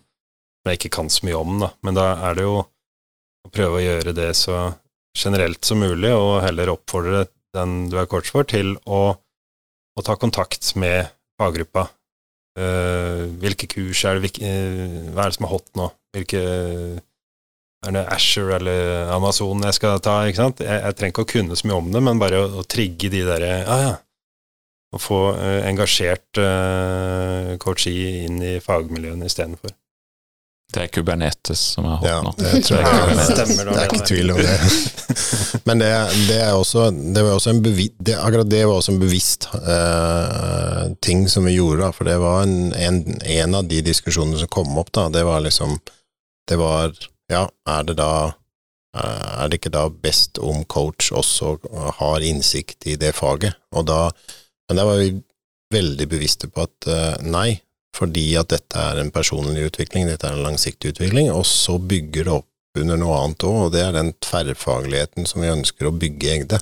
jeg 0.68 0.80
ikke 0.80 0.96
kan 0.98 1.12
så 1.12 1.26
mye 1.28 1.40
om, 1.40 1.58
da. 1.64 1.72
Men 1.84 1.98
da 1.98 2.08
er 2.28 2.38
det 2.38 2.46
jo 2.48 2.60
å 2.64 3.52
prøve 3.52 3.80
å 3.80 3.84
gjøre 3.84 4.16
det 4.16 4.30
så 4.40 4.74
generelt 5.16 5.64
som 5.68 5.82
mulig, 5.84 6.12
og 6.12 6.42
heller 6.44 6.74
oppfordre 6.74 7.26
den 7.54 7.90
du 7.92 7.98
er 8.02 8.10
coach 8.10 8.32
for, 8.34 8.48
til 8.50 8.76
å, 8.84 9.02
å 9.14 10.06
ta 10.06 10.16
kontakt 10.20 10.74
med 10.80 11.12
faggruppa. 11.40 11.88
Eh, 12.60 13.26
hvilke 13.42 13.70
kurs 13.72 14.04
er 14.06 14.18
det, 14.18 14.28
hvilke, 14.28 14.48
eh, 14.48 15.12
hva 15.14 15.26
er 15.26 15.32
det 15.32 15.38
som 15.38 15.48
er 15.48 15.54
hot 15.54 15.70
nå? 15.80 15.90
Hvilke 16.14 16.42
det 17.92 18.06
Asher 18.16 18.54
eller 18.56 19.12
Amazon 19.12 19.62
jeg 19.68 19.76
skal 19.76 20.00
ta? 20.00 20.22
ikke 20.30 20.40
sant? 20.40 20.64
Jeg, 20.64 20.80
jeg 20.86 20.96
trenger 20.96 21.12
ikke 21.14 21.26
å 21.28 21.32
kunne 21.34 21.56
så 21.60 21.68
mye 21.68 21.82
om 21.82 21.92
det, 21.92 22.02
men 22.08 22.22
bare 22.22 22.40
å, 22.46 22.50
å 22.62 22.64
trigge 22.64 23.12
de 23.12 23.26
derre 23.28 23.54
Ja, 23.66 23.78
ja. 23.90 23.94
Å 24.94 25.00
få 25.02 25.20
uh, 25.34 25.64
engasjert 25.66 26.38
uh, 26.38 27.56
coachee 27.60 28.28
inn 28.28 28.38
i 28.46 28.60
fagmiljøene 28.62 29.26
istedenfor. 29.26 29.74
Det 30.74 30.84
er 30.84 30.92
Kubernetes 30.94 31.62
som 31.76 31.86
er 31.86 31.98
hot 32.02 32.08
Ja, 32.08 32.20
nå. 32.26 32.32
det 32.38 32.52
tror 32.66 32.80
jeg 32.80 32.86
Ja, 32.86 33.00
ikke. 33.02 33.16
det 33.18 33.26
stemmer, 33.30 33.72
det 33.72 33.82
er 33.82 33.90
ikke 33.90 34.08
tvil 34.10 34.34
om 34.34 34.40
det. 34.42 34.54
Men 35.68 35.82
det, 35.82 35.90
det 36.30 36.38
er 36.46 36.54
også, 36.58 36.88
det 36.94 37.24
var 37.26 37.36
også 37.40 37.52
en 37.54 37.62
bevisst, 37.66 37.96
det, 38.06 38.16
akkurat 38.18 38.50
det 38.50 38.62
var 38.70 38.80
også 38.80 38.94
en 38.96 39.02
bevisst 39.02 39.48
uh, 39.54 40.86
ting 41.06 41.26
som 41.30 41.46
vi 41.50 41.56
gjorde, 41.58 41.82
da, 41.84 41.92
for 41.94 42.10
det 42.10 42.20
var 42.22 42.46
en, 42.46 42.56
en, 42.78 43.02
en 43.38 43.58
av 43.60 43.68
de 43.70 43.82
diskusjonene 43.86 44.42
som 44.42 44.50
kom 44.54 44.78
opp, 44.82 44.94
da, 44.98 45.08
det 45.14 45.26
var 45.28 45.42
liksom 45.46 45.78
Det 46.50 46.58
var 46.60 46.94
Ja, 47.34 47.44
er 47.70 47.86
det 47.88 47.98
da 47.98 48.14
eh, 48.30 49.28
er 49.42 49.50
det 49.50 49.60
ikke 49.60 49.74
da 49.74 49.88
best 49.90 50.38
om 50.38 50.64
coach 50.70 51.12
også 51.16 51.58
har 52.00 52.26
innsikt 52.26 52.88
i 52.90 52.98
det 53.00 53.16
faget? 53.18 53.58
Og 53.74 53.88
da, 53.90 54.08
men 54.70 54.80
der 54.80 54.90
var 54.90 55.02
vi 55.02 55.14
veldig 55.74 56.10
bevisste 56.12 56.50
på 56.52 56.68
at 56.68 56.90
eh, 56.90 57.22
nei, 57.26 57.62
fordi 57.94 58.32
at 58.40 58.52
dette 58.54 58.80
er 58.80 59.02
en 59.02 59.12
personlig 59.14 59.68
utvikling, 59.70 60.08
dette 60.10 60.28
er 60.28 60.38
en 60.38 60.46
langsiktig 60.48 60.94
utvikling, 60.96 61.30
og 61.34 61.46
så 61.50 61.78
bygger 61.78 62.28
det 62.28 62.36
opp 62.40 62.50
under 62.80 62.98
noe 62.98 63.18
annet 63.22 63.46
òg, 63.46 63.58
og 63.68 63.74
det 63.76 63.84
er 63.86 63.98
den 63.98 64.14
tverrfagligheten 64.24 65.28
som 65.30 65.44
vi 65.44 65.52
ønsker 65.54 65.90
å 65.90 65.96
bygge 65.98 66.32
Egde, 66.36 66.62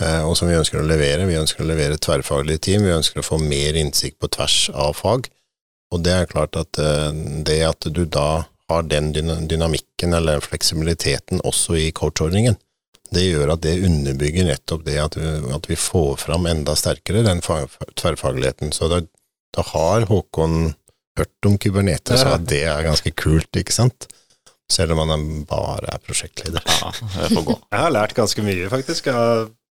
eh, 0.00 0.22
og 0.24 0.36
som 0.38 0.48
vi 0.48 0.56
ønsker 0.56 0.80
å 0.80 0.86
levere. 0.88 1.28
Vi 1.28 1.40
ønsker 1.40 1.64
å 1.64 1.68
levere 1.68 2.00
tverrfaglige 2.00 2.64
team, 2.68 2.86
vi 2.86 2.96
ønsker 2.96 3.20
å 3.20 3.26
få 3.26 3.40
mer 3.42 3.76
innsikt 3.76 4.20
på 4.22 4.30
tvers 4.38 4.60
av 4.72 4.96
fag, 4.96 5.28
og 5.92 6.04
det 6.04 6.14
er 6.14 6.30
klart 6.30 6.56
at 6.60 6.80
eh, 6.80 7.10
det 7.48 7.60
at 7.68 7.90
du 7.92 8.04
da 8.04 8.46
har 8.68 8.88
den 8.88 9.12
dynamikken 9.48 10.14
eller 10.14 10.40
fleksibiliteten 10.44 11.40
også 11.46 11.76
i 11.80 11.90
coachordningen, 11.96 12.58
det 13.14 13.24
gjør 13.24 13.54
at 13.54 13.62
det 13.64 13.78
underbygger 13.86 14.48
nettopp 14.50 14.84
det 14.84 14.98
at 15.00 15.16
vi, 15.16 15.28
at 15.56 15.68
vi 15.70 15.78
får 15.80 16.18
fram 16.26 16.46
enda 16.50 16.74
sterkere 16.76 17.24
den 17.24 17.40
tverrfagligheten. 17.40 18.72
Så 18.76 18.90
da, 18.92 19.00
da 19.56 19.64
har 19.70 20.04
Håkon 20.10 20.74
hørt 21.18 21.48
om 21.48 21.56
Kubernetes, 21.58 22.22
og 22.22 22.28
og 22.28 22.36
at 22.36 22.48
det 22.52 22.62
er 22.68 22.84
ganske 22.86 23.12
kult, 23.16 23.48
ikke 23.56 23.74
sant? 23.74 24.08
Selv 24.68 24.92
om 24.92 25.08
han 25.08 25.26
bare 25.48 25.94
er 25.94 26.02
prosjektleder. 26.04 26.60
Ja, 26.68 26.92
det 26.92 27.32
får 27.32 27.46
gå. 27.48 27.56
Jeg 27.72 27.84
har 27.86 27.94
lært 27.96 28.16
ganske 28.18 28.44
mye, 28.44 28.68
faktisk, 28.72 29.08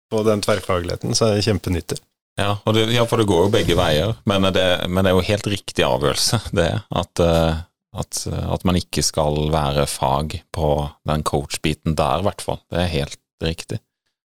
på 0.08 0.24
den 0.24 0.44
tverrfagligheten, 0.44 1.12
så 1.14 1.28
er 1.28 1.38
det 1.38 1.44
kjempenyttig. 1.44 2.00
Ja, 2.38 2.54
det, 2.72 2.86
ja, 2.94 3.02
for 3.10 3.20
det 3.20 3.26
går 3.28 3.44
jo 3.44 3.52
begge 3.52 3.74
veier, 3.76 4.14
men 4.30 4.46
det, 4.54 4.64
men 4.88 5.02
det 5.02 5.10
er 5.10 5.16
jo 5.18 5.26
helt 5.26 5.48
riktig 5.50 5.84
avgjørelse, 5.84 6.38
det 6.54 6.68
at, 6.86 7.22
eh, 7.24 7.58
at, 7.96 8.26
at 8.28 8.64
man 8.68 8.76
ikke 8.76 9.02
skal 9.04 9.48
være 9.52 9.86
fag 9.88 10.40
på 10.54 10.72
den 11.08 11.24
coach-biten 11.26 11.96
der, 11.98 12.20
i 12.20 12.26
hvert 12.26 12.44
fall. 12.44 12.60
Det 12.68 12.82
er 12.82 12.92
helt 12.92 13.20
riktig. 13.44 13.80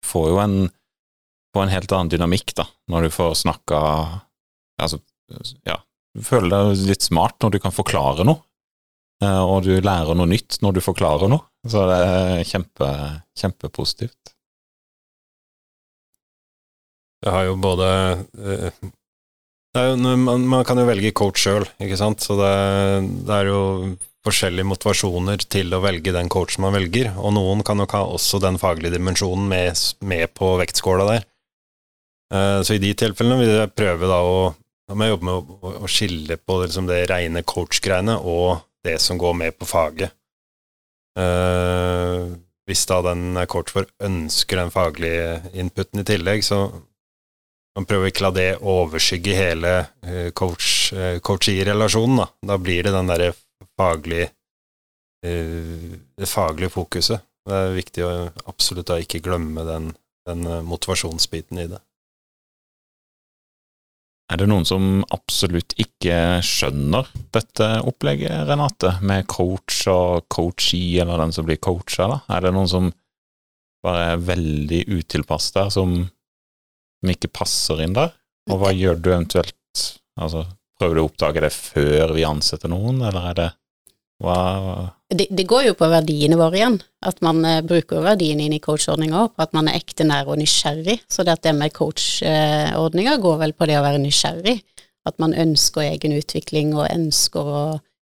Får 0.06 0.28
jo 0.32 0.38
en, 0.42 0.56
får 1.54 1.66
en 1.66 1.74
helt 1.74 1.92
annen 1.92 2.12
dynamikk, 2.12 2.54
da, 2.58 2.66
når 2.92 3.08
du 3.08 3.16
får 3.20 3.40
snakka 3.44 3.80
Altså, 4.82 4.98
ja, 5.68 5.76
du 6.16 6.24
føler 6.26 6.50
deg 6.50 6.80
litt 6.88 7.04
smart 7.04 7.36
når 7.44 7.52
du 7.54 7.58
kan 7.62 7.74
forklare 7.74 8.24
noe, 8.26 8.40
eh, 9.22 9.42
og 9.44 9.62
du 9.62 9.76
lærer 9.78 10.16
noe 10.18 10.26
nytt 10.26 10.58
når 10.64 10.74
du 10.74 10.80
forklarer 10.82 11.30
noe. 11.30 11.44
Så 11.68 11.84
det 11.86 11.98
er 12.02 12.42
kjempe, 12.48 12.88
kjempepositivt. 13.38 14.32
Jeg 17.22 17.36
har 17.36 17.46
jo 17.46 17.54
både 17.62 17.88
eh, 18.42 18.82
jo, 19.76 19.96
man, 19.96 20.46
man 20.48 20.64
kan 20.68 20.80
jo 20.80 20.86
velge 20.88 21.14
coach 21.16 21.44
sjøl, 21.44 21.66
ikke 21.80 21.98
sant, 22.00 22.24
så 22.24 22.36
det, 22.40 22.54
det 23.28 23.36
er 23.38 23.50
jo 23.50 23.60
forskjellige 24.22 24.68
motivasjoner 24.70 25.44
til 25.50 25.74
å 25.74 25.82
velge 25.82 26.14
den 26.14 26.30
coachen 26.30 26.62
man 26.62 26.76
velger, 26.76 27.10
og 27.18 27.34
noen 27.34 27.64
kan 27.66 27.80
nok 27.80 27.94
ha 27.96 28.02
også 28.06 28.38
den 28.42 28.60
faglige 28.62 28.94
dimensjonen 28.94 29.48
med, 29.50 29.84
med 30.06 30.30
på 30.38 30.54
vektskåla 30.60 31.08
der. 31.08 31.24
Eh, 32.32 32.58
Så 32.62 32.76
i 32.76 32.82
de 32.82 32.92
tilfellene 32.94 33.40
vil 33.40 33.56
jeg 33.56 33.74
prøve 33.74 34.10
da 34.10 34.20
å 34.22 34.36
da 34.92 34.96
må 34.98 35.06
jeg 35.06 35.14
jobbe 35.14 35.24
med 35.28 35.36
å, 35.38 35.72
å, 35.86 35.88
skille 35.88 36.36
på 36.36 36.58
liksom 36.60 36.88
det 36.90 37.04
rene 37.08 37.40
coach-greiene 37.48 38.18
og 38.28 38.64
det 38.84 38.98
som 39.00 39.16
går 39.16 39.36
med 39.38 39.56
på 39.56 39.64
faget. 39.64 40.12
Uh, 41.16 42.34
hvis 42.68 42.82
da 42.90 42.98
den 43.06 43.38
coach 43.48 43.72
for 43.72 43.88
ønsker 44.04 44.60
den 44.60 44.72
faglige 44.74 45.54
inputen 45.56 46.02
i 46.02 46.06
tillegg, 46.08 46.44
så 46.44 46.66
man 47.76 47.88
prøver 47.88 48.10
ikke 48.10 48.26
la 48.26 48.32
det 48.36 48.48
overskygge 48.60 49.36
hele 49.36 49.72
eh, 50.04 50.30
coach, 50.36 50.92
eh. 50.92 51.18
Da. 51.22 52.26
da 52.52 52.58
blir 52.58 52.82
det 52.84 52.92
den 52.92 53.08
derre 53.08 53.32
faglig 53.78 54.26
eh, 55.24 55.94
det 56.18 56.28
faglige 56.28 56.74
fokuset. 56.74 57.24
Det 57.42 57.56
er 57.58 57.74
viktig 57.74 58.04
å 58.06 58.12
absolutt 58.46 58.90
da 58.90 59.00
ikke 59.02 59.22
glemme 59.24 59.64
den, 59.66 59.88
den 60.28 60.46
motivasjonsbiten 60.68 61.58
i 61.58 61.70
det. 61.72 61.80
Er 64.32 64.40
det 64.40 64.46
noen 64.48 64.64
som 64.64 65.02
absolutt 65.12 65.74
ikke 65.82 66.40
skjønner 66.46 67.08
dette 67.34 67.66
opplegget, 67.84 68.46
Renate, 68.48 68.94
med 69.04 69.26
coach 69.28 69.82
og 69.92 70.24
coachee, 70.32 71.02
eller 71.02 71.20
den 71.20 71.34
som 71.36 71.44
blir 71.48 71.60
coacha? 71.60 72.22
Er 72.32 72.46
det 72.46 72.54
noen 72.56 72.70
som 72.70 72.88
bare 73.84 74.12
er 74.14 74.22
veldig 74.24 74.86
utilpass 74.88 75.50
der, 75.52 75.68
som, 75.74 76.06
som 77.02 77.10
ikke 77.10 77.32
passer 77.34 77.82
inn 77.82 77.96
der? 77.98 78.14
Og 78.50 78.62
hva 78.62 78.70
gjør 78.74 79.00
du 79.02 79.10
eventuelt? 79.10 79.82
Altså, 80.20 80.46
prøver 80.78 80.98
du 80.98 81.02
å 81.02 81.08
oppdage 81.08 81.42
det 81.42 81.52
før 81.54 82.14
vi 82.14 82.24
ansetter 82.26 82.70
noen, 82.70 83.02
eller 83.02 83.28
er 83.32 83.38
det 83.38 83.50
hva 84.22 84.38
Det, 85.10 85.26
det 85.34 85.44
går 85.50 85.66
jo 85.66 85.74
på 85.74 85.88
verdiene 85.90 86.38
våre 86.38 86.56
igjen, 86.60 86.76
at 87.04 87.18
man 87.26 87.42
eh, 87.44 87.58
bruker 87.66 88.04
verdiene 88.04 88.46
inn 88.46 88.54
i 88.56 88.62
coachordninga, 88.62 89.26
på 89.34 89.44
at 89.44 89.52
man 89.56 89.68
er 89.68 89.80
ekte 89.80 90.06
nær 90.06 90.30
og 90.30 90.38
nysgjerrig. 90.40 91.00
Så 91.10 91.26
det 91.26 91.34
at 91.34 91.42
det 91.44 91.56
med 91.58 91.74
coachordninga 91.76 93.18
går 93.20 93.40
vel 93.42 93.56
på 93.56 93.68
det 93.68 93.80
å 93.80 93.84
være 93.84 94.00
nysgjerrig. 94.02 94.60
At 95.08 95.18
man 95.18 95.34
ønsker 95.34 95.82
egen 95.82 96.14
utvikling 96.14 96.70
og 96.76 96.86
ønsker 96.86 97.50
å 97.50 97.62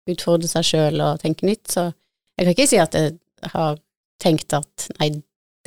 utfordre 0.10 0.50
seg 0.50 0.66
sjøl 0.66 1.04
og 1.06 1.22
tenke 1.22 1.46
nytt. 1.46 1.70
Så 1.70 1.86
jeg 1.86 2.48
kan 2.48 2.56
ikke 2.56 2.70
si 2.72 2.82
at 2.82 2.98
jeg 2.98 3.14
har 3.54 3.78
tenkt 4.24 4.58
at 4.58 4.90
nei, 4.98 5.12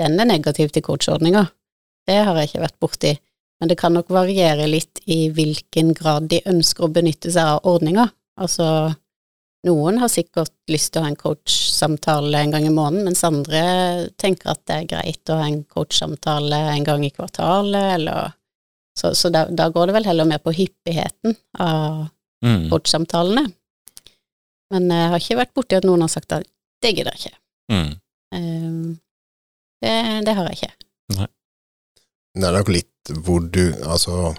den 0.00 0.18
er 0.18 0.28
negativ 0.28 0.74
til 0.74 0.84
coachordninga. 0.84 1.46
Det 2.08 2.16
har 2.26 2.38
jeg 2.38 2.50
ikke 2.50 2.64
vært 2.64 2.80
borti. 2.82 3.12
Men 3.60 3.68
det 3.68 3.76
kan 3.80 3.92
nok 3.92 4.08
variere 4.12 4.64
litt 4.70 5.02
i 5.04 5.26
hvilken 5.36 5.92
grad 5.96 6.30
de 6.32 6.40
ønsker 6.48 6.86
å 6.86 6.92
benytte 6.94 7.32
seg 7.32 7.56
av 7.56 7.66
ordninga. 7.68 8.06
Altså, 8.40 8.66
noen 9.68 10.00
har 10.00 10.08
sikkert 10.08 10.54
lyst 10.72 10.94
til 10.94 11.02
å 11.02 11.04
ha 11.04 11.10
en 11.12 11.18
coachsamtale 11.20 12.40
en 12.40 12.54
gang 12.54 12.64
i 12.64 12.72
måneden, 12.72 13.04
mens 13.10 13.20
andre 13.28 13.62
tenker 14.20 14.54
at 14.54 14.62
det 14.64 14.78
er 14.78 14.88
greit 14.94 15.32
å 15.32 15.36
ha 15.42 15.48
en 15.50 15.60
coachsamtale 15.68 16.60
en 16.72 16.86
gang 16.86 17.04
i 17.04 17.12
kvartalet, 17.14 17.96
eller 18.00 18.36
Så, 19.00 19.14
så 19.14 19.30
da, 19.32 19.44
da, 19.46 19.68
går 19.70 19.86
det 19.86 19.92
vel 19.94 20.06
heller 20.08 20.26
mer 20.28 20.40
på 20.42 20.52
hyppigheten 20.52 21.36
av 21.62 22.08
mm. 22.44 22.66
coachsamtalene. 22.68 23.44
Men 24.74 24.90
jeg 24.92 25.12
har 25.12 25.22
ikke 25.22 25.38
vært 25.38 25.54
borti 25.56 25.78
at 25.78 25.86
noen 25.88 26.02
har 26.04 26.10
sagt 26.10 26.34
at 26.36 26.44
det 26.82 26.90
gidder 26.96 27.14
jeg 27.14 27.30
ikke. 27.30 27.38
Mm. 27.70 27.92
Um, 28.34 28.90
det, 29.80 29.94
det, 30.26 30.34
har 30.36 30.50
jeg 30.50 30.58
ikke. 30.58 30.74
Nei. 31.16 31.28
Det 32.36 32.46
er 32.46 32.54
nok 32.54 32.70
litt 32.70 33.10
hvor 33.24 33.42
du 33.42 33.64
Altså 33.82 34.34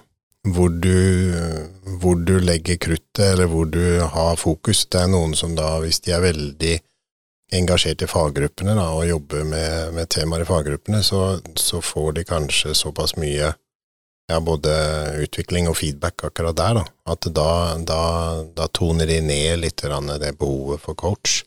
hvor 0.47 0.69
du, 0.73 1.33
hvor 2.01 2.15
du, 2.15 2.39
legger 2.41 2.79
kruttet, 2.81 3.19
eller 3.33 3.45
hvor 3.45 3.67
du 3.69 4.01
har 4.01 4.39
fokus. 4.41 4.85
Det 4.89 5.03
er 5.03 5.11
noen 5.11 5.35
som 5.37 5.53
da, 5.57 5.75
hvis 5.83 6.01
de 6.01 6.15
er 6.15 6.23
veldig 6.23 6.79
engasjert 7.53 8.01
i 8.01 8.09
faggruppene 8.09 8.73
da, 8.77 8.87
og 8.95 9.05
jobber 9.09 9.45
med, 9.45 9.93
med 9.93 10.09
temaer 10.09 10.45
i 10.45 10.47
faggruppene, 10.49 11.03
så, 11.03 11.41
så, 11.59 11.81
får 11.83 12.15
de 12.17 12.25
kanskje 12.25 12.73
såpass 12.77 13.17
mye 13.19 13.51
ja, 13.51 14.39
både 14.39 14.73
utvikling 15.21 15.67
og 15.69 15.77
feedback 15.77 16.23
akkurat 16.25 16.57
der, 16.57 16.79
da, 16.79 16.85
at 17.13 17.27
da, 17.35 17.51
da, 17.85 18.03
da 18.55 18.69
toner 18.73 19.09
de 19.09 19.19
ned 19.21 19.61
litt 19.65 19.83
det 19.83 20.37
behovet 20.39 20.81
for 20.81 20.95
coach. 20.95 21.43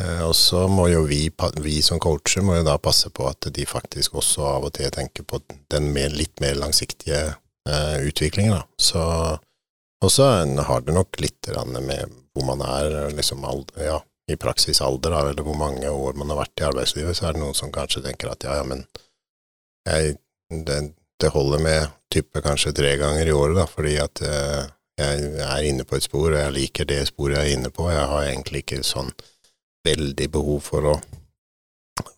Eh, 0.00 0.22
og 0.26 0.34
så 0.36 0.66
må 0.68 0.88
jo 0.92 1.06
vi, 1.08 1.30
vi, 1.64 1.78
som 1.82 2.00
coacher 2.02 2.44
må 2.44 2.58
jo 2.58 2.66
da 2.66 2.76
passe 2.82 3.10
på 3.14 3.28
at 3.30 3.48
de 3.52 3.64
faktisk 3.68 4.18
også 4.20 4.44
av 4.50 4.68
og 4.68 4.74
til 4.76 4.92
tenker 4.92 5.24
på 5.24 5.40
den 5.72 5.88
mer, 5.94 6.12
litt 6.12 6.40
mer 6.44 6.58
langsiktige 6.60 7.22
eh, 7.68 7.96
utviklingen, 8.04 8.58
da. 8.58 8.64
Så 8.76 9.02
Og 10.04 10.10
så 10.12 10.26
har 10.44 10.80
det 10.84 10.92
nok 10.92 11.16
litt 11.24 11.48
med 11.80 12.12
hvor 12.36 12.44
man 12.44 12.60
er, 12.60 13.08
liksom 13.16 13.44
alder, 13.48 13.80
ja, 13.80 13.96
i 14.28 14.36
praksis 14.36 14.82
alder, 14.84 15.10
da, 15.10 15.30
eller 15.30 15.42
hvor 15.42 15.56
mange 15.56 15.88
år 15.88 16.12
man 16.20 16.30
har 16.30 16.42
vært 16.42 16.60
i 16.60 16.66
arbeidslivet, 16.68 17.16
så 17.16 17.26
er 17.26 17.32
det 17.32 17.40
noen 17.40 17.56
som 17.56 17.72
kanskje 17.72 18.02
tenker 18.04 18.28
at 18.28 18.44
ja, 18.44 18.58
ja, 18.58 18.64
men 18.68 18.84
jeg, 19.88 20.18
det, 20.50 20.80
det, 21.16 21.30
holder 21.32 21.62
med 21.64 21.94
type 22.12 22.42
kanskje 22.44 22.74
tre 22.76 22.92
ganger 23.00 23.26
i 23.26 23.32
året, 23.32 23.56
da, 23.56 23.64
fordi 23.70 23.94
at 24.02 24.20
eh, 24.20 24.68
jeg 25.00 25.30
er 25.46 25.70
inne 25.70 25.88
på 25.88 25.96
et 25.96 26.04
spor, 26.04 26.28
og 26.28 26.38
jeg 26.38 26.56
liker 26.58 26.88
det 26.92 27.00
sporet 27.08 27.38
jeg 27.38 27.46
er 27.48 27.58
inne 27.58 27.72
på, 27.72 27.88
jeg 27.88 28.10
har 28.12 28.28
egentlig 28.28 28.66
ikke 28.66 28.82
sånn 28.84 29.14
veldig 29.86 30.30
behov 30.34 30.60
for 30.72 30.92
å 30.94 30.96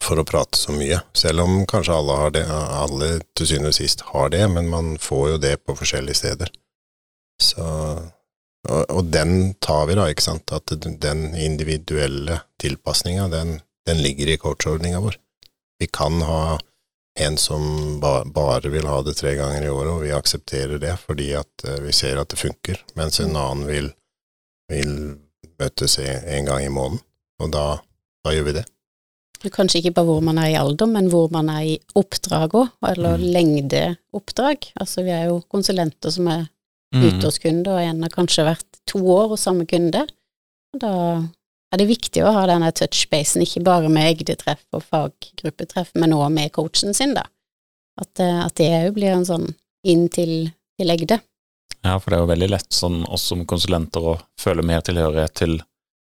for 0.03 0.19
å 0.19 0.25
prate 0.27 0.59
så 0.59 0.73
mye, 0.75 0.97
selv 1.15 1.45
om 1.45 1.61
kanskje 1.69 1.95
alle 1.95 2.15
har 2.17 2.31
det, 2.35 2.41
alle 2.51 3.09
til 3.37 3.47
syvende 3.47 3.71
og 3.71 3.77
sist 3.77 4.01
har 4.09 4.33
det, 4.33 4.41
men 4.51 4.71
man 4.73 4.95
får 4.99 5.25
jo 5.35 5.37
det 5.43 5.53
på 5.63 5.77
forskjellige 5.79 6.19
steder. 6.19 6.51
Så 7.39 7.67
og, 8.69 8.91
og 8.91 9.05
den 9.13 9.55
tar 9.65 9.87
vi, 9.89 9.97
da, 9.99 10.09
ikke 10.11 10.25
sant, 10.25 10.53
at 10.53 10.73
den 10.83 11.29
individuelle 11.39 12.41
tilpasninga, 12.61 13.29
den, 13.33 13.59
den, 13.87 14.03
ligger 14.03 14.33
i 14.33 14.39
coachordninga 14.41 15.01
vår. 15.05 15.19
Vi 15.79 15.89
kan 15.93 16.21
ha 16.27 16.59
en 17.19 17.39
som 17.41 17.99
ba, 18.03 18.23
bare 18.25 18.71
vil 18.71 18.87
ha 18.87 19.01
det 19.07 19.17
tre 19.19 19.35
ganger 19.39 19.65
i 19.67 19.71
året, 19.73 19.93
og 19.95 20.05
vi 20.05 20.15
aksepterer 20.15 20.83
det 20.83 20.95
fordi 21.03 21.33
at 21.39 21.67
uh, 21.67 21.79
vi 21.83 21.95
ser 21.95 22.21
at 22.21 22.31
det 22.31 22.41
funker, 22.41 22.83
mens 22.99 23.21
en 23.23 23.39
annen 23.39 23.67
vil, 23.71 23.93
vil 24.71 24.95
møtes 25.59 25.99
en 26.03 26.51
gang 26.51 26.63
i 26.67 26.71
måneden, 26.73 27.03
og 27.43 27.55
da, 27.55 27.65
da 28.27 28.35
gjør 28.35 28.49
vi 28.49 28.59
det. 28.59 28.67
Kanskje 29.55 29.79
ikke 29.79 29.95
bare 29.95 30.09
hvor 30.09 30.23
man 30.27 30.39
er 30.43 30.51
i 30.51 30.59
alder, 30.59 30.89
men 30.91 31.09
hvor 31.13 31.31
man 31.31 31.51
er 31.53 31.63
i 31.63 31.75
oppdrag 31.99 32.57
òg, 32.59 32.73
eller 32.91 33.21
mm. 33.21 33.27
lengdeoppdrag. 33.37 34.73
Altså 34.83 35.05
vi 35.07 35.15
er 35.15 35.29
jo 35.31 35.39
konsulenter 35.53 36.11
som 36.11 36.27
er 36.33 36.49
mm. 36.95 37.05
utårskunder, 37.07 37.77
og 37.77 37.87
en 37.87 38.03
har 38.03 38.15
kanskje 38.15 38.49
vært 38.49 38.81
to 38.91 39.03
år 39.15 39.31
hos 39.35 39.47
samme 39.47 39.69
kunde. 39.71 40.03
Og 40.75 40.83
da 40.83 40.93
er 41.71 41.83
det 41.83 41.89
viktig 41.91 42.25
å 42.25 42.35
ha 42.35 42.45
denne 42.51 42.73
touchbasen, 42.75 43.45
ikke 43.45 43.63
bare 43.67 43.91
med 43.93 44.11
egdetreff 44.11 44.65
og 44.75 44.83
faggruppetreff, 44.89 45.95
men 45.95 46.17
òg 46.17 46.31
med 46.35 46.53
coachen 46.57 46.97
sin, 46.97 47.15
da. 47.15 47.29
At, 47.99 48.13
eh, 48.23 48.43
at 48.45 48.59
det 48.59 48.71
òg 48.89 48.95
blir 48.99 49.15
en 49.15 49.27
sånn 49.29 49.51
inn 49.87 50.09
til, 50.11 50.51
til 50.79 50.95
egde. 50.95 51.21
Ja, 51.85 51.95
for 52.03 52.11
det 52.11 52.19
er 52.19 52.25
jo 52.25 52.33
veldig 52.33 52.51
lett 52.51 52.75
sånn 52.75 53.03
oss 53.07 53.29
som 53.31 53.47
konsulenter 53.47 54.03
å 54.03 54.19
føle 54.41 54.65
mer 54.67 54.83
tilhørighet 54.87 55.37
til 55.39 55.61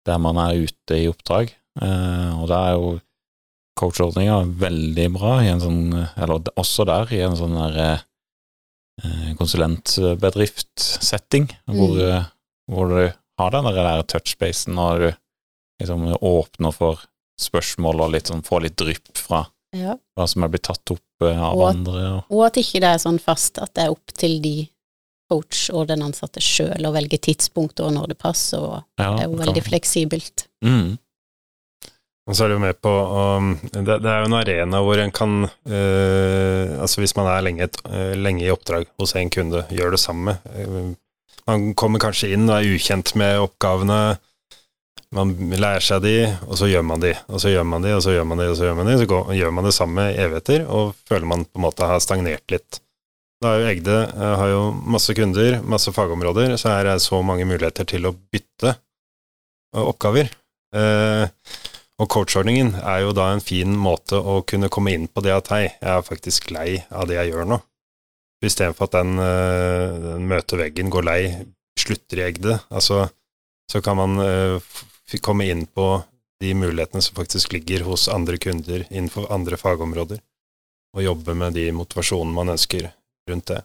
der 0.06 0.18
man 0.22 0.36
er 0.40 0.66
ute 0.66 0.94
i 0.96 1.08
oppdrag. 1.10 1.46
Eh, 1.80 2.30
og 2.40 2.48
det 2.50 2.58
er 2.58 2.72
jo 2.76 2.88
coachordninga 3.80 4.36
veldig 4.60 5.08
bra, 5.14 5.32
i 5.44 5.48
en 5.52 5.62
sånn, 5.62 5.82
eller 6.20 6.34
også 6.60 6.82
der, 6.88 7.04
i 7.16 7.20
en 7.24 7.36
sånn 7.38 7.56
der 7.56 7.74
eh, 7.84 8.00
konsulentbedriftsetting, 9.38 11.46
mm. 11.64 11.74
hvor, 11.76 11.92
eh, 12.04 12.24
hvor, 12.70 12.86
du 12.92 13.02
har 13.40 13.50
den 13.54 13.66
der 13.72 14.02
touchbasen 14.10 14.74
og 14.80 14.92
du 15.00 15.08
liksom 15.80 16.00
åpner 16.12 16.72
for 16.76 16.94
spørsmål 17.40 17.96
og 18.04 18.12
litt 18.12 18.26
sånn, 18.28 18.44
får 18.44 18.60
litt 18.66 18.78
drypp 18.80 19.08
fra 19.16 19.40
ja. 19.76 19.92
hva 20.16 20.24
som 20.28 20.44
er 20.44 20.50
blitt 20.52 20.68
tatt 20.68 20.90
opp 20.92 21.24
eh, 21.24 21.38
av 21.38 21.56
og 21.56 21.64
at, 21.68 21.74
andre. 21.78 22.00
Og. 22.10 22.22
og 22.34 22.40
at 22.50 22.56
ikke 22.60 22.80
det 22.84 22.90
er 22.92 23.00
sånn 23.00 23.20
fast 23.22 23.54
at 23.62 23.72
det 23.78 23.84
er 23.86 23.92
opp 23.94 24.08
til 24.18 24.34
de 24.44 24.56
coach 25.30 25.68
og 25.70 25.86
den 25.90 26.02
ansatte 26.04 26.42
sjøl 26.42 26.88
å 26.88 26.94
velge 26.94 27.20
tidspunkter 27.22 27.86
og 27.86 27.94
når 27.96 28.12
det 28.12 28.18
passer, 28.20 28.60
og 28.60 28.82
ja, 29.00 29.14
det 29.14 29.24
er 29.24 29.30
jo 29.30 29.38
veldig 29.40 29.62
kan. 29.62 29.70
fleksibelt. 29.70 30.46
Mm. 30.66 30.98
Og 32.30 32.36
så 32.36 32.44
er 32.44 32.52
det 32.52 32.58
jo 32.58 32.62
med 32.62 32.78
på 32.78 32.90
um, 32.90 33.54
det, 33.72 33.96
det, 34.04 34.06
er 34.06 34.22
jo 34.22 34.28
en 34.28 34.38
arena 34.38 34.80
hvor 34.86 35.00
en 35.02 35.10
kan 35.10 35.32
uh, 35.48 36.66
Altså 36.78 37.02
hvis 37.02 37.16
man 37.18 37.26
er 37.26 37.42
lenge, 37.42 37.66
uh, 37.88 38.12
lenge, 38.14 38.44
i 38.44 38.52
oppdrag 38.52 38.86
hos 39.00 39.16
en 39.18 39.32
kunde, 39.34 39.64
gjør 39.74 39.96
det 39.96 40.02
samme. 40.02 40.36
Uh, 40.54 40.92
man 41.48 41.72
kommer 41.74 42.02
kanskje 42.02 42.30
inn 42.36 42.46
og 42.46 42.60
er 42.60 42.76
ukjent 42.76 43.16
med 43.18 43.40
oppgavene. 43.42 43.98
Man 45.16 45.32
lærer 45.58 45.82
seg 45.82 46.04
de, 46.04 46.14
og 46.46 46.60
så 46.60 46.68
gjør 46.70 46.84
man 46.86 47.02
de, 47.02 47.16
og 47.26 47.42
så 47.42 47.50
gjør 47.50 47.66
man 47.66 47.82
de, 47.82 47.96
og 47.96 48.04
så 48.04 48.14
gjør 48.14 48.28
man 48.30 48.38
de, 48.38 48.46
og 48.52 48.58
så 48.60 48.68
gjør 48.68 48.76
man 48.78 48.90
de. 48.92 48.98
Så 49.00 49.08
går, 49.10 49.32
gjør 49.40 49.56
man 49.56 49.66
det 49.66 49.74
samme 49.74 50.04
evigheter, 50.12 50.68
og 50.70 50.92
føler 51.10 51.26
man 51.32 51.42
på 51.48 51.58
en 51.58 51.66
måte 51.66 51.88
har 51.90 52.04
stagnert 52.04 52.54
litt. 52.54 52.78
Da 53.40 53.54
er 53.54 53.62
jo 53.62 53.68
Egde 53.70 53.96
har 54.20 54.50
jo 54.52 54.64
masse 54.84 55.14
kunder, 55.16 55.62
masse 55.64 55.92
fagområder, 55.96 56.58
så 56.60 56.74
er 56.74 56.90
så 57.00 57.22
mange 57.24 57.46
muligheter 57.48 57.88
til 57.88 58.04
å 58.04 58.12
bytte 58.12 58.74
oppgaver. 59.72 60.28
Uh, 60.76 61.24
og 62.00 62.08
coachordningen 62.12 62.74
er 62.80 63.02
jo 63.04 63.14
da 63.16 63.30
en 63.32 63.42
fin 63.44 63.72
måte 63.76 64.16
å 64.16 64.40
kunne 64.48 64.70
komme 64.72 64.92
inn 64.96 65.08
på 65.08 65.24
det 65.24 65.32
at 65.34 65.50
hei, 65.52 65.64
jeg 65.68 65.90
er 65.92 66.04
faktisk 66.04 66.50
lei 66.54 66.68
av 66.88 67.08
det 67.08 67.18
jeg 67.18 67.32
gjør 67.32 67.48
nå. 67.48 67.58
Istedenfor 68.44 68.88
at 68.88 68.94
den, 68.94 69.18
eh, 69.20 69.96
den 70.00 70.22
møter 70.30 70.62
veggen, 70.62 70.88
går 70.88 71.04
lei, 71.04 71.18
slutter 71.76 72.22
i 72.22 72.24
Egde. 72.24 72.54
altså, 72.70 73.10
så 73.68 73.82
kan 73.84 73.98
man 73.98 74.16
komme 75.20 75.44
inn 75.44 75.66
på 75.66 76.02
de 76.40 76.54
mulighetene 76.56 77.04
som 77.04 77.18
faktisk 77.18 77.52
ligger 77.52 77.84
hos 77.84 78.08
andre 78.08 78.38
kunder 78.40 78.86
innenfor 78.88 79.28
andre 79.28 79.60
fagområder, 79.60 80.22
og 80.96 81.04
jobbe 81.04 81.36
med 81.36 81.52
de 81.52 81.68
motivasjonene 81.76 82.32
man 82.32 82.54
ønsker 82.56 82.88
rundt 83.28 83.46
det. 83.52 83.60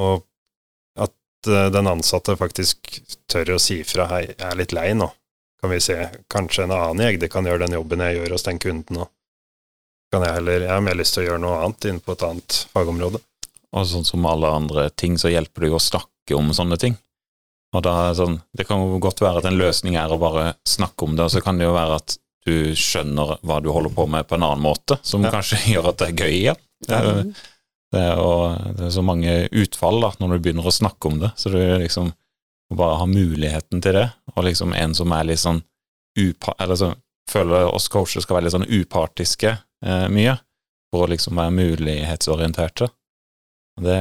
Og 0.00 0.24
at 0.98 1.48
uh, 1.50 1.68
den 1.72 1.86
ansatte 1.90 2.36
faktisk 2.36 3.00
tør 3.30 3.54
å 3.56 3.60
si 3.62 3.82
fra 3.84 4.08
hei, 4.12 4.22
jeg 4.32 4.46
er 4.50 4.58
litt 4.60 4.72
lei 4.76 4.90
nå, 4.96 5.08
kan 5.60 5.72
vi 5.72 5.80
se 5.80 5.96
kanskje 6.32 6.64
en 6.66 6.74
annen 6.76 7.04
jeg 7.06 7.20
det 7.22 7.30
kan 7.32 7.46
gjøre 7.48 7.64
den 7.66 7.76
jobben 7.78 8.02
jeg 8.04 8.18
gjør 8.18 8.34
hos 8.36 8.44
den 8.46 8.58
kunden, 8.62 8.98
nå. 9.00 9.06
kan 10.12 10.22
jeg 10.22 10.36
heller 10.36 10.60
Jeg 10.66 10.70
har 10.70 10.84
mer 10.84 10.94
lyst 10.98 11.16
til 11.16 11.24
å 11.24 11.26
gjøre 11.30 11.42
noe 11.42 11.62
annet 11.64 11.88
inn 11.90 12.00
på 12.04 12.12
et 12.12 12.22
annet 12.22 12.58
fagområde. 12.72 13.18
Og 13.76 13.88
sånn 13.90 14.04
som 14.06 14.24
alle 14.28 14.48
andre 14.52 14.88
ting, 14.90 15.16
så 15.18 15.28
hjelper 15.32 15.64
det 15.66 15.72
jo 15.72 15.78
å 15.80 15.82
snakke 15.82 16.36
om 16.36 16.52
sånne 16.54 16.76
ting. 16.80 16.94
Og 17.74 17.82
da 17.84 17.92
er 18.04 18.12
det 18.12 18.20
sånn, 18.20 18.36
Det 18.56 18.64
kan 18.68 18.80
jo 18.80 19.00
godt 19.02 19.20
være 19.20 19.38
at 19.42 19.48
en 19.50 19.58
løsning 19.58 19.96
er 20.00 20.12
å 20.14 20.20
bare 20.20 20.54
snakke 20.68 21.04
om 21.04 21.16
det, 21.16 21.24
og 21.26 21.32
så 21.34 21.42
kan 21.44 21.58
det 21.58 21.66
jo 21.66 21.74
være 21.74 21.98
at 21.98 22.14
du 22.46 22.72
skjønner 22.78 23.38
hva 23.42 23.58
du 23.60 23.68
holder 23.74 23.90
på 23.96 24.06
med 24.08 24.28
på 24.28 24.36
en 24.38 24.44
annen 24.46 24.62
måte, 24.62 25.00
som 25.02 25.24
Ja. 25.26 25.32
kanskje 25.34 25.58
gjør 25.74 25.88
at 25.90 25.98
det 25.98 26.08
er 26.12 26.20
gøy 26.22 26.32
igjen. 26.36 26.60
Det, 26.86 26.94
er 26.94 27.04
jo- 27.10 27.34
det, 27.96 28.04
er, 28.04 28.20
og 28.20 28.76
det 28.76 28.86
er 28.88 28.94
så 28.94 29.02
mange 29.04 29.34
utfall 29.50 30.02
da, 30.04 30.12
når 30.20 30.36
du 30.36 30.44
begynner 30.44 30.68
å 30.68 30.74
snakke 30.74 31.10
om 31.10 31.18
det, 31.24 31.32
så 31.40 31.52
du 31.52 31.58
liksom 31.80 32.12
bare 32.74 33.00
ha 33.00 33.06
muligheten 33.06 33.82
til 33.82 33.96
det, 33.96 34.06
og 34.34 34.46
liksom 34.46 34.74
en 34.76 34.94
som 34.98 35.12
er 35.14 35.28
litt 35.28 35.42
sånn 35.42 35.62
upa... 36.18 36.56
Eller 36.62 36.78
så 36.80 36.92
føler 37.30 37.68
oss 37.70 37.88
coacher 37.90 38.22
skal 38.22 38.38
være 38.38 38.46
litt 38.46 38.56
sånn 38.56 38.68
upartiske 38.68 39.52
eh, 39.52 40.06
mye, 40.12 40.36
for 40.92 41.06
å 41.06 41.10
liksom 41.10 41.38
være 41.38 41.54
mulighetsorienterte. 41.54 42.88
Det, 43.82 44.00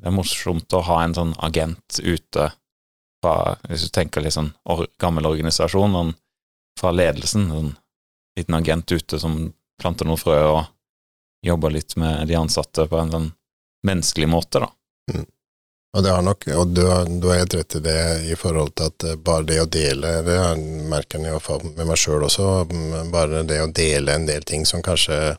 det 0.00 0.10
er 0.10 0.14
morsomt 0.14 0.76
å 0.76 0.82
ha 0.88 1.00
en 1.04 1.16
sånn 1.16 1.34
agent 1.46 2.00
ute 2.02 2.50
fra, 3.24 3.34
hvis 3.68 3.86
du 3.86 3.94
tenker 3.94 4.24
litt 4.24 4.36
sånn 4.36 4.52
or, 4.68 4.86
gammel 5.00 5.28
organisasjon, 5.30 5.92
men 5.94 6.14
fra 6.80 6.92
ledelsen, 6.92 7.48
en 7.54 7.74
liten 8.38 8.58
agent 8.58 8.92
ute 8.92 9.20
som 9.20 9.38
planter 9.80 10.08
noen 10.08 10.20
frø 10.20 10.38
og 10.50 10.64
jobber 11.44 11.74
litt 11.74 11.96
med 12.00 12.28
de 12.28 12.38
ansatte 12.40 12.88
på 12.90 13.00
en 13.00 13.12
sånn 13.12 13.30
menneskelig 13.84 14.28
måte, 14.32 14.64
da. 14.64 14.70
Og 15.94 16.02
det 16.02 16.10
har 16.10 16.24
nok, 16.26 16.48
og 16.58 16.72
du 16.74 16.82
har, 16.88 17.06
helt 17.38 17.54
rett 17.54 17.76
i 17.78 17.80
det 17.84 17.98
i 18.32 18.34
forhold 18.34 18.72
til 18.74 18.90
at 18.90 19.04
eh, 19.06 19.18
bare 19.20 19.46
det 19.46 19.60
å 19.62 19.70
dele, 19.70 20.16
det 20.26 20.38
merker 20.90 21.22
jeg 21.22 21.30
i 21.30 21.34
hvert 21.36 21.46
fall 21.46 21.62
med 21.68 21.86
meg 21.86 22.00
sjøl 22.00 22.26
også, 22.26 22.48
mm, 22.66 23.12
bare 23.14 23.44
det 23.46 23.60
å 23.62 23.70
dele 23.70 24.16
en 24.16 24.26
del 24.26 24.42
ting 24.42 24.66
som 24.66 24.82
kanskje 24.82 25.36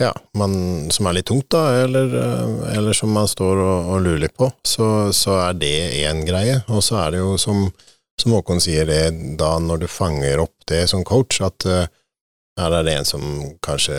ja, 0.00 0.12
man, 0.36 0.54
som 0.92 1.08
er 1.08 1.18
litt 1.18 1.28
tungt, 1.28 1.50
da, 1.52 1.82
eller, 1.82 2.16
eh, 2.22 2.54
eller 2.76 2.96
som 2.96 3.12
man 3.12 3.28
står 3.28 3.60
og, 3.60 3.92
og 3.92 4.00
lurer 4.06 4.24
litt 4.24 4.36
på, 4.36 4.48
så, 4.64 4.88
så 5.12 5.36
er 5.42 5.60
det 5.60 5.74
én 6.04 6.24
greie. 6.24 6.62
Og 6.72 6.80
så 6.84 6.98
er 7.02 7.12
det 7.12 7.20
jo 7.20 7.36
som, 7.40 7.66
som 8.20 8.36
Håkon 8.36 8.60
sier, 8.64 8.88
det 8.88 9.36
da 9.40 9.58
når 9.60 9.84
du 9.84 9.88
fanger 9.92 10.40
opp 10.44 10.56
det 10.72 10.86
som 10.92 11.04
coach, 11.04 11.42
at 11.44 11.68
eh, 11.68 11.88
her 12.56 12.72
er 12.72 12.86
det 12.86 12.92
en 12.96 13.04
som 13.04 13.24
kanskje, 13.64 13.96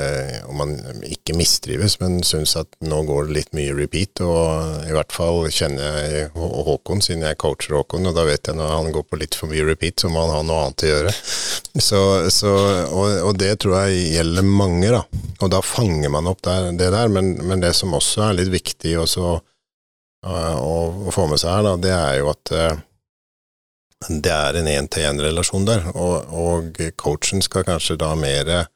om 0.49 0.57
man 0.57 0.71
ikke 1.05 1.35
mistrives, 1.37 1.99
men 2.01 2.23
syns 2.25 2.55
at 2.57 2.71
nå 2.81 3.03
går 3.05 3.27
det 3.27 3.35
litt 3.35 3.51
mye 3.57 3.75
repeat, 3.77 4.23
og 4.25 4.87
i 4.87 4.95
hvert 4.95 5.13
fall 5.13 5.45
kjenner 5.53 5.99
jeg 6.01 6.23
Håkon, 6.33 7.03
siden 7.05 7.27
jeg 7.27 7.37
coacher 7.41 7.77
Håkon, 7.77 8.09
og 8.09 8.17
da 8.17 8.25
vet 8.25 8.49
jeg 8.49 8.57
når 8.57 8.73
han 8.73 8.89
går 8.95 9.05
på 9.05 9.19
litt 9.21 9.37
for 9.37 9.53
mye 9.53 9.67
repeat, 9.67 10.01
så 10.01 10.09
må 10.09 10.25
han 10.25 10.33
ha 10.33 10.41
noe 10.47 10.63
annet 10.65 10.87
å 10.87 10.89
gjøre. 10.89 11.13
Så, 11.77 12.01
så, 12.33 12.55
og, 12.89 13.11
og 13.29 13.37
det 13.37 13.51
tror 13.61 13.77
jeg 13.83 14.09
gjelder 14.15 14.49
mange, 14.49 14.89
da. 14.95 15.03
Og 15.37 15.53
da 15.53 15.61
fanger 15.61 16.09
man 16.17 16.31
opp 16.31 16.41
der, 16.47 16.71
det 16.79 16.89
der, 16.95 17.13
men, 17.13 17.35
men 17.45 17.61
det 17.61 17.75
som 17.77 17.93
også 17.93 18.25
er 18.25 18.39
litt 18.39 18.49
viktig 18.55 18.97
også, 19.03 19.37
å, 20.25 20.73
å 21.05 21.13
få 21.13 21.29
med 21.29 21.37
seg 21.39 21.53
her, 21.53 21.67
da, 21.69 21.77
det 21.85 21.93
er 21.93 22.19
jo 22.23 22.33
at 22.33 22.53
uh, 22.57 22.83
det 24.05 24.33
er 24.33 24.59
en 24.59 24.69
én-til-én-relasjon 24.69 25.65
der, 25.65 25.87
og, 25.95 26.27
og 26.29 26.81
coachen 27.01 27.41
skal 27.41 27.65
kanskje 27.65 27.97
da 27.99 28.11
mer 28.19 28.67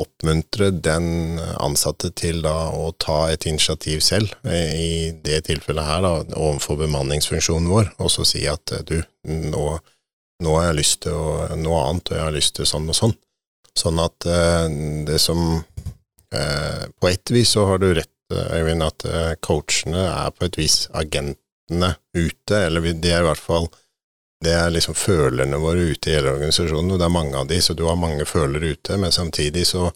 oppmuntre 0.00 0.70
den 0.82 1.38
ansatte 1.62 2.10
til 2.18 2.40
da 2.42 2.70
å 2.74 2.88
ta 2.98 3.28
et 3.30 3.46
initiativ 3.46 4.00
selv, 4.02 4.32
eh, 4.42 4.72
i 4.74 4.94
det 5.22 5.44
tilfellet 5.48 5.86
her 5.86 6.00
da, 6.02 6.14
overfor 6.34 6.80
bemanningsfunksjonen 6.82 7.70
vår, 7.70 7.92
og 8.02 8.10
så 8.10 8.26
si 8.26 8.42
at 8.50 8.74
eh, 8.74 8.82
du, 8.88 8.96
nå, 9.52 9.66
nå 10.42 10.56
har 10.58 10.70
jeg 10.70 10.80
lyst 10.80 11.04
til 11.06 11.14
å, 11.14 11.28
noe 11.60 11.84
annet, 11.84 12.10
og 12.10 12.18
jeg 12.18 12.26
har 12.26 12.34
lyst 12.34 12.56
til 12.58 12.68
sånn 12.68 12.90
og 12.90 12.98
sånn. 12.98 13.14
Sånn 13.78 14.02
at 14.02 14.26
eh, 14.30 14.66
det 15.10 15.20
som 15.22 15.62
På 16.34 17.06
et 17.06 17.30
vis 17.30 17.52
så 17.54 17.62
har 17.68 17.78
du 17.78 17.92
rett, 17.94 18.10
Øyvind, 18.34 18.82
at 18.82 19.04
coachene 19.44 20.00
er 20.08 20.32
på 20.34 20.48
et 20.48 20.56
vis 20.58 20.88
agentene 20.98 21.92
ute, 22.16 22.56
eller 22.56 22.82
de 22.82 23.12
er 23.12 23.22
i 23.22 23.26
hvert 23.28 23.38
fall 23.38 23.68
det 24.44 24.54
er 24.54 24.72
liksom 24.74 24.96
følerne 24.98 25.58
våre 25.62 25.88
ute 25.90 26.10
i 26.10 26.16
hele 26.18 26.34
organisasjonen, 26.36 26.94
og 26.94 27.00
det 27.00 27.08
er 27.08 27.16
mange 27.16 27.38
av 27.40 27.48
de, 27.50 27.60
så 27.64 27.76
du 27.76 27.86
har 27.88 27.98
mange 28.00 28.26
følere 28.28 28.74
ute, 28.74 28.98
men 29.00 29.14
samtidig 29.14 29.66
så 29.70 29.88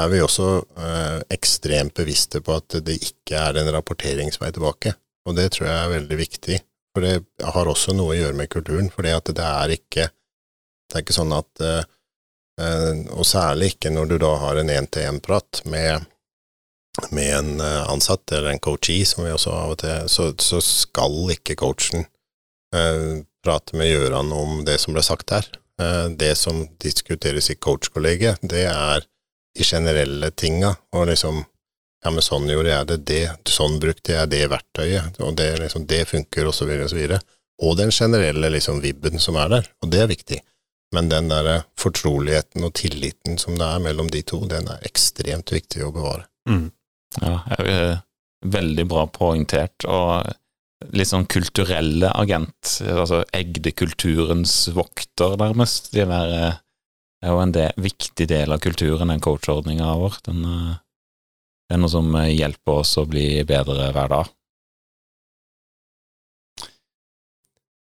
er 0.00 0.10
vi 0.10 0.20
også 0.24 0.48
eh, 0.58 1.20
ekstremt 1.36 1.94
bevisste 1.94 2.40
på 2.42 2.56
at 2.58 2.80
det 2.82 2.98
ikke 2.98 3.38
er 3.38 3.60
en 3.60 3.70
rapporteringsvei 3.76 4.50
tilbake, 4.54 4.94
og 5.28 5.38
det 5.38 5.52
tror 5.54 5.70
jeg 5.70 5.78
er 5.78 5.94
veldig 5.94 6.18
viktig, 6.18 6.58
for 6.94 7.06
det 7.06 7.14
har 7.54 7.70
også 7.70 7.94
noe 7.94 8.14
å 8.14 8.18
gjøre 8.18 8.38
med 8.38 8.50
kulturen, 8.50 8.90
for 8.90 9.06
det 9.06 9.14
er 9.46 9.76
ikke 9.78 10.10
det 10.94 10.98
er 10.98 11.04
ikke 11.04 11.16
sånn 11.16 11.32
at 11.34 11.62
eh, 11.64 11.84
Og 13.16 13.24
særlig 13.26 13.72
ikke 13.72 13.90
når 13.90 14.10
du 14.12 14.18
da 14.22 14.34
har 14.38 14.60
en 14.60 14.70
én-til-én-prat 14.70 15.64
med, 15.66 16.04
med 17.10 17.30
en 17.34 17.54
eh, 17.60 17.90
ansatt, 17.90 18.30
eller 18.30 18.52
en 18.52 18.62
coachee, 18.62 19.06
som 19.08 19.24
vi 19.26 19.32
også 19.34 19.54
av 19.54 19.72
og 19.74 19.80
til, 19.82 20.10
så, 20.12 20.28
så 20.38 20.60
skal 20.62 21.32
ikke 21.34 21.56
coachen 21.58 22.04
eh, 22.76 23.24
prate 23.44 23.76
med 23.78 23.90
Gjøran 23.92 24.32
om 24.34 24.62
det 24.66 24.78
som 24.82 24.96
ble 24.96 25.04
sagt 25.04 25.34
her. 25.34 25.48
Eh, 25.80 26.08
Det 26.16 26.34
som 26.38 26.64
diskuteres 26.82 27.50
i 27.50 27.56
coachkollegiet, 27.56 28.40
det 28.42 28.66
er 28.70 29.04
de 29.54 29.64
generelle 29.64 30.30
tinga, 30.30 30.74
og 30.92 31.06
liksom 31.12 31.44
ja, 32.04 32.10
men 32.10 32.22
sånn 32.22 32.48
gjorde 32.50 32.68
jeg 32.68 32.86
det, 32.90 32.96
det, 33.08 33.22
sånn 33.48 33.78
brukte 33.80 34.12
jeg 34.12 34.28
det 34.28 34.42
verktøyet, 34.52 35.20
og 35.24 35.36
det, 35.38 35.54
liksom, 35.62 35.86
det 35.88 36.02
funker, 36.10 36.50
og 36.50 36.54
så 36.54 36.66
videre, 36.68 36.84
og 36.84 36.92
så 36.92 36.98
videre. 36.98 37.20
Og 37.64 37.78
den 37.78 37.92
generelle 37.94 38.50
liksom 38.52 38.82
vibben 38.82 39.22
som 39.22 39.38
er 39.40 39.52
der, 39.52 39.70
og 39.80 39.92
det 39.94 40.02
er 40.02 40.10
viktig. 40.10 40.40
Men 40.94 41.08
den 41.08 41.30
der 41.32 41.64
fortroligheten 41.80 42.66
og 42.66 42.74
tilliten 42.76 43.38
som 43.40 43.56
det 43.58 43.66
er 43.66 43.80
mellom 43.82 44.10
de 44.12 44.20
to, 44.26 44.42
den 44.50 44.68
er 44.70 44.84
ekstremt 44.86 45.54
viktig 45.54 45.86
å 45.86 45.92
bevare. 45.94 46.26
Mm. 46.50 46.68
Ja, 47.22 47.38
er 47.56 48.02
veldig 48.44 48.84
bra 48.90 49.06
poengtert, 49.08 49.86
og 49.88 50.28
litt 50.92 51.10
sånn 51.10 51.26
kulturelle 51.30 52.10
agent, 52.18 52.76
altså 52.84 53.22
Egde-kulturens 53.34 54.56
vokter, 54.76 55.36
nærmest. 55.40 55.92
De 55.94 56.04
der 56.08 56.34
eh, 56.38 56.56
er 57.24 57.32
jo 57.32 57.42
en 57.42 57.54
del, 57.54 57.72
viktig 57.80 58.28
del 58.30 58.54
av 58.54 58.62
kulturen, 58.64 59.12
den 59.12 59.22
coachordninga 59.24 59.94
vår. 60.00 60.18
Den, 60.28 60.42
eh, 60.48 60.74
det 61.68 61.78
er 61.78 61.82
noe 61.82 61.92
som 61.92 62.10
eh, 62.20 62.32
hjelper 62.34 62.82
oss 62.82 62.96
å 63.00 63.06
bli 63.08 63.28
bedre 63.48 63.92
hver 63.94 64.12
dag. 64.16 64.34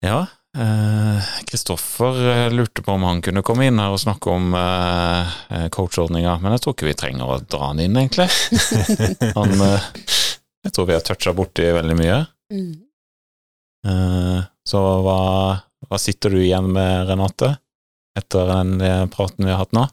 Ja, 0.05 0.21
Kristoffer 1.45 2.47
eh, 2.47 2.53
lurte 2.53 2.83
på 2.83 2.93
om 2.93 3.03
han 3.03 3.23
kunne 3.23 3.43
komme 3.47 3.69
inn 3.69 3.79
her 3.79 3.95
og 3.95 4.01
snakke 4.03 4.33
om 4.35 4.55
eh, 4.59 5.69
coachordninga, 5.71 6.39
men 6.43 6.57
jeg 6.57 6.65
tror 6.65 6.75
ikke 6.75 6.89
vi 6.89 6.97
trenger 6.99 7.31
å 7.31 7.39
dra 7.45 7.71
han 7.71 7.83
inn, 7.83 7.99
egentlig. 8.01 8.27
Han, 9.39 9.55
eh, 9.63 9.91
jeg 10.67 10.75
tror 10.75 10.89
vi 10.89 10.97
har 10.97 11.05
toucha 11.07 11.35
borti 11.37 11.69
veldig 11.73 11.97
mye. 11.99 12.19
Mm. 12.53 12.73
Eh, 13.87 14.41
så 14.67 14.81
hva, 15.05 15.21
hva 15.89 15.99
sitter 15.99 16.35
du 16.35 16.43
igjen 16.43 16.69
med, 16.75 17.09
Renate, 17.09 17.55
etter 18.19 18.51
den 18.51 18.81
eh, 18.85 19.07
praten 19.13 19.47
vi 19.47 19.53
har 19.53 19.63
hatt 19.63 19.77
nå? 19.77 19.87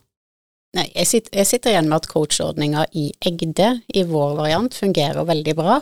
Nei, 0.78 0.90
jeg 0.92 1.08
sitter, 1.10 1.38
jeg 1.40 1.50
sitter 1.50 1.74
igjen 1.74 1.88
med 1.90 2.02
at 2.02 2.10
coachordninga 2.12 2.88
i 3.00 3.08
Egde, 3.26 3.70
i 3.88 4.04
vår 4.08 4.36
variant, 4.38 4.76
fungerer 4.76 5.26
veldig 5.26 5.56
bra. 5.58 5.80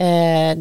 Eh, 0.00 0.52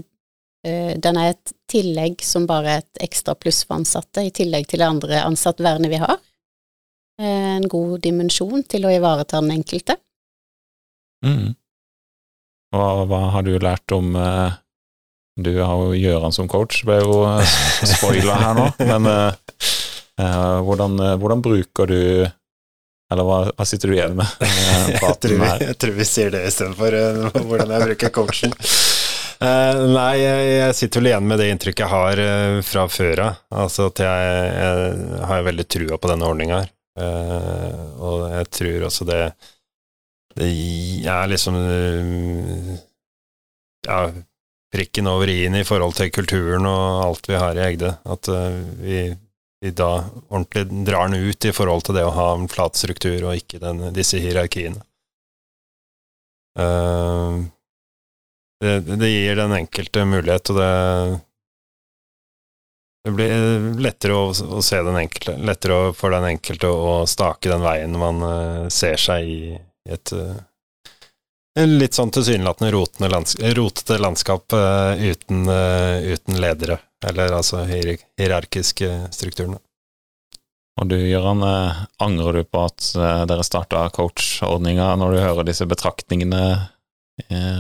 eh, 0.68 0.92
den 0.98 1.22
er 1.22 1.36
et 1.36 1.54
tillegg 1.72 2.26
som 2.26 2.50
bare 2.50 2.74
er 2.74 2.84
et 2.84 3.06
ekstra 3.08 3.38
pluss 3.38 3.62
for 3.68 3.78
ansatte, 3.80 4.26
i 4.26 4.34
tillegg 4.36 4.68
til 4.72 4.82
det 4.82 4.90
andre 4.90 5.22
ansattvernet 5.28 5.94
vi 5.94 6.02
har. 6.02 6.18
En 7.22 7.68
god 7.70 8.00
dimensjon 8.02 8.64
til 8.66 8.88
å 8.88 8.92
ivareta 8.96 9.38
den 9.44 9.60
enkelte. 9.60 10.00
Mm. 11.22 11.54
Hva, 12.74 12.88
hva 13.06 13.20
har 13.36 13.46
du 13.46 13.54
lært 13.62 13.94
om 13.94 14.16
eh, 14.18 14.58
Du 15.40 15.54
har 15.62 15.78
jo 15.80 15.94
Gjøran 15.96 16.34
som 16.36 16.50
coach, 16.52 16.82
ble 16.88 17.00
jo 17.00 17.22
spoiler 17.88 17.94
spoila 17.94 18.38
her 18.42 18.58
nå, 18.58 18.66
men 18.92 19.10
eh, 19.12 19.54
eh, 20.20 20.58
hvordan, 20.68 20.98
eh, 21.00 21.16
hvordan 21.22 21.44
bruker 21.46 21.88
du 21.88 22.02
Eller 22.02 23.28
hva, 23.28 23.38
hva 23.56 23.68
sitter 23.68 23.92
du 23.92 23.96
igjen 23.96 24.18
med? 24.20 24.28
eh, 24.48 24.92
Jeg 24.98 25.16
tror, 25.24 25.38
vi, 25.38 25.52
jeg 25.68 25.78
tror 25.84 25.96
vi 26.02 26.08
sier 26.08 26.36
det 26.36 26.44
istedenfor 26.50 26.98
uh, 27.00 27.40
hvordan 27.48 27.72
jeg 27.76 27.88
bruker 27.90 28.14
coachen. 28.16 28.54
Uh, 29.42 29.88
nei, 29.96 30.12
jeg, 30.22 30.52
jeg 30.60 30.78
sitter 30.78 31.02
vel 31.02 31.10
igjen 31.14 31.32
med 31.32 31.42
det 31.42 31.50
inntrykket 31.52 31.86
jeg 31.86 31.92
har 31.96 32.22
uh, 32.22 32.60
fra 32.66 32.86
før 32.92 33.24
av. 33.26 33.42
Altså 33.64 33.88
at 33.90 34.04
jeg, 34.04 34.36
jeg 34.62 35.26
har 35.32 35.50
veldig 35.50 35.68
trua 35.76 35.98
på 35.98 36.12
denne 36.14 36.30
ordninga 36.30 36.62
her. 36.62 36.72
Eh, 37.00 37.84
og 38.04 38.26
jeg 38.34 38.48
tror 38.52 38.86
også 38.90 39.06
det 39.08 39.22
Det 40.36 40.48
er 41.08 41.30
liksom 41.32 41.56
eh, 41.56 42.74
Ja, 43.88 44.12
prikken 44.72 45.10
over 45.12 45.30
i-en 45.32 45.58
i 45.60 45.66
forhold 45.68 45.98
til 45.98 46.12
kulturen 46.16 46.68
og 46.70 47.04
alt 47.06 47.28
vi 47.30 47.40
har 47.40 47.58
i 47.58 47.66
Egde. 47.66 47.96
At 48.08 48.30
eh, 48.32 48.60
vi, 48.82 49.00
vi 49.64 49.74
da 49.76 49.92
ordentlig 50.30 50.86
drar 50.88 51.10
den 51.12 51.28
ut 51.30 51.48
i 51.48 51.56
forhold 51.56 51.88
til 51.88 51.98
det 52.00 52.06
å 52.08 52.16
ha 52.16 52.30
en 52.36 52.48
flat 52.52 52.80
struktur 52.80 53.28
og 53.28 53.36
ikke 53.40 53.62
den, 53.64 53.90
disse 53.96 54.22
hierarkiene. 54.24 54.84
Uh, 56.60 57.48
det, 58.60 58.82
det 59.00 59.08
gir 59.08 59.38
den 59.40 59.54
enkelte 59.56 60.04
mulighet, 60.04 60.50
og 60.52 60.58
det 60.60 60.72
det 63.02 63.12
blir 63.18 63.82
lettere 63.82 64.14
å, 64.14 64.30
å 64.30 64.62
se 64.62 64.78
den 64.86 65.00
enkelte, 65.00 65.34
lettere 65.42 65.90
for 65.98 66.14
den 66.14 66.28
enkelte 66.36 66.70
å 66.70 67.02
stake 67.10 67.50
den 67.50 67.64
veien 67.66 67.98
man 67.98 68.22
eh, 68.28 68.68
ser 68.70 69.02
seg 69.02 69.26
i, 69.26 69.56
i 69.58 69.96
et, 69.96 70.12
eh, 70.14 70.36
litt 71.60 71.98
sånn 71.98 72.14
tilsynelatende 72.16 72.72
rotende 72.72 73.10
landskap, 73.12 73.44
rotete 73.58 73.98
landskap 74.00 74.56
uh, 74.56 74.94
uten, 74.96 75.44
uh, 75.50 76.00
uten 76.14 76.40
ledere, 76.40 76.78
eller 77.08 77.36
altså 77.42 77.66
hier 77.68 77.98
hierarkiske 78.20 78.90
strukturer. 79.12 79.60
Og 80.80 80.88
du, 80.88 80.96
Gøran, 80.96 81.44
eh, 81.46 81.80
angrer 82.02 82.40
du 82.40 82.46
på 82.48 82.62
at 82.64 82.86
dere 83.30 83.44
starta 83.46 83.84
coachordninga 83.94 84.88
når 84.98 85.12
du 85.14 85.18
hører 85.20 85.46
disse 85.46 85.68
betraktningene 85.70 86.40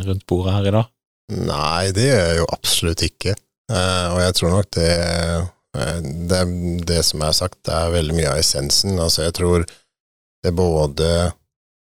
rundt 0.08 0.24
bordet 0.32 0.56
her 0.56 0.70
i 0.70 0.74
dag? 0.78 0.88
Nei, 1.32 1.92
det 1.96 2.08
gjør 2.08 2.24
jeg 2.24 2.40
jo 2.40 2.48
absolutt 2.56 3.04
ikke. 3.06 3.36
Eh, 3.72 4.08
og 4.12 4.20
jeg 4.24 4.38
tror 4.38 4.56
nok 4.56 4.72
det, 4.76 4.94
det 6.32 6.42
Det 6.88 7.04
som 7.08 7.24
er 7.24 7.36
sagt, 7.36 7.60
det 7.68 7.76
er 7.76 7.94
veldig 7.94 8.18
mye 8.18 8.32
av 8.34 8.42
essensen. 8.42 8.98
Altså, 9.00 9.24
jeg 9.28 9.36
tror 9.38 9.68
det 10.44 10.56
både 10.58 11.12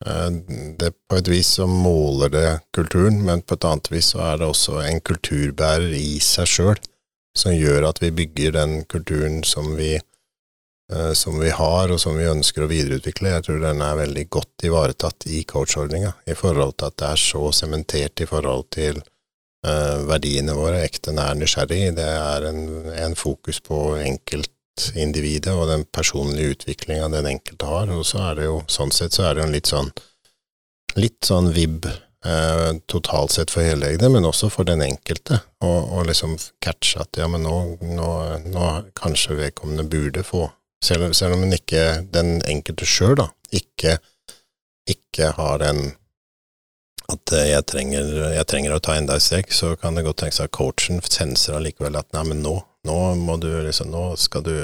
det 0.04 0.92
På 1.08 1.16
et 1.16 1.28
vis 1.28 1.54
så 1.56 1.66
måler 1.66 2.28
det 2.28 2.60
kulturen, 2.76 3.22
men 3.24 3.42
på 3.42 3.56
et 3.56 3.64
annet 3.64 3.88
vis 3.90 4.12
så 4.12 4.20
er 4.20 4.38
det 4.38 4.50
også 4.50 4.82
en 4.84 5.00
kulturbærer 5.00 5.94
i 5.96 6.18
seg 6.20 6.50
sjøl, 6.50 6.82
som 7.36 7.56
gjør 7.56 7.88
at 7.88 8.02
vi 8.02 8.10
bygger 8.12 8.52
den 8.58 8.84
kulturen 8.84 9.42
som 9.44 9.72
vi, 9.76 9.94
eh, 10.92 11.12
som 11.12 11.40
vi 11.40 11.48
har, 11.48 11.92
og 11.92 12.00
som 12.00 12.16
vi 12.18 12.28
ønsker 12.28 12.64
å 12.64 12.70
videreutvikle. 12.70 13.32
Jeg 13.38 13.46
tror 13.46 13.60
den 13.64 13.80
er 13.80 14.00
veldig 14.02 14.28
godt 14.28 14.68
ivaretatt 14.68 15.28
i 15.32 15.44
coachordninga, 15.48 16.12
i 16.26 16.36
forhold 16.36 16.76
til 16.76 16.90
at 16.90 16.98
det 17.00 17.10
er 17.12 17.22
så 17.24 17.52
sementert 17.52 18.20
i 18.20 18.28
forhold 18.28 18.68
til 18.76 19.00
eh, 19.00 19.98
verdiene 20.08 20.56
våre, 20.56 20.84
ekte 20.84 21.16
nær 21.16 21.40
nysgjerrig. 21.40 21.94
Det 21.96 22.10
er 22.10 22.50
en, 22.52 22.62
en 22.92 23.16
fokus 23.16 23.64
på 23.64 23.96
enkeltindividet 24.76 25.54
og 25.54 25.68
den 25.68 25.84
personlige 25.84 26.54
utviklinga 26.54 27.08
den 27.08 27.26
enkelte 27.26 27.66
har. 27.66 27.90
Og 27.90 28.06
så 28.06 28.18
er 28.30 28.34
det 28.36 28.44
jo, 28.44 28.62
sånn 28.68 28.92
sett, 28.92 29.12
så 29.12 29.28
er 29.28 29.34
det 29.34 29.44
en 29.44 29.52
litt 29.52 29.66
sånn 29.66 29.90
litt 30.96 31.24
sånn 31.24 31.52
vib 31.52 31.84
eh, 31.86 32.72
totalt 32.88 33.32
sett 33.32 33.50
for 33.50 33.62
hellegde, 33.62 34.08
men 34.08 34.24
også 34.24 34.48
for 34.48 34.64
den 34.64 34.82
enkelte. 34.82 35.42
Og, 35.60 35.92
og 35.92 36.06
liksom 36.06 36.38
catche 36.60 37.02
at 37.02 37.16
ja, 37.16 37.28
men 37.28 37.44
nå, 37.44 37.76
nå, 37.82 38.10
nå 38.46 38.70
kanskje 38.94 39.36
vedkommende 39.36 39.84
burde 39.84 40.24
få 40.24 40.46
selv, 40.84 41.12
selv 41.12 41.36
om 41.36 41.52
ikke, 41.52 42.06
den 42.12 42.40
enkelte 42.48 42.86
sjøl, 42.88 43.26
ikke, 43.50 43.98
ikke 44.88 45.32
har 45.36 45.60
den 45.60 45.92
at 47.06 47.30
jeg 47.30 47.62
trenger, 47.70 48.08
jeg 48.34 48.46
trenger 48.50 48.72
å 48.74 48.80
ta 48.82 48.96
enda 48.98 49.14
et 49.14 49.22
steg, 49.22 49.52
så 49.54 49.76
kan 49.78 49.94
det 49.94 50.02
godt 50.06 50.24
tenkes 50.24 50.40
at 50.42 50.50
coachen 50.54 50.98
senser 51.06 51.54
allikevel 51.54 51.98
at 52.00 52.08
nei, 52.16 52.24
men 52.32 52.42
nå, 52.42 52.56
nå 52.86 52.98
må 53.20 53.36
du 53.42 53.48
liksom, 53.66 53.90
nå 53.92 54.12
skal 54.20 54.44
du 54.46 54.54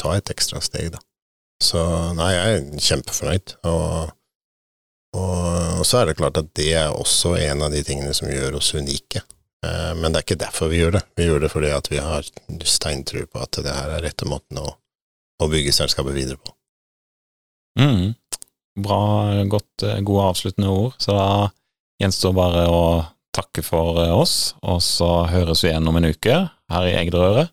ta 0.00 0.16
et 0.16 0.30
ekstra 0.34 0.60
steg, 0.64 0.92
da. 0.94 1.00
Så 1.62 1.80
nei, 2.18 2.32
jeg 2.34 2.54
er 2.56 2.86
kjempefornøyd, 2.88 3.52
og, 3.70 4.10
og, 5.14 5.44
og 5.78 5.84
så 5.86 6.00
er 6.00 6.10
det 6.10 6.16
klart 6.18 6.40
at 6.40 6.48
det 6.58 6.72
er 6.74 6.90
også 6.96 7.36
en 7.38 7.62
av 7.62 7.74
de 7.74 7.84
tingene 7.86 8.14
som 8.16 8.30
gjør 8.32 8.58
oss 8.58 8.72
unike. 8.74 9.22
Eh, 9.62 9.92
Men 9.94 10.10
det 10.10 10.22
er 10.22 10.26
ikke 10.26 10.40
derfor 10.42 10.72
vi 10.72 10.80
gjør 10.82 10.96
det. 10.98 11.04
Vi 11.18 11.28
gjør 11.28 11.44
det 11.44 11.52
fordi 11.52 11.70
at 11.76 11.90
vi 11.92 12.00
har 12.02 12.26
steintro 12.66 13.22
på 13.30 13.44
at 13.44 13.60
det 13.62 13.76
her 13.76 13.94
er 13.94 14.02
rette 14.08 14.26
måten 14.26 14.58
å, 14.58 14.72
å 15.38 15.50
bygge 15.52 15.74
selskapet 15.76 16.16
videre 16.18 16.40
på. 16.42 16.54
Mm. 17.78 18.10
Bra, 18.82 19.00
godt, 19.52 19.86
eh, 19.86 20.00
gode 20.02 20.28
avsluttende 20.32 20.72
ord. 20.72 20.98
Så 20.98 21.14
da 21.14 21.28
gjenstår 22.02 22.34
bare 22.34 22.66
å 22.72 22.82
takke 23.36 23.64
for 23.64 23.98
eh, 24.02 24.12
oss, 24.12 24.54
og 24.62 24.82
så 24.84 25.24
høres 25.30 25.64
vi 25.64 25.72
igjen 25.72 25.88
om 25.88 25.98
en 25.98 26.10
uke 26.12 26.38
her 26.72 26.88
i 26.88 26.96
Egderøret. 27.00 27.52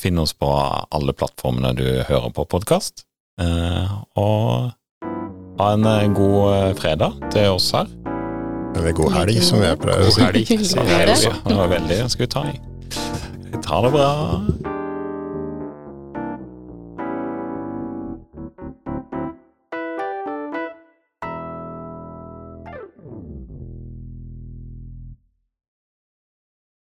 Finn 0.00 0.18
oss 0.20 0.34
på 0.36 0.48
alle 0.50 1.14
plattformene 1.16 1.72
du 1.78 1.86
hører 2.08 2.32
på 2.36 2.44
podkast. 2.52 3.06
Eh, 3.40 3.94
og 4.20 4.72
ha 5.60 5.72
en 5.72 5.88
eh, 5.88 6.08
god 6.16 6.76
fredag 6.80 7.16
til 7.32 7.56
oss 7.56 7.70
her. 7.76 7.90
Eller 8.76 8.92
god 8.96 9.14
helg, 9.16 9.40
som 9.40 9.62
jeg 9.64 9.80
pleier 9.80 10.04
å 10.04 10.12
si. 10.12 10.20
God 10.76 10.92
helg. 10.92 11.28
Det 11.48 11.60
var 11.62 11.74
veldig 11.78 12.00
Skal 12.12 12.26
vi 12.26 12.32
ta 12.36 12.48
i. 12.52 12.56
Ta 13.64 13.84
det 13.86 13.94
bra. 13.96 14.75